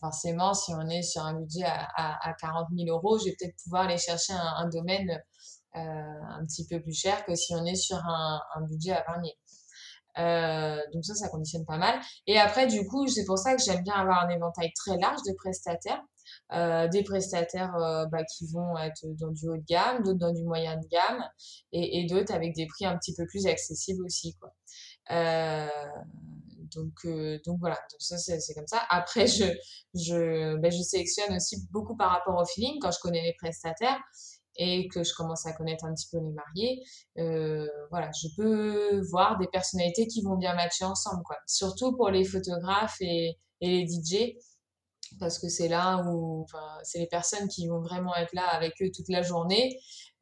Forcément, 0.00 0.54
si 0.54 0.72
on 0.74 0.88
est 0.88 1.02
sur 1.02 1.22
un 1.22 1.34
budget 1.34 1.64
à, 1.64 1.86
à, 1.94 2.30
à 2.30 2.32
40 2.32 2.68
000 2.74 2.88
euros, 2.88 3.18
je 3.18 3.26
vais 3.26 3.36
peut-être 3.38 3.56
pouvoir 3.62 3.82
aller 3.82 3.98
chercher 3.98 4.32
un, 4.32 4.68
domaine 4.68 5.22
un 5.74 6.44
petit 6.46 6.66
peu 6.66 6.80
plus 6.80 6.94
cher 6.94 7.24
que 7.26 7.34
si 7.34 7.54
on 7.54 7.64
est 7.66 7.74
sur 7.74 7.98
un, 7.98 8.40
un 8.54 8.62
budget 8.62 8.92
à 8.92 9.04
20 9.06 9.22
000. 9.22 9.34
Euh, 10.18 10.78
donc 10.92 11.04
ça, 11.04 11.14
ça 11.14 11.28
conditionne 11.28 11.64
pas 11.64 11.78
mal. 11.78 12.00
Et 12.26 12.38
après, 12.38 12.66
du 12.66 12.86
coup, 12.86 13.06
c'est 13.08 13.24
pour 13.24 13.38
ça 13.38 13.54
que 13.54 13.62
j'aime 13.62 13.82
bien 13.82 13.94
avoir 13.94 14.24
un 14.24 14.28
éventail 14.30 14.72
très 14.74 14.96
large 14.98 15.20
de 15.26 15.32
prestataires. 15.34 16.02
Euh, 16.52 16.88
des 16.88 17.02
prestataires 17.02 17.74
euh, 17.76 18.04
bah, 18.06 18.22
qui 18.24 18.46
vont 18.52 18.76
être 18.76 19.00
dans 19.18 19.30
du 19.30 19.48
haut 19.48 19.56
de 19.56 19.64
gamme, 19.66 20.02
d'autres 20.02 20.18
dans 20.18 20.32
du 20.32 20.44
moyen 20.44 20.76
de 20.76 20.86
gamme, 20.88 21.24
et, 21.72 22.00
et 22.00 22.06
d'autres 22.06 22.34
avec 22.34 22.54
des 22.54 22.66
prix 22.66 22.84
un 22.84 22.98
petit 22.98 23.14
peu 23.14 23.26
plus 23.26 23.46
accessibles 23.46 24.04
aussi. 24.04 24.36
Quoi. 24.38 24.52
Donc, 26.74 27.06
donc 27.46 27.58
voilà, 27.60 27.78
ça 27.98 28.18
c'est 28.18 28.54
comme 28.54 28.66
ça. 28.66 28.82
Après, 28.90 29.26
je, 29.26 29.44
je, 29.94 30.56
ben, 30.58 30.70
je 30.70 30.82
sélectionne 30.82 31.34
aussi 31.34 31.66
beaucoup 31.70 31.96
par 31.96 32.10
rapport 32.10 32.38
au 32.38 32.44
feeling 32.44 32.78
quand 32.78 32.90
je 32.90 32.98
connais 33.00 33.22
les 33.22 33.34
prestataires 33.38 33.98
et 34.58 34.88
que 34.88 35.04
je 35.04 35.14
commence 35.14 35.46
à 35.46 35.52
connaître 35.52 35.84
un 35.84 35.94
petit 35.94 36.08
peu 36.10 36.18
les 36.18 36.32
mariés, 36.32 36.82
euh, 37.18 37.66
voilà, 37.90 38.10
je 38.20 38.28
peux 38.36 39.00
voir 39.10 39.38
des 39.38 39.46
personnalités 39.46 40.06
qui 40.08 40.22
vont 40.22 40.36
bien 40.36 40.54
matcher 40.54 40.84
ensemble, 40.84 41.22
quoi. 41.22 41.36
Surtout 41.46 41.96
pour 41.96 42.10
les 42.10 42.24
photographes 42.24 42.96
et, 43.00 43.36
les 43.60 43.86
DJ, 43.88 44.36
parce 45.18 45.38
que 45.38 45.48
c'est 45.48 45.68
là 45.68 46.04
où, 46.06 46.46
c'est 46.82 46.98
les 47.00 47.06
personnes 47.06 47.48
qui 47.48 47.66
vont 47.66 47.80
vraiment 47.80 48.14
être 48.16 48.32
là 48.34 48.46
avec 48.48 48.74
eux 48.82 48.90
toute 48.94 49.08
la 49.08 49.22
journée, 49.22 49.76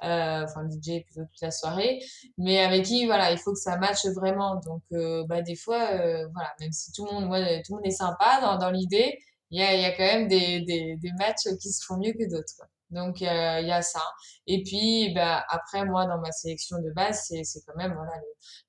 euh, 0.05 0.45
enfin 0.45 0.63
le 0.63 0.71
DJ 0.71 1.03
plutôt 1.05 1.23
toute 1.23 1.41
la 1.43 1.51
soirée, 1.51 1.99
mais 2.39 2.61
avec 2.61 2.85
qui, 2.87 3.05
voilà, 3.07 3.33
il 3.33 3.39
faut 3.39 3.53
que 3.53 3.59
ça 3.59 3.77
matche 3.77 4.07
vraiment. 4.15 4.57
Donc, 4.65 4.83
euh, 4.93 5.25
bah 5.29 5.43
des 5.43 5.57
fois, 5.57 5.87
voilà, 6.33 6.55
même 6.61 6.73
si 6.73 6.93
tout 6.93 7.05
le 7.07 7.13
monde, 7.13 7.25
tout 7.65 7.73
le 7.73 7.77
monde 7.77 7.87
est 7.87 7.91
sympa 7.91 8.57
dans, 8.59 8.71
l'idée, 8.71 9.19
il 9.51 9.61
y 9.61 9.63
a, 9.63 9.91
quand 9.93 10.05
même 10.05 10.29
des, 10.29 10.61
des, 10.63 10.97
des 10.97 11.13
matchs 11.19 11.49
qui 11.61 11.71
se 11.71 11.85
font 11.85 11.99
mieux 11.99 12.13
que 12.13 12.29
d'autres. 12.31 12.63
Donc, 12.91 13.21
euh, 13.21 13.61
il 13.61 13.67
y 13.67 13.73
a 13.73 13.83
ça. 13.83 14.03
Et 14.47 14.63
puis, 14.63 15.13
bah, 15.15 15.45
après, 15.49 15.85
moi, 15.85 16.07
dans 16.07 16.19
ma 16.19 16.31
sélection 16.31 16.79
de 16.79 16.91
base, 16.93 17.25
c'est, 17.27 17.43
c'est 17.43 17.61
quand 17.67 17.77
même 17.77 17.95
voilà, 17.95 18.13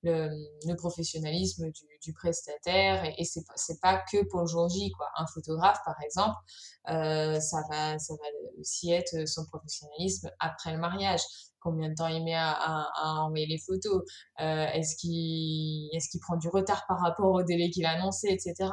le, 0.04 0.30
le, 0.68 0.76
professionnalisme 0.76 1.70
du, 1.72 1.86
du, 2.02 2.14
prestataire. 2.14 3.06
Et, 3.06 3.16
et 3.20 3.26
c'est, 3.26 3.44
c'est 3.56 3.80
pas 3.80 4.02
que 4.12 4.24
pour 4.30 4.42
le 4.42 4.48
jour 4.48 4.70
J. 4.70 4.92
Quoi. 4.92 5.08
Un 5.18 5.28
photographe, 5.28 5.80
par 5.86 6.02
exemple, 6.04 6.36
euh, 6.90 7.40
ça, 7.40 7.62
va, 7.70 8.00
ça 8.00 8.14
va 8.16 8.60
aussi 8.60 8.92
être 8.92 9.28
son 9.28 9.46
professionnalisme 9.46 10.32
après 10.40 10.72
le 10.72 10.80
mariage 10.80 11.22
combien 11.68 11.90
de 11.90 11.96
temps 11.96 12.08
il 12.08 12.24
met 12.24 12.34
à, 12.34 12.52
à, 12.54 13.22
envoyer 13.24 13.46
les 13.46 13.58
photos, 13.58 14.04
euh, 14.40 14.66
est-ce 14.68 14.96
qu'il 14.96 16.20
prend 16.22 16.38
du 16.38 16.48
retard 16.48 16.86
par 16.88 17.00
rapport 17.02 17.32
au 17.32 17.44
délai 17.44 17.70
qu'il 17.70 17.86
a 17.86 17.92
annoncé, 17.92 18.30
etc. 18.30 18.70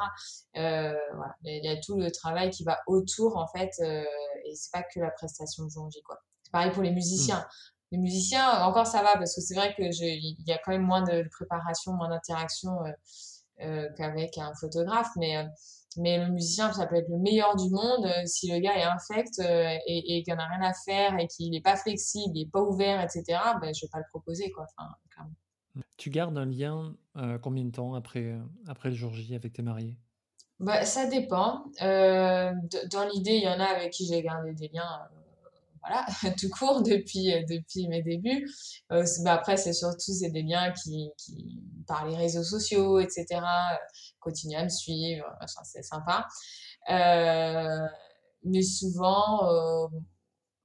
Euh, 0.55 0.93
voilà. 1.15 1.35
Il 1.43 1.65
y 1.65 1.67
a 1.67 1.77
tout 1.77 1.97
le 1.97 2.09
travail 2.09 2.49
qui 2.51 2.63
va 2.63 2.79
autour 2.87 3.37
en 3.37 3.47
fait, 3.47 3.71
euh, 3.81 4.03
et 4.45 4.55
c'est 4.55 4.71
pas 4.71 4.83
que 4.83 4.99
la 5.01 5.11
prestation 5.11 5.65
de 5.65 5.69
jour 5.69 5.89
quoi. 6.05 6.17
C'est 6.43 6.51
pareil 6.51 6.71
pour 6.71 6.83
les 6.83 6.91
musiciens. 6.91 7.39
Mmh. 7.39 7.45
Les 7.91 7.97
musiciens, 7.97 8.63
encore 8.63 8.87
ça 8.87 9.03
va 9.03 9.13
parce 9.17 9.35
que 9.35 9.41
c'est 9.41 9.55
vrai 9.55 9.73
que 9.75 9.83
il 9.83 10.47
y 10.47 10.53
a 10.53 10.57
quand 10.63 10.71
même 10.71 10.81
moins 10.81 11.03
de 11.03 11.27
préparation, 11.31 11.93
moins 11.93 12.09
d'interaction 12.09 12.77
euh, 13.61 13.89
qu'avec 13.97 14.37
un 14.37 14.53
photographe, 14.55 15.09
mais 15.17 15.45
mais 15.97 16.17
le 16.17 16.31
musicien, 16.31 16.71
ça 16.73 16.85
peut 16.87 16.95
être 16.95 17.09
le 17.09 17.17
meilleur 17.17 17.55
du 17.55 17.69
monde. 17.69 18.05
Euh, 18.05 18.25
si 18.25 18.51
le 18.51 18.59
gars 18.59 18.77
est 18.77 18.83
infect 18.83 19.39
euh, 19.39 19.75
et, 19.87 20.17
et 20.17 20.23
qu'il 20.23 20.33
n'en 20.33 20.43
a 20.43 20.47
rien 20.47 20.61
à 20.61 20.73
faire 20.73 21.17
et 21.19 21.27
qu'il 21.27 21.51
n'est 21.51 21.61
pas 21.61 21.75
flexible, 21.75 22.35
il 22.35 22.45
n'est 22.45 22.49
pas 22.49 22.61
ouvert, 22.61 23.01
etc., 23.01 23.23
ben, 23.61 23.73
je 23.73 23.85
ne 23.85 23.87
vais 23.87 23.91
pas 23.91 23.99
le 23.99 24.05
proposer. 24.09 24.51
Quoi. 24.51 24.65
Enfin, 24.77 24.89
tu 25.97 26.09
gardes 26.09 26.37
un 26.37 26.45
lien 26.45 26.95
euh, 27.17 27.37
combien 27.37 27.65
de 27.65 27.71
temps 27.71 27.93
après, 27.93 28.37
après 28.67 28.89
le 28.89 28.95
jour 28.95 29.13
J 29.13 29.35
avec 29.35 29.53
tes 29.53 29.61
mariés? 29.61 29.97
Bah, 30.59 30.85
Ça 30.85 31.07
dépend. 31.07 31.65
dans 31.81 33.09
l'idée, 33.13 33.35
il 33.35 33.43
y 33.43 33.49
en 33.49 33.59
a 33.59 33.65
avec 33.65 33.91
qui 33.91 34.05
j'ai 34.05 34.21
gardé 34.21 34.53
des 34.53 34.69
liens 34.69 35.07
voilà, 35.85 36.05
tout 36.39 36.49
court 36.49 36.81
depuis, 36.81 37.31
depuis 37.45 37.87
mes 37.87 38.01
débuts. 38.01 38.49
Euh, 38.91 39.05
bah 39.23 39.33
après, 39.33 39.57
c'est 39.57 39.73
surtout 39.73 40.13
c'est 40.13 40.29
des 40.29 40.43
liens 40.43 40.71
qui, 40.71 41.09
qui, 41.17 41.61
par 41.87 42.07
les 42.07 42.15
réseaux 42.15 42.43
sociaux, 42.43 42.99
etc., 42.99 43.25
euh, 43.31 43.75
continuent 44.19 44.57
à 44.57 44.63
me 44.63 44.69
suivre, 44.69 45.25
c'est 45.63 45.83
sympa. 45.83 46.27
Euh, 46.89 47.87
mais 48.43 48.61
souvent, 48.61 49.49
euh, 49.49 49.87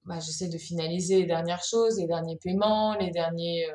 bah, 0.04 0.18
j'essaie 0.20 0.48
de 0.48 0.58
finaliser 0.58 1.20
les 1.20 1.26
dernières 1.26 1.62
choses, 1.62 1.98
les 1.98 2.06
derniers 2.06 2.36
paiements, 2.36 2.94
les 2.94 3.10
derniers 3.10 3.66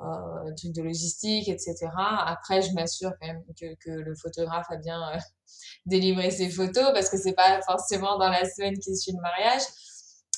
euh, 0.00 0.54
trucs 0.56 0.72
de 0.72 0.82
logistique, 0.82 1.48
etc. 1.48 1.88
Après, 1.96 2.62
je 2.62 2.72
m'assure 2.72 3.12
quand 3.20 3.26
même 3.26 3.42
que, 3.58 3.74
que, 3.76 3.90
le 3.90 4.14
photographe 4.14 4.66
a 4.70 4.76
bien 4.76 5.00
délivré 5.86 6.30
ses 6.30 6.50
photos 6.50 6.92
parce 6.92 7.08
que 7.08 7.16
c'est 7.16 7.34
pas 7.34 7.60
forcément 7.62 8.18
dans 8.18 8.28
la 8.28 8.44
semaine 8.44 8.78
qui 8.78 8.96
suit 8.96 9.12
le 9.12 9.20
mariage. 9.20 9.62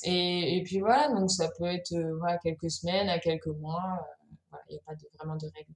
Et, 0.05 0.59
et, 0.59 0.63
puis 0.63 0.81
voilà, 0.81 1.09
donc 1.09 1.31
ça 1.31 1.51
peut 1.57 1.65
être 1.65 1.93
euh, 1.93 2.17
voilà, 2.19 2.39
quelques 2.39 2.71
semaines 2.71 3.09
à 3.09 3.19
quelques 3.19 3.47
mois. 3.47 3.83
Euh, 3.83 4.37
voilà, 4.51 4.65
il 4.69 4.73
n'y 4.73 4.79
a 4.79 4.83
pas 4.83 4.95
vraiment 5.19 5.37
de 5.37 5.47
règles. 5.55 5.73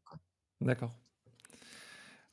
D'accord. 0.60 0.94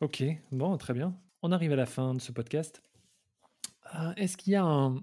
Ok, 0.01 0.23
bon, 0.51 0.77
très 0.77 0.93
bien. 0.93 1.17
On 1.41 1.51
arrive 1.51 1.71
à 1.71 1.77
la 1.77 1.85
fin 1.85 2.13
de 2.13 2.19
ce 2.19 2.31
podcast. 2.31 2.83
Euh, 3.95 4.13
Est-ce 4.17 4.35
qu'il 4.35 4.53
y 4.53 4.55
a 4.55 4.63
un, 4.63 4.95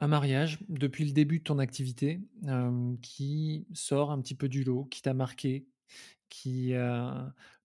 un, 0.00 0.06
mariage 0.06 0.58
depuis 0.68 1.04
le 1.04 1.12
début 1.12 1.40
de 1.40 1.44
ton 1.44 1.58
activité 1.58 2.20
qui 3.02 3.66
sort 3.74 4.10
un 4.10 4.20
petit 4.20 4.34
peu 4.34 4.48
du 4.48 4.64
lot, 4.64 4.84
qui 4.84 5.02
t'a 5.02 5.12
marqué, 5.12 5.66
qui, 6.28 6.72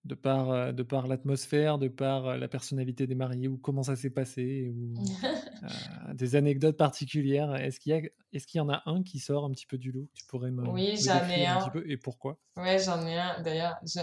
de 0.06 0.14
par, 0.14 0.50
euh, 0.50 0.72
de 0.72 0.82
par 0.82 1.08
l'atmosphère, 1.08 1.78
de 1.78 1.88
par 1.88 2.26
euh, 2.26 2.36
la 2.36 2.48
personnalité 2.48 3.06
des 3.06 3.14
mariés, 3.14 3.48
ou 3.48 3.58
comment 3.58 3.82
ça 3.82 3.96
s'est 3.96 4.10
passé, 4.10 4.72
ou 4.72 4.94
euh, 5.24 6.14
des 6.14 6.36
anecdotes 6.36 6.76
particulières. 6.76 7.54
Est-ce 7.56 7.80
qu'il 7.80 7.92
y, 7.92 7.96
a, 7.96 8.00
est 8.32 8.46
qu'il 8.46 8.58
y 8.58 8.60
en 8.60 8.68
a 8.68 8.82
un 8.86 9.02
qui 9.02 9.18
sort 9.18 9.44
un 9.44 9.50
petit 9.50 9.66
peu 9.66 9.78
du 9.78 9.90
lot? 9.90 10.06
Tu 10.14 10.24
pourrais 10.26 10.50
me, 10.50 10.66
oui, 10.68 10.96
j'en 10.96 11.28
ai 11.28 11.44
un. 11.46 11.56
un 11.56 11.60
petit 11.60 11.70
peu, 11.70 11.90
et 11.90 11.96
pourquoi? 11.96 12.38
Oui, 12.56 12.78
j'en 12.78 13.04
ai 13.04 13.18
un. 13.18 13.42
D'ailleurs, 13.42 13.74
je... 13.84 14.00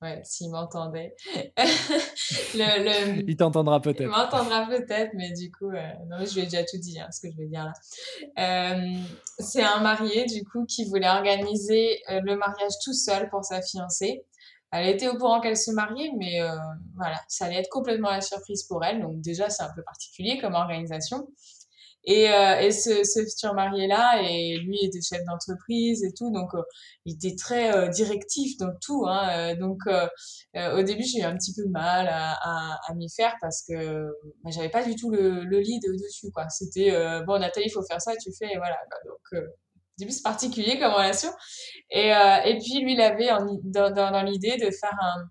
ouais, 0.00 0.22
s'il 0.24 0.50
m'entendait. 0.50 1.14
le, 1.36 3.18
le... 3.18 3.22
Il 3.28 3.36
t'entendra 3.36 3.80
peut-être. 3.80 4.00
Il 4.00 4.08
m'entendra 4.08 4.66
peut-être, 4.66 5.12
mais 5.14 5.32
du 5.32 5.52
coup, 5.52 5.70
euh... 5.70 5.92
non, 6.08 6.24
je 6.24 6.34
lui 6.34 6.40
ai 6.40 6.44
déjà 6.44 6.64
tout 6.64 6.78
dit, 6.78 6.98
hein, 6.98 7.08
ce 7.12 7.20
que 7.20 7.30
je 7.30 7.36
vais 7.36 7.46
dire 7.46 7.66
là. 7.66 8.72
Euh, 8.72 8.94
c'est 9.38 9.62
un 9.62 9.80
marié, 9.80 10.24
du 10.24 10.44
coup, 10.44 10.64
qui 10.64 10.86
voulait 10.86 11.10
organiser 11.10 12.00
le 12.08 12.36
mariage 12.36 12.72
tout 12.82 12.94
seul 12.94 13.28
pour 13.28 13.44
sa 13.44 13.60
fiancée. 13.60 14.24
Elle 14.72 14.88
était 14.88 15.08
au 15.08 15.16
courant 15.16 15.40
qu'elle 15.40 15.56
se 15.56 15.70
mariait, 15.70 16.10
mais 16.18 16.40
voilà, 16.96 17.20
ça 17.28 17.44
allait 17.44 17.56
être 17.60 17.70
complètement 17.70 18.10
la 18.10 18.20
surprise 18.22 18.64
pour 18.64 18.84
elle. 18.84 19.00
Donc 19.02 19.20
déjà, 19.20 19.50
c'est 19.50 19.62
un 19.62 19.70
peu 19.74 19.82
particulier 19.82 20.38
comme 20.40 20.54
organisation. 20.54 21.28
Et, 22.04 22.28
euh, 22.30 22.58
et 22.58 22.72
ce, 22.72 23.04
ce 23.04 23.24
futur 23.24 23.54
marié-là, 23.54 24.22
et 24.22 24.58
lui 24.58 24.76
était 24.84 25.00
chef 25.00 25.24
d'entreprise 25.24 26.02
et 26.02 26.12
tout, 26.12 26.32
donc 26.32 26.52
euh, 26.54 26.62
il 27.04 27.14
était 27.14 27.36
très 27.36 27.72
euh, 27.76 27.86
directif 27.86 28.56
dans 28.58 28.72
tout. 28.80 29.06
Hein, 29.06 29.54
donc 29.54 29.78
au 30.56 30.82
début, 30.82 31.04
j'ai 31.04 31.20
eu 31.20 31.22
un 31.22 31.36
petit 31.36 31.54
peu 31.54 31.64
de 31.64 31.70
mal 31.70 32.08
à, 32.08 32.32
à, 32.42 32.80
à 32.88 32.94
m'y 32.94 33.08
faire 33.08 33.36
parce 33.40 33.62
que 33.68 34.08
bah, 34.42 34.50
j'avais 34.50 34.68
pas 34.68 34.82
du 34.82 34.96
tout 34.96 35.10
le, 35.10 35.44
le 35.44 35.60
lead 35.60 35.82
dessus. 35.82 36.32
quoi. 36.32 36.48
C'était 36.48 36.90
bon, 37.24 37.38
Nathalie, 37.38 37.66
il 37.68 37.72
faut 37.72 37.84
faire 37.84 38.00
ça, 38.02 38.16
tu 38.16 38.32
fais, 38.36 38.52
et 38.52 38.56
voilà. 38.56 38.78
donc 39.06 39.44
au 39.44 39.61
début, 39.98 40.12
c'est 40.12 40.22
particulier 40.22 40.78
comme 40.78 40.92
relation. 40.92 41.30
Et, 41.90 42.08
et 42.08 42.58
puis 42.58 42.80
lui, 42.80 42.94
il 42.94 43.00
avait 43.00 43.30
en, 43.30 43.58
dans, 43.64 43.92
dans, 43.92 44.10
dans 44.10 44.22
l'idée 44.22 44.56
de 44.56 44.70
faire 44.70 44.96
un 45.00 45.24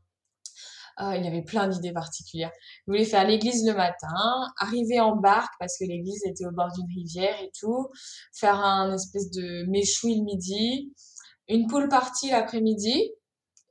ah, 1.04 1.18
il 1.18 1.26
avait 1.26 1.42
plein 1.42 1.68
d'idées 1.68 1.94
particulières. 1.94 2.52
Il 2.86 2.92
voulait 2.92 3.06
faire 3.06 3.26
l'église 3.26 3.66
le 3.66 3.74
matin, 3.74 4.52
arriver 4.58 5.00
en 5.00 5.16
barque 5.16 5.54
parce 5.60 5.78
que 5.80 5.86
l'église 5.86 6.24
était 6.26 6.46
au 6.46 6.52
bord 6.52 6.72
d'une 6.74 6.88
rivière 6.96 7.42
et 7.42 7.50
tout, 7.60 7.90
faire 8.34 8.60
un 8.60 8.94
espèce 8.94 9.32
de 9.32 9.66
méchoui 9.68 10.18
le 10.18 10.24
midi, 10.24 10.94
une 11.48 11.68
poule 11.68 11.90
partie 11.90 12.30
l'après-midi 12.30 13.12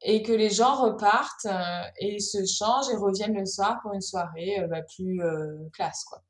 et 0.03 0.23
que 0.23 0.33
les 0.33 0.51
gens 0.51 0.83
repartent 0.83 1.47
euh, 1.47 1.83
et 2.01 2.19
se 2.21 2.45
changent 2.47 2.91
et 2.91 2.97
reviennent 2.97 3.39
le 3.39 3.47
soir 3.47 3.79
pour 3.83 3.93
une 3.93 4.01
soirée 4.01 4.59
euh, 4.61 4.67
bah, 4.67 4.83
plus 4.97 5.23
euh, 5.23 5.69
classe 5.73 6.05
quoi. 6.05 6.23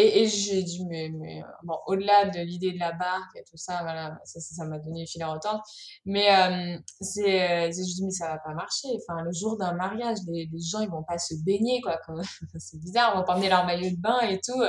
Et, 0.00 0.28
j'ai 0.28 0.62
dit, 0.62 0.86
mais, 0.86 1.10
mais 1.12 1.42
bon, 1.64 1.74
au-delà 1.86 2.26
de 2.26 2.38
l'idée 2.38 2.70
de 2.70 2.78
la 2.78 2.92
barque 2.92 3.34
et 3.34 3.42
tout 3.42 3.56
ça, 3.56 3.80
voilà, 3.82 4.16
ça, 4.24 4.38
ça 4.38 4.64
m'a 4.64 4.78
donné 4.78 5.04
fil 5.06 5.20
à 5.24 5.32
retordre. 5.32 5.60
Mais 6.04 6.30
euh, 6.30 6.78
c'est, 7.00 7.72
je 7.72 7.94
dis, 7.94 8.04
mais 8.04 8.12
ça 8.12 8.28
va 8.28 8.38
pas 8.38 8.54
marcher. 8.54 8.86
Enfin, 8.96 9.22
le 9.22 9.32
jour 9.32 9.58
d'un 9.58 9.72
mariage, 9.72 10.18
les, 10.28 10.48
les, 10.52 10.60
gens, 10.60 10.80
ils 10.80 10.88
vont 10.88 11.02
pas 11.02 11.18
se 11.18 11.34
baigner, 11.44 11.80
quoi. 11.80 11.98
c'est 12.58 12.78
bizarre, 12.78 13.12
ils 13.14 13.18
vont 13.18 13.24
pas 13.24 13.34
emmener 13.34 13.48
leur 13.48 13.66
maillot 13.66 13.90
de 13.90 14.00
bain 14.00 14.20
et 14.20 14.40
tout. 14.40 14.62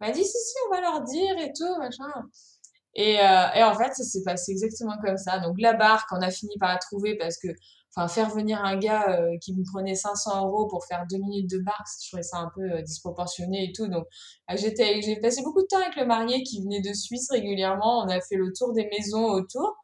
M'a 0.00 0.10
dit, 0.10 0.24
si, 0.24 0.30
si, 0.30 0.54
on 0.66 0.74
va 0.74 0.80
leur 0.80 1.02
dire 1.02 1.38
et 1.38 1.52
tout, 1.52 1.78
machin. 1.78 2.10
Et, 2.94 3.20
euh, 3.20 3.52
et 3.54 3.62
en 3.64 3.74
fait, 3.74 3.92
ça 3.94 4.04
s'est 4.04 4.22
passé 4.24 4.52
exactement 4.52 4.96
comme 5.04 5.18
ça. 5.18 5.38
Donc, 5.38 5.60
la 5.60 5.74
barque, 5.74 6.08
on 6.12 6.22
a 6.22 6.30
fini 6.30 6.56
par 6.58 6.70
la 6.70 6.78
trouver 6.78 7.16
parce 7.18 7.36
que 7.36 7.48
enfin 7.94 8.08
faire 8.08 8.30
venir 8.30 8.62
un 8.64 8.76
gars 8.76 9.08
euh, 9.10 9.36
qui 9.40 9.54
me 9.54 9.64
prenait 9.64 9.94
500 9.94 10.46
euros 10.46 10.66
pour 10.68 10.84
faire 10.86 11.04
deux 11.10 11.18
minutes 11.18 11.50
de 11.50 11.58
barque, 11.58 11.86
je 12.02 12.08
trouvais 12.08 12.22
ça 12.22 12.38
un 12.38 12.50
peu 12.54 12.62
euh, 12.62 12.82
disproportionné 12.82 13.64
et 13.64 13.72
tout. 13.72 13.88
Donc 13.88 14.04
euh, 14.50 14.56
j'étais, 14.56 15.02
j'ai 15.02 15.16
passé 15.16 15.42
beaucoup 15.42 15.62
de 15.62 15.66
temps 15.66 15.80
avec 15.80 15.96
le 15.96 16.06
marié 16.06 16.42
qui 16.42 16.62
venait 16.62 16.80
de 16.80 16.92
Suisse 16.92 17.28
régulièrement. 17.30 18.00
On 18.04 18.08
a 18.08 18.20
fait 18.20 18.36
le 18.36 18.52
tour 18.56 18.72
des 18.72 18.88
maisons 18.90 19.24
autour 19.24 19.81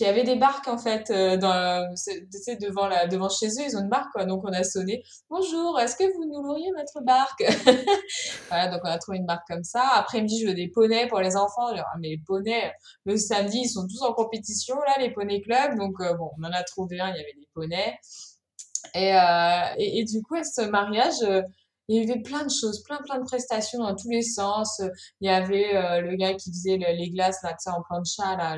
qui 0.00 0.06
avait 0.06 0.24
des 0.24 0.36
barques 0.36 0.66
en 0.66 0.78
fait 0.78 1.10
euh, 1.10 1.36
devant 1.36 2.88
la 2.88 3.06
devant 3.06 3.28
chez 3.28 3.48
eux 3.48 3.66
ils 3.66 3.76
ont 3.76 3.80
une 3.80 3.90
barque 3.90 4.18
donc 4.26 4.42
on 4.44 4.52
a 4.54 4.64
sonné 4.64 5.02
bonjour 5.28 5.78
est-ce 5.78 5.94
que 5.94 6.04
vous 6.14 6.24
nous 6.24 6.42
loueriez 6.42 6.70
votre 6.74 7.04
barque? 7.04 7.44
Voilà 8.48 8.68
donc 8.68 8.80
on 8.82 8.88
a 8.88 8.96
trouvé 8.96 9.18
une 9.18 9.26
barque 9.26 9.46
comme 9.46 9.62
ça. 9.62 9.86
Après 9.96 10.22
midi 10.22 10.40
je 10.40 10.46
veux 10.46 10.54
des 10.54 10.68
poneys 10.68 11.06
pour 11.06 11.20
les 11.20 11.36
enfants 11.36 11.68
ah, 11.76 11.84
mais 12.00 12.08
les 12.08 12.22
poneys 12.26 12.72
le 13.04 13.18
samedi 13.18 13.58
ils 13.64 13.68
sont 13.68 13.86
tous 13.86 14.00
en 14.00 14.14
compétition 14.14 14.74
là 14.76 14.94
les 15.00 15.10
poneys 15.10 15.42
club 15.42 15.76
donc 15.76 16.00
euh, 16.00 16.14
bon 16.14 16.30
on 16.40 16.44
en 16.44 16.52
a 16.52 16.62
trouvé 16.62 16.98
un 16.98 17.10
il 17.10 17.16
y 17.16 17.20
avait 17.20 17.36
des 17.38 17.48
poneys. 17.52 17.98
Et, 18.94 19.14
euh, 19.14 19.74
et, 19.76 20.04
du 20.04 20.22
coup 20.22 20.36
à 20.36 20.44
ce 20.44 20.62
mariage 20.62 21.44
il 21.88 21.96
y 22.02 22.10
avait 22.10 22.22
plein 22.22 22.44
de 22.44 22.50
choses, 22.50 22.82
plein 22.84 23.00
plein 23.04 23.18
de 23.18 23.24
prestations 23.24 23.80
dans 23.80 23.94
tous 23.94 24.08
les 24.08 24.22
sens. 24.22 24.80
Il 25.20 25.28
y 25.28 25.30
avait 25.30 26.00
le 26.00 26.16
gars 26.16 26.32
qui 26.34 26.50
faisait 26.50 26.78
les 26.78 27.10
glaces 27.10 27.42
là, 27.42 27.54
en 27.66 27.82
plancha 27.82 28.36
là, 28.36 28.56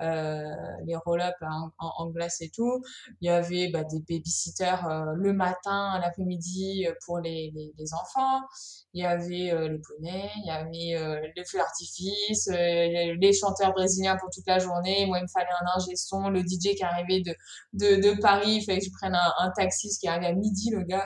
les 0.00 0.96
roll-up 0.96 1.34
en, 1.42 1.70
en, 1.78 2.06
glace 2.10 2.40
et 2.40 2.50
tout. 2.50 2.82
Il 3.20 3.26
y 3.26 3.30
avait 3.30 3.68
bah, 3.68 3.84
des 3.84 4.00
babysitters 4.00 4.86
euh, 4.86 5.12
le 5.16 5.32
matin, 5.32 5.98
l'après-midi 6.00 6.86
euh, 6.86 6.94
pour 7.04 7.18
les, 7.18 7.52
les, 7.76 7.94
enfants. 7.94 8.40
Il 8.92 9.02
y 9.02 9.06
avait 9.06 9.52
les 9.68 9.78
poneys, 9.78 10.30
il 10.36 10.46
y 10.46 10.50
avait 10.50 11.32
les 11.36 11.44
feux 11.44 11.58
d'artifice, 11.58 12.48
les 12.48 13.32
chanteurs 13.32 13.72
brésiliens 13.72 14.16
pour 14.16 14.30
toute 14.30 14.46
la 14.46 14.58
journée. 14.58 15.06
Moi, 15.06 15.18
il 15.18 15.22
me 15.22 15.28
fallait 15.28 15.46
un 15.60 15.78
ingé 15.78 15.96
son, 15.96 16.28
le 16.28 16.40
DJ 16.40 16.74
qui 16.76 16.82
arrivait 16.82 17.20
de, 17.20 17.34
de, 17.72 18.00
de 18.00 18.20
Paris, 18.20 18.56
il 18.56 18.64
fallait 18.64 18.78
que 18.78 18.84
je 18.86 18.90
prenne 18.90 19.14
un, 19.14 19.32
un 19.38 19.50
taxi, 19.50 19.90
ce 19.90 19.98
qui 19.98 20.08
arrivait 20.08 20.26
à 20.26 20.32
midi, 20.32 20.70
le 20.70 20.82
gars, 20.82 21.04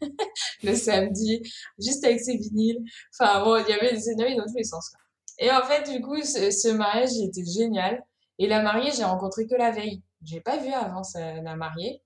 le 0.62 0.74
samedi, 0.74 1.42
juste 1.78 2.04
avec 2.04 2.20
ses 2.20 2.36
vinyles. 2.36 2.82
Enfin, 3.18 3.44
bon, 3.44 3.56
il 3.56 3.70
y 3.70 3.72
avait 3.72 3.92
des 3.92 4.10
énergies 4.10 4.36
dans 4.36 4.46
tous 4.46 4.56
les 4.56 4.64
sens. 4.64 4.92
Et 5.38 5.50
en 5.50 5.62
fait, 5.62 5.90
du 5.90 6.00
coup, 6.00 6.20
ce, 6.22 6.50
ce 6.50 6.68
mariage 6.68 7.10
était 7.22 7.44
génial. 7.44 8.02
Et 8.38 8.46
la 8.46 8.62
mariée, 8.62 8.90
j'ai 8.96 9.04
rencontré 9.04 9.46
que 9.46 9.54
la 9.54 9.70
veille. 9.70 10.02
J'ai 10.22 10.40
pas 10.40 10.56
vu 10.56 10.72
avant 10.72 11.02
la 11.14 11.56
mariée. 11.56 12.02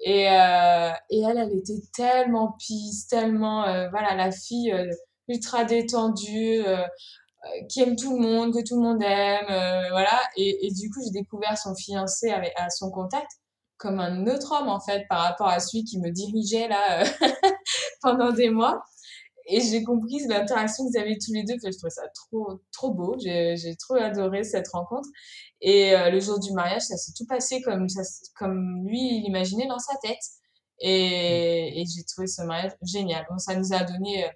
Et, 0.00 0.28
euh, 0.28 0.90
et 1.10 1.20
elle, 1.20 1.38
elle 1.38 1.56
était 1.56 1.80
tellement 1.94 2.56
pisse, 2.58 3.06
tellement, 3.06 3.64
euh, 3.64 3.88
voilà, 3.90 4.14
la 4.14 4.30
fille 4.30 4.72
euh, 4.72 4.90
ultra 5.28 5.64
détendue, 5.64 6.62
qui 7.68 7.82
aime 7.82 7.96
tout 7.96 8.18
le 8.18 8.22
monde, 8.22 8.54
que 8.54 8.62
tout 8.66 8.76
le 8.76 8.82
monde 8.82 9.02
aime, 9.02 9.46
voilà. 9.90 10.20
Et, 10.36 10.66
et, 10.66 10.70
du 10.72 10.90
coup, 10.90 11.00
j'ai 11.04 11.10
découvert 11.10 11.58
son 11.58 11.74
fiancé 11.74 12.30
à 12.30 12.70
son 12.70 12.90
contact 12.90 13.30
comme 13.76 14.00
un 14.00 14.26
autre 14.26 14.52
homme, 14.58 14.68
en 14.68 14.80
fait, 14.80 15.06
par 15.08 15.20
rapport 15.20 15.48
à 15.48 15.60
celui 15.60 15.84
qui 15.84 15.98
me 15.98 16.10
dirigeait, 16.10 16.68
là, 16.68 17.04
pendant 18.02 18.32
des 18.32 18.50
mois 18.50 18.82
et 19.46 19.60
j'ai 19.60 19.82
compris 19.84 20.26
l'interaction 20.26 20.84
que 20.84 20.90
vous 20.90 20.98
avez 20.98 21.18
tous 21.18 21.32
les 21.32 21.44
deux, 21.44 21.54
que 21.54 21.70
je 21.70 21.76
trouvais 21.76 21.90
ça 21.90 22.02
trop, 22.14 22.60
trop 22.72 22.92
beau. 22.92 23.16
J'ai, 23.18 23.76
trop 23.78 23.94
adoré 23.94 24.42
cette 24.44 24.68
rencontre. 24.68 25.08
Et 25.60 25.94
euh, 25.94 26.10
le 26.10 26.20
jour 26.20 26.40
du 26.40 26.52
mariage, 26.52 26.82
ça 26.82 26.96
s'est 26.96 27.12
tout 27.16 27.26
passé 27.26 27.60
comme, 27.62 27.88
ça, 27.88 28.02
comme 28.36 28.86
lui 28.86 29.00
il 29.00 29.24
imaginait 29.26 29.66
dans 29.66 29.78
sa 29.78 29.96
tête. 30.02 30.22
Et, 30.80 31.80
et 31.80 31.84
j'ai 31.84 32.04
trouvé 32.04 32.26
ce 32.26 32.42
mariage 32.42 32.72
génial. 32.82 33.26
Bon, 33.30 33.38
ça 33.38 33.54
nous 33.56 33.72
a 33.72 33.84
donné 33.84 34.24
euh, 34.24 34.28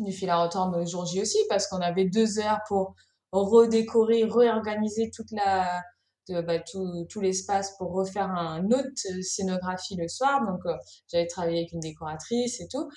du 0.00 0.12
fil 0.12 0.30
à 0.30 0.42
retordre 0.42 0.78
le 0.78 0.86
jour 0.86 1.06
J 1.06 1.22
aussi, 1.22 1.38
parce 1.48 1.66
qu'on 1.68 1.80
avait 1.80 2.06
deux 2.06 2.38
heures 2.38 2.60
pour 2.68 2.94
redécorer, 3.32 4.24
réorganiser 4.24 5.10
toute 5.14 5.30
la, 5.30 5.80
de, 6.28 6.40
bah, 6.40 6.58
tout, 6.58 7.06
tout 7.08 7.20
l'espace 7.20 7.76
pour 7.78 7.92
refaire 7.92 8.30
un 8.30 8.64
autre 8.66 9.22
scénographie 9.22 9.96
le 9.96 10.08
soir. 10.08 10.44
Donc, 10.46 10.60
euh, 10.66 10.76
j'avais 11.10 11.26
travaillé 11.26 11.58
avec 11.60 11.72
une 11.72 11.80
décoratrice 11.80 12.60
et 12.60 12.68
tout. 12.68 12.88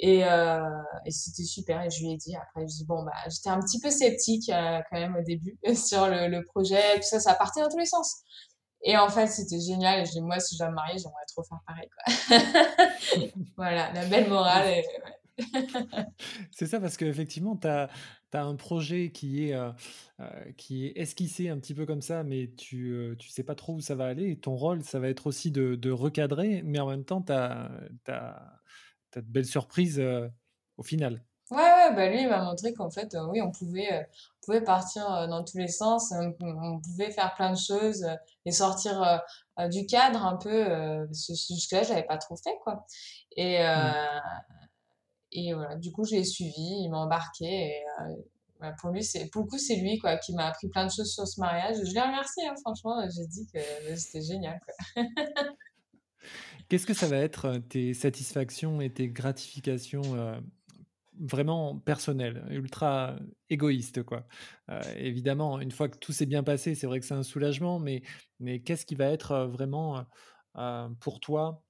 Et, 0.00 0.24
euh, 0.24 0.60
et 1.06 1.10
c'était 1.10 1.44
super. 1.44 1.82
Et 1.82 1.90
je 1.90 2.00
lui 2.00 2.12
ai 2.12 2.16
dit 2.16 2.34
après, 2.36 2.62
je 2.62 2.74
dis 2.74 2.84
bon 2.84 3.04
bah 3.04 3.12
j'étais 3.28 3.50
un 3.50 3.60
petit 3.60 3.78
peu 3.80 3.90
sceptique 3.90 4.48
euh, 4.48 4.80
quand 4.90 4.98
même 4.98 5.16
au 5.16 5.22
début 5.22 5.56
sur 5.74 6.08
le, 6.08 6.28
le, 6.28 6.44
projet, 6.44 6.96
tout 6.96 7.02
ça, 7.02 7.20
ça 7.20 7.34
partait 7.34 7.60
dans 7.60 7.68
tous 7.68 7.78
les 7.78 7.86
sens. 7.86 8.22
Et 8.82 8.96
en 8.98 9.08
fait, 9.08 9.28
c'était 9.28 9.60
génial. 9.60 10.00
Et 10.00 10.04
je 10.04 10.12
dis 10.12 10.20
moi, 10.20 10.40
si 10.40 10.56
je 10.56 10.58
dois 10.58 10.70
me 10.70 10.74
marier, 10.74 10.98
j'aimerais 10.98 11.24
trop 11.28 11.42
faire 11.44 11.60
pareil 11.66 11.88
quoi. 11.88 12.38
voilà, 13.56 13.92
la 13.92 14.04
belle 14.06 14.28
morale. 14.28 14.82
C'est 16.50 16.66
ça 16.66 16.80
parce 16.80 16.96
qu'effectivement, 16.96 17.56
tu 17.56 17.66
as, 17.66 17.88
as, 18.32 18.44
un 18.44 18.56
projet 18.56 19.10
qui 19.10 19.48
est, 19.48 19.54
euh, 19.54 19.70
qui 20.56 20.86
est 20.86 20.92
esquissé 20.96 21.48
un 21.48 21.58
petit 21.58 21.74
peu 21.74 21.86
comme 21.86 22.02
ça, 22.02 22.22
mais 22.24 22.50
tu 22.56 22.92
euh, 22.92 23.16
tu 23.16 23.28
sais 23.28 23.42
pas 23.42 23.54
trop 23.54 23.74
où 23.74 23.80
ça 23.80 23.94
va 23.94 24.06
aller. 24.06 24.30
Et 24.30 24.36
ton 24.36 24.56
rôle, 24.56 24.82
ça 24.82 24.98
va 24.98 25.08
être 25.08 25.26
aussi 25.26 25.50
de, 25.50 25.74
de 25.76 25.90
recadrer, 25.90 26.62
mais 26.64 26.78
en 26.80 26.88
même 26.88 27.04
temps, 27.04 27.22
tu 27.22 27.32
as, 27.32 27.70
as 28.08 28.53
de 29.20 29.30
belles 29.30 29.46
surprises 29.46 29.98
euh, 29.98 30.28
au 30.76 30.82
final. 30.82 31.22
Ouais, 31.50 31.58
ouais, 31.58 31.94
bah 31.94 32.08
lui, 32.08 32.22
il 32.22 32.28
m'a 32.28 32.42
montré 32.42 32.72
qu'en 32.72 32.90
fait, 32.90 33.14
euh, 33.14 33.26
oui, 33.26 33.42
on 33.42 33.50
pouvait, 33.50 33.92
euh, 33.92 34.02
on 34.02 34.46
pouvait 34.46 34.62
partir 34.62 35.28
dans 35.28 35.44
tous 35.44 35.58
les 35.58 35.68
sens, 35.68 36.12
on, 36.12 36.34
on, 36.40 36.80
pouvait 36.80 37.10
faire 37.10 37.34
plein 37.34 37.52
de 37.52 37.58
choses 37.58 38.06
et 38.46 38.50
sortir 38.50 39.22
du 39.70 39.84
cadre 39.86 40.24
un 40.24 40.36
peu, 40.36 40.64
parce 41.06 41.26
que 41.26 41.34
jusque-là, 41.34 41.82
je 41.82 41.90
l'avais 41.90 42.06
pas 42.06 42.16
trop 42.16 42.36
fait, 42.36 42.56
quoi. 42.62 42.86
Et, 43.36 43.58
mmh. 43.58 44.20
et 45.32 45.54
voilà, 45.54 45.76
du 45.76 45.92
coup, 45.92 46.04
je 46.04 46.12
l'ai 46.16 46.24
suivi, 46.24 46.82
il 46.82 46.88
m'a 46.90 46.98
embarqué 46.98 47.44
et 47.44 47.84
pour 48.80 48.90
lui, 48.90 49.04
c'est, 49.04 49.28
pour 49.28 49.42
le 49.42 49.48
coup, 49.48 49.58
c'est 49.58 49.76
lui, 49.76 49.98
quoi, 49.98 50.16
qui 50.16 50.32
m'a 50.34 50.46
appris 50.46 50.68
plein 50.68 50.86
de 50.86 50.90
choses 50.90 51.12
sur 51.12 51.26
ce 51.28 51.38
mariage. 51.40 51.76
Je 51.84 51.92
l'ai 51.92 52.00
remercié, 52.00 52.46
hein, 52.46 52.54
franchement, 52.62 53.06
j'ai 53.14 53.26
dit 53.26 53.46
que 53.52 53.58
c'était 53.96 54.22
génial, 54.22 54.58
quoi. 54.64 55.04
Qu'est-ce 56.68 56.86
que 56.86 56.94
ça 56.94 57.08
va 57.08 57.16
être 57.16 57.46
euh, 57.46 57.58
tes 57.58 57.94
satisfactions 57.94 58.80
et 58.80 58.90
tes 58.90 59.08
gratifications 59.08 60.02
euh, 60.14 60.38
vraiment 61.20 61.78
personnelles, 61.78 62.44
ultra 62.50 63.16
égoïstes 63.50 64.02
quoi? 64.02 64.26
Euh, 64.70 64.80
Évidemment, 64.96 65.60
une 65.60 65.70
fois 65.70 65.88
que 65.88 65.98
tout 65.98 66.12
s'est 66.12 66.26
bien 66.26 66.42
passé, 66.42 66.74
c'est 66.74 66.86
vrai 66.86 67.00
que 67.00 67.06
c'est 67.06 67.14
un 67.14 67.22
soulagement, 67.22 67.78
mais, 67.78 68.02
mais 68.40 68.60
qu'est-ce 68.60 68.86
qui 68.86 68.94
va 68.94 69.06
être 69.06 69.46
vraiment 69.46 70.04
pour 71.00 71.20
toi 71.20 71.62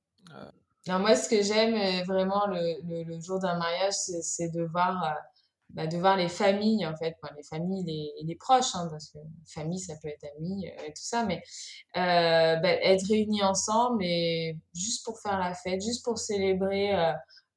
Moi, 0.87 1.17
ce 1.17 1.29
que 1.29 1.43
j'aime 1.43 2.05
vraiment 2.05 2.47
le, 2.47 3.05
le 3.05 3.21
jour 3.21 3.39
d'un 3.39 3.59
mariage, 3.59 3.95
c'est 3.95 4.51
de 4.51 4.63
voir 4.63 5.17
bah, 5.71 5.87
de 5.87 5.97
voir 5.97 6.17
les 6.17 6.29
familles 6.29 6.87
en 6.87 6.95
fait, 6.97 7.17
enfin, 7.21 7.35
les 7.37 7.43
familles, 7.43 7.85
les, 7.85 8.13
les 8.23 8.35
proches, 8.37 8.75
hein, 8.75 8.87
parce 8.91 9.11
que 9.11 9.19
famille 9.47 9.81
ça 9.81 9.95
peut 10.01 10.09
être 10.09 10.25
amis 10.39 10.69
euh, 10.69 10.85
et 10.87 10.91
tout 10.91 11.03
ça, 11.03 11.25
mais 11.25 11.43
euh, 11.97 12.57
bah, 12.57 12.69
être 12.69 13.07
réunis 13.09 13.43
ensemble 13.43 14.05
et 14.05 14.57
juste 14.75 15.05
pour 15.05 15.19
faire 15.19 15.39
la 15.39 15.55
fête, 15.55 15.83
juste 15.83 16.05
pour 16.05 16.19
célébrer 16.19 16.95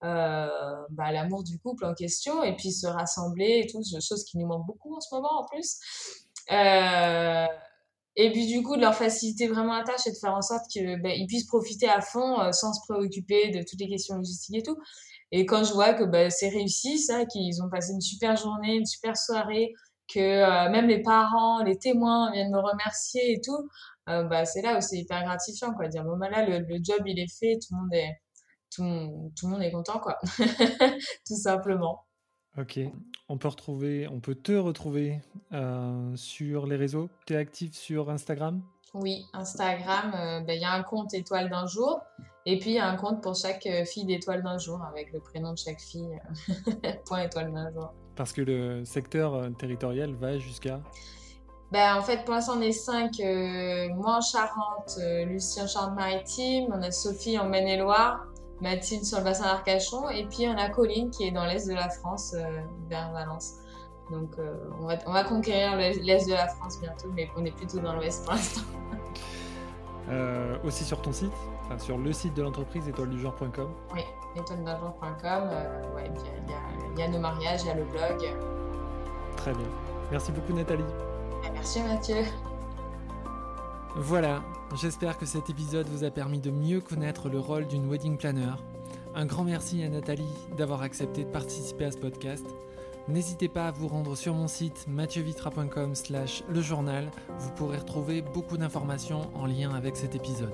euh, 0.04 0.48
bah, 0.90 1.12
l'amour 1.12 1.44
du 1.44 1.60
couple 1.60 1.86
en 1.86 1.94
question 1.94 2.44
et 2.44 2.56
puis 2.56 2.72
se 2.72 2.88
rassembler 2.88 3.64
et 3.64 3.68
tout, 3.68 3.84
chose 3.84 4.24
qui 4.24 4.38
nous 4.38 4.48
manque 4.48 4.66
beaucoup 4.66 4.96
en 4.96 5.02
ce 5.02 5.14
moment 5.14 5.42
en 5.42 5.46
plus. 5.46 5.80
Et 8.20 8.32
puis 8.32 8.48
du 8.48 8.64
coup, 8.64 8.78
de 8.78 8.82
leur 8.82 8.96
faciliter 8.96 9.48
vraiment 9.48 9.78
la 9.78 9.84
tâche 9.84 10.08
et 10.08 10.12
de 10.12 10.18
faire 10.18 10.34
en 10.34 10.42
sorte 10.42 10.68
qu'ils 10.70 11.28
puissent 11.28 11.46
profiter 11.46 11.88
à 11.88 12.02
fond 12.02 12.52
sans 12.52 12.74
se 12.74 12.80
préoccuper 12.88 13.52
de 13.52 13.60
toutes 13.60 13.80
les 13.80 13.88
questions 13.88 14.16
logistiques 14.16 14.56
et 14.56 14.64
tout. 14.64 14.78
Et 15.32 15.46
quand 15.46 15.64
je 15.64 15.74
vois 15.74 15.94
que 15.94 16.04
ben, 16.04 16.30
c'est 16.30 16.50
réussi, 16.50 17.00
ça, 17.00 17.26
qu'ils 17.26 17.62
ont 17.62 17.70
passé 17.70 17.94
une 17.94 18.02
super 18.02 18.36
journée, 18.36 18.76
une 18.76 18.86
super 18.86 19.18
soirée, 19.18 19.74
que 20.08 20.20
euh, 20.20 20.70
même 20.70 20.88
les 20.88 21.02
parents, 21.02 21.64
les 21.64 21.78
témoins 21.78 22.32
viennent 22.32 22.52
me 22.52 22.60
remercier 22.60 23.34
et 23.34 23.42
tout, 23.42 23.70
euh, 24.10 24.24
bah, 24.24 24.46
c'est 24.46 24.62
là 24.62 24.78
où 24.78 24.82
c'est 24.82 24.98
hyper 24.98 25.24
gratifiant, 25.24 25.74
quoi. 25.74 25.88
Dire, 25.88 26.04
bon, 26.06 26.18
bah 26.18 26.30
là, 26.30 26.46
le, 26.46 26.60
le, 26.60 26.80
job, 26.82 27.02
il 27.06 27.20
est 27.20 27.32
fait, 27.40 27.60
tout 27.60 27.76
le 27.76 27.82
monde 27.82 27.94
est, 27.94 28.22
tout, 28.74 29.32
tout 29.38 29.48
le 29.48 29.52
monde 29.52 29.64
est 29.64 29.72
content, 29.72 30.00
quoi. 30.00 30.18
tout 31.28 31.36
simplement. 31.36 32.06
Ok. 32.58 32.80
On 33.30 33.38
peut 33.38 33.50
retrouver, 33.50 34.08
on 34.08 34.20
peut 34.20 34.34
te 34.34 34.54
retrouver 34.54 35.22
euh, 35.54 36.16
sur 36.16 36.66
les 36.66 36.76
réseaux. 36.76 37.10
Tu 37.26 37.34
es 37.34 37.38
actif 37.38 37.74
sur 37.76 38.10
Instagram? 38.10 38.64
Oui, 38.94 39.26
Instagram, 39.34 40.14
euh, 40.16 40.40
ben, 40.40 40.54
il 40.54 40.62
y 40.62 40.66
a 40.66 40.72
un 40.72 40.82
compte 40.82 41.14
étoile 41.14 41.50
d'un 41.50 41.68
jour. 41.68 42.02
Et 42.50 42.58
puis, 42.58 42.72
il 42.72 42.76
y 42.78 42.80
a 42.80 42.88
un 42.88 42.96
compte 42.96 43.22
pour 43.22 43.36
chaque 43.36 43.68
euh, 43.68 43.86
fille 43.86 44.06
d'étoile 44.06 44.42
d'un 44.42 44.58
jour, 44.58 44.82
avec 44.90 45.12
le 45.14 45.20
prénom 45.20 45.52
de 45.52 45.58
chaque 45.58 45.80
fille, 45.80 46.20
point 47.06 47.22
étoile 47.22 47.54
d'un 47.54 47.72
jour. 47.72 47.94
Parce 48.16 48.34
que 48.34 48.42
le 48.42 48.84
secteur 48.84 49.48
territorial 49.60 50.16
va 50.16 50.40
jusqu'à? 50.40 50.80
Ben, 51.72 51.96
en 51.96 52.02
fait, 52.02 52.26
pour 52.26 52.34
l'instant, 52.34 52.54
on 52.58 52.62
est 52.62 52.72
cinq. 52.72 53.20
moi 53.96 54.18
en 54.18 54.22
Charente, 54.22 54.98
Lucien 55.28 55.66
en 55.66 55.68
Charente-Maritime, 55.68 56.74
on 56.74 56.82
a 56.82 56.90
Sophie 56.90 57.38
en 57.38 57.48
Maine-et-Loire, 57.48 58.26
Mathilde 58.62 59.06
sur 59.06 59.20
le 59.20 59.24
bassin 59.24 59.44
d'Arcachon, 59.44 60.10
et 60.10 60.26
puis 60.26 60.48
on 60.48 60.58
a 60.58 60.70
Colline 60.70 61.12
qui 61.12 61.28
est 61.28 61.32
dans 61.32 61.46
l'est 61.46 61.68
de 61.68 61.76
la 61.76 61.90
France, 61.90 62.34
euh, 62.36 62.62
vers 62.90 63.12
Valence. 63.12 63.56
Donc 64.10 64.32
euh, 64.40 64.56
on, 64.80 64.88
va, 64.88 64.96
on, 65.06 65.12
va, 65.12 65.24
conquérir 65.24 65.76
l'est 65.76 66.26
de 66.26 66.34
la 66.34 66.48
France 66.48 66.80
bientôt, 66.82 67.10
mais 67.14 67.30
on 67.38 67.46
est 67.46 67.56
plutôt 67.56 67.80
dans 67.80 67.94
l'ouest 67.94 68.24
pour 68.24 68.34
l'instant. 68.34 68.62
Euh, 70.10 70.58
aussi 70.64 70.86
sur 70.86 71.02
ton 71.02 71.12
site, 71.12 71.34
enfin, 71.68 71.78
sur 71.78 71.98
le 71.98 72.12
site 72.12 72.34
de 72.34 72.42
l'entreprise 72.42 72.88
étoiledugenre.com. 72.88 73.70
Oui, 73.94 74.02
étoiledugenre.com. 74.36 75.50
ouais, 75.96 76.12
il 76.96 76.98
y, 76.98 77.00
y, 77.00 77.04
a 77.04 77.08
nos 77.08 77.20
mariages, 77.20 77.62
il 77.64 77.68
y 77.68 77.70
a 77.72 77.76
le 77.76 77.84
blog. 77.84 78.28
Très 79.36 79.54
bien. 79.54 79.68
Merci 80.12 80.32
beaucoup 80.32 80.54
Nathalie. 80.54 80.84
Merci 81.54 81.82
Mathieu. 81.82 82.24
Voilà, 83.96 84.42
j'espère 84.76 85.18
que 85.18 85.26
cet 85.26 85.50
épisode 85.50 85.88
vous 85.88 86.04
a 86.04 86.12
permis 86.12 86.40
de 86.40 86.52
mieux 86.52 86.82
connaître 86.82 87.30
le 87.30 87.40
rôle 87.40 87.68
d'une 87.68 87.90
wedding 87.90 88.18
planner. 88.18 88.54
Un 89.16 89.26
grand 89.26 89.44
merci 89.44 89.84
à 89.84 89.90
Nathalie 89.90 90.32
d'avoir 90.56 90.84
accepté 90.84 91.24
de 91.24 91.30
participer 91.32 91.86
à 91.86 91.92
ce 91.92 91.98
podcast. 91.98 92.46
N'hésitez 93.08 93.48
pas 93.48 93.68
à 93.68 93.72
vous 93.72 93.88
rendre 93.88 94.16
sur 94.16 94.34
mon 94.34 94.48
site 94.48 94.86
mathieuVitra.com 94.88 95.96
slash 95.96 96.44
le 96.50 96.62
journal. 96.62 97.10
Vous 97.40 97.52
pourrez 97.52 97.78
retrouver 97.78 98.22
beaucoup 98.22 98.58
d'informations 98.58 99.32
en 99.34 99.46
lien 99.46 99.74
avec 99.74 99.96
cet 99.96 100.14
épisode. 100.14 100.54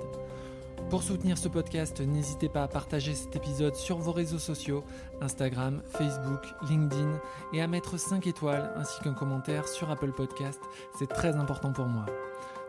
Pour 0.89 1.01
soutenir 1.01 1.37
ce 1.37 1.47
podcast, 1.47 2.01
n'hésitez 2.01 2.49
pas 2.49 2.63
à 2.63 2.67
partager 2.67 3.15
cet 3.15 3.35
épisode 3.35 3.75
sur 3.75 3.97
vos 3.97 4.11
réseaux 4.11 4.39
sociaux, 4.39 4.83
Instagram, 5.21 5.81
Facebook, 5.87 6.45
LinkedIn, 6.69 7.19
et 7.51 7.61
à 7.61 7.67
mettre 7.67 7.97
5 7.97 8.27
étoiles 8.27 8.71
ainsi 8.75 9.01
qu'un 9.01 9.13
commentaire 9.13 9.67
sur 9.67 9.89
Apple 9.89 10.11
Podcast. 10.11 10.59
C'est 10.97 11.09
très 11.09 11.35
important 11.35 11.73
pour 11.73 11.87
moi. 11.87 12.05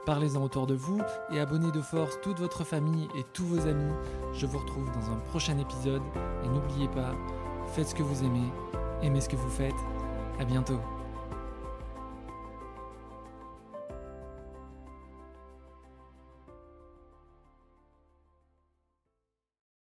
Parlez-en 0.06 0.42
autour 0.42 0.66
de 0.66 0.74
vous 0.74 1.00
et 1.32 1.40
abonnez 1.40 1.70
de 1.70 1.80
force 1.80 2.20
toute 2.22 2.38
votre 2.38 2.64
famille 2.64 3.08
et 3.16 3.24
tous 3.32 3.44
vos 3.44 3.66
amis. 3.66 3.92
Je 4.34 4.46
vous 4.46 4.58
retrouve 4.58 4.90
dans 4.92 5.10
un 5.10 5.16
prochain 5.30 5.58
épisode 5.58 6.02
et 6.44 6.48
n'oubliez 6.48 6.88
pas, 6.88 7.14
faites 7.74 7.88
ce 7.88 7.94
que 7.94 8.02
vous 8.02 8.24
aimez, 8.24 8.52
aimez 9.02 9.20
ce 9.20 9.28
que 9.28 9.36
vous 9.36 9.50
faites. 9.50 9.72
À 10.38 10.44
bientôt. 10.44 10.80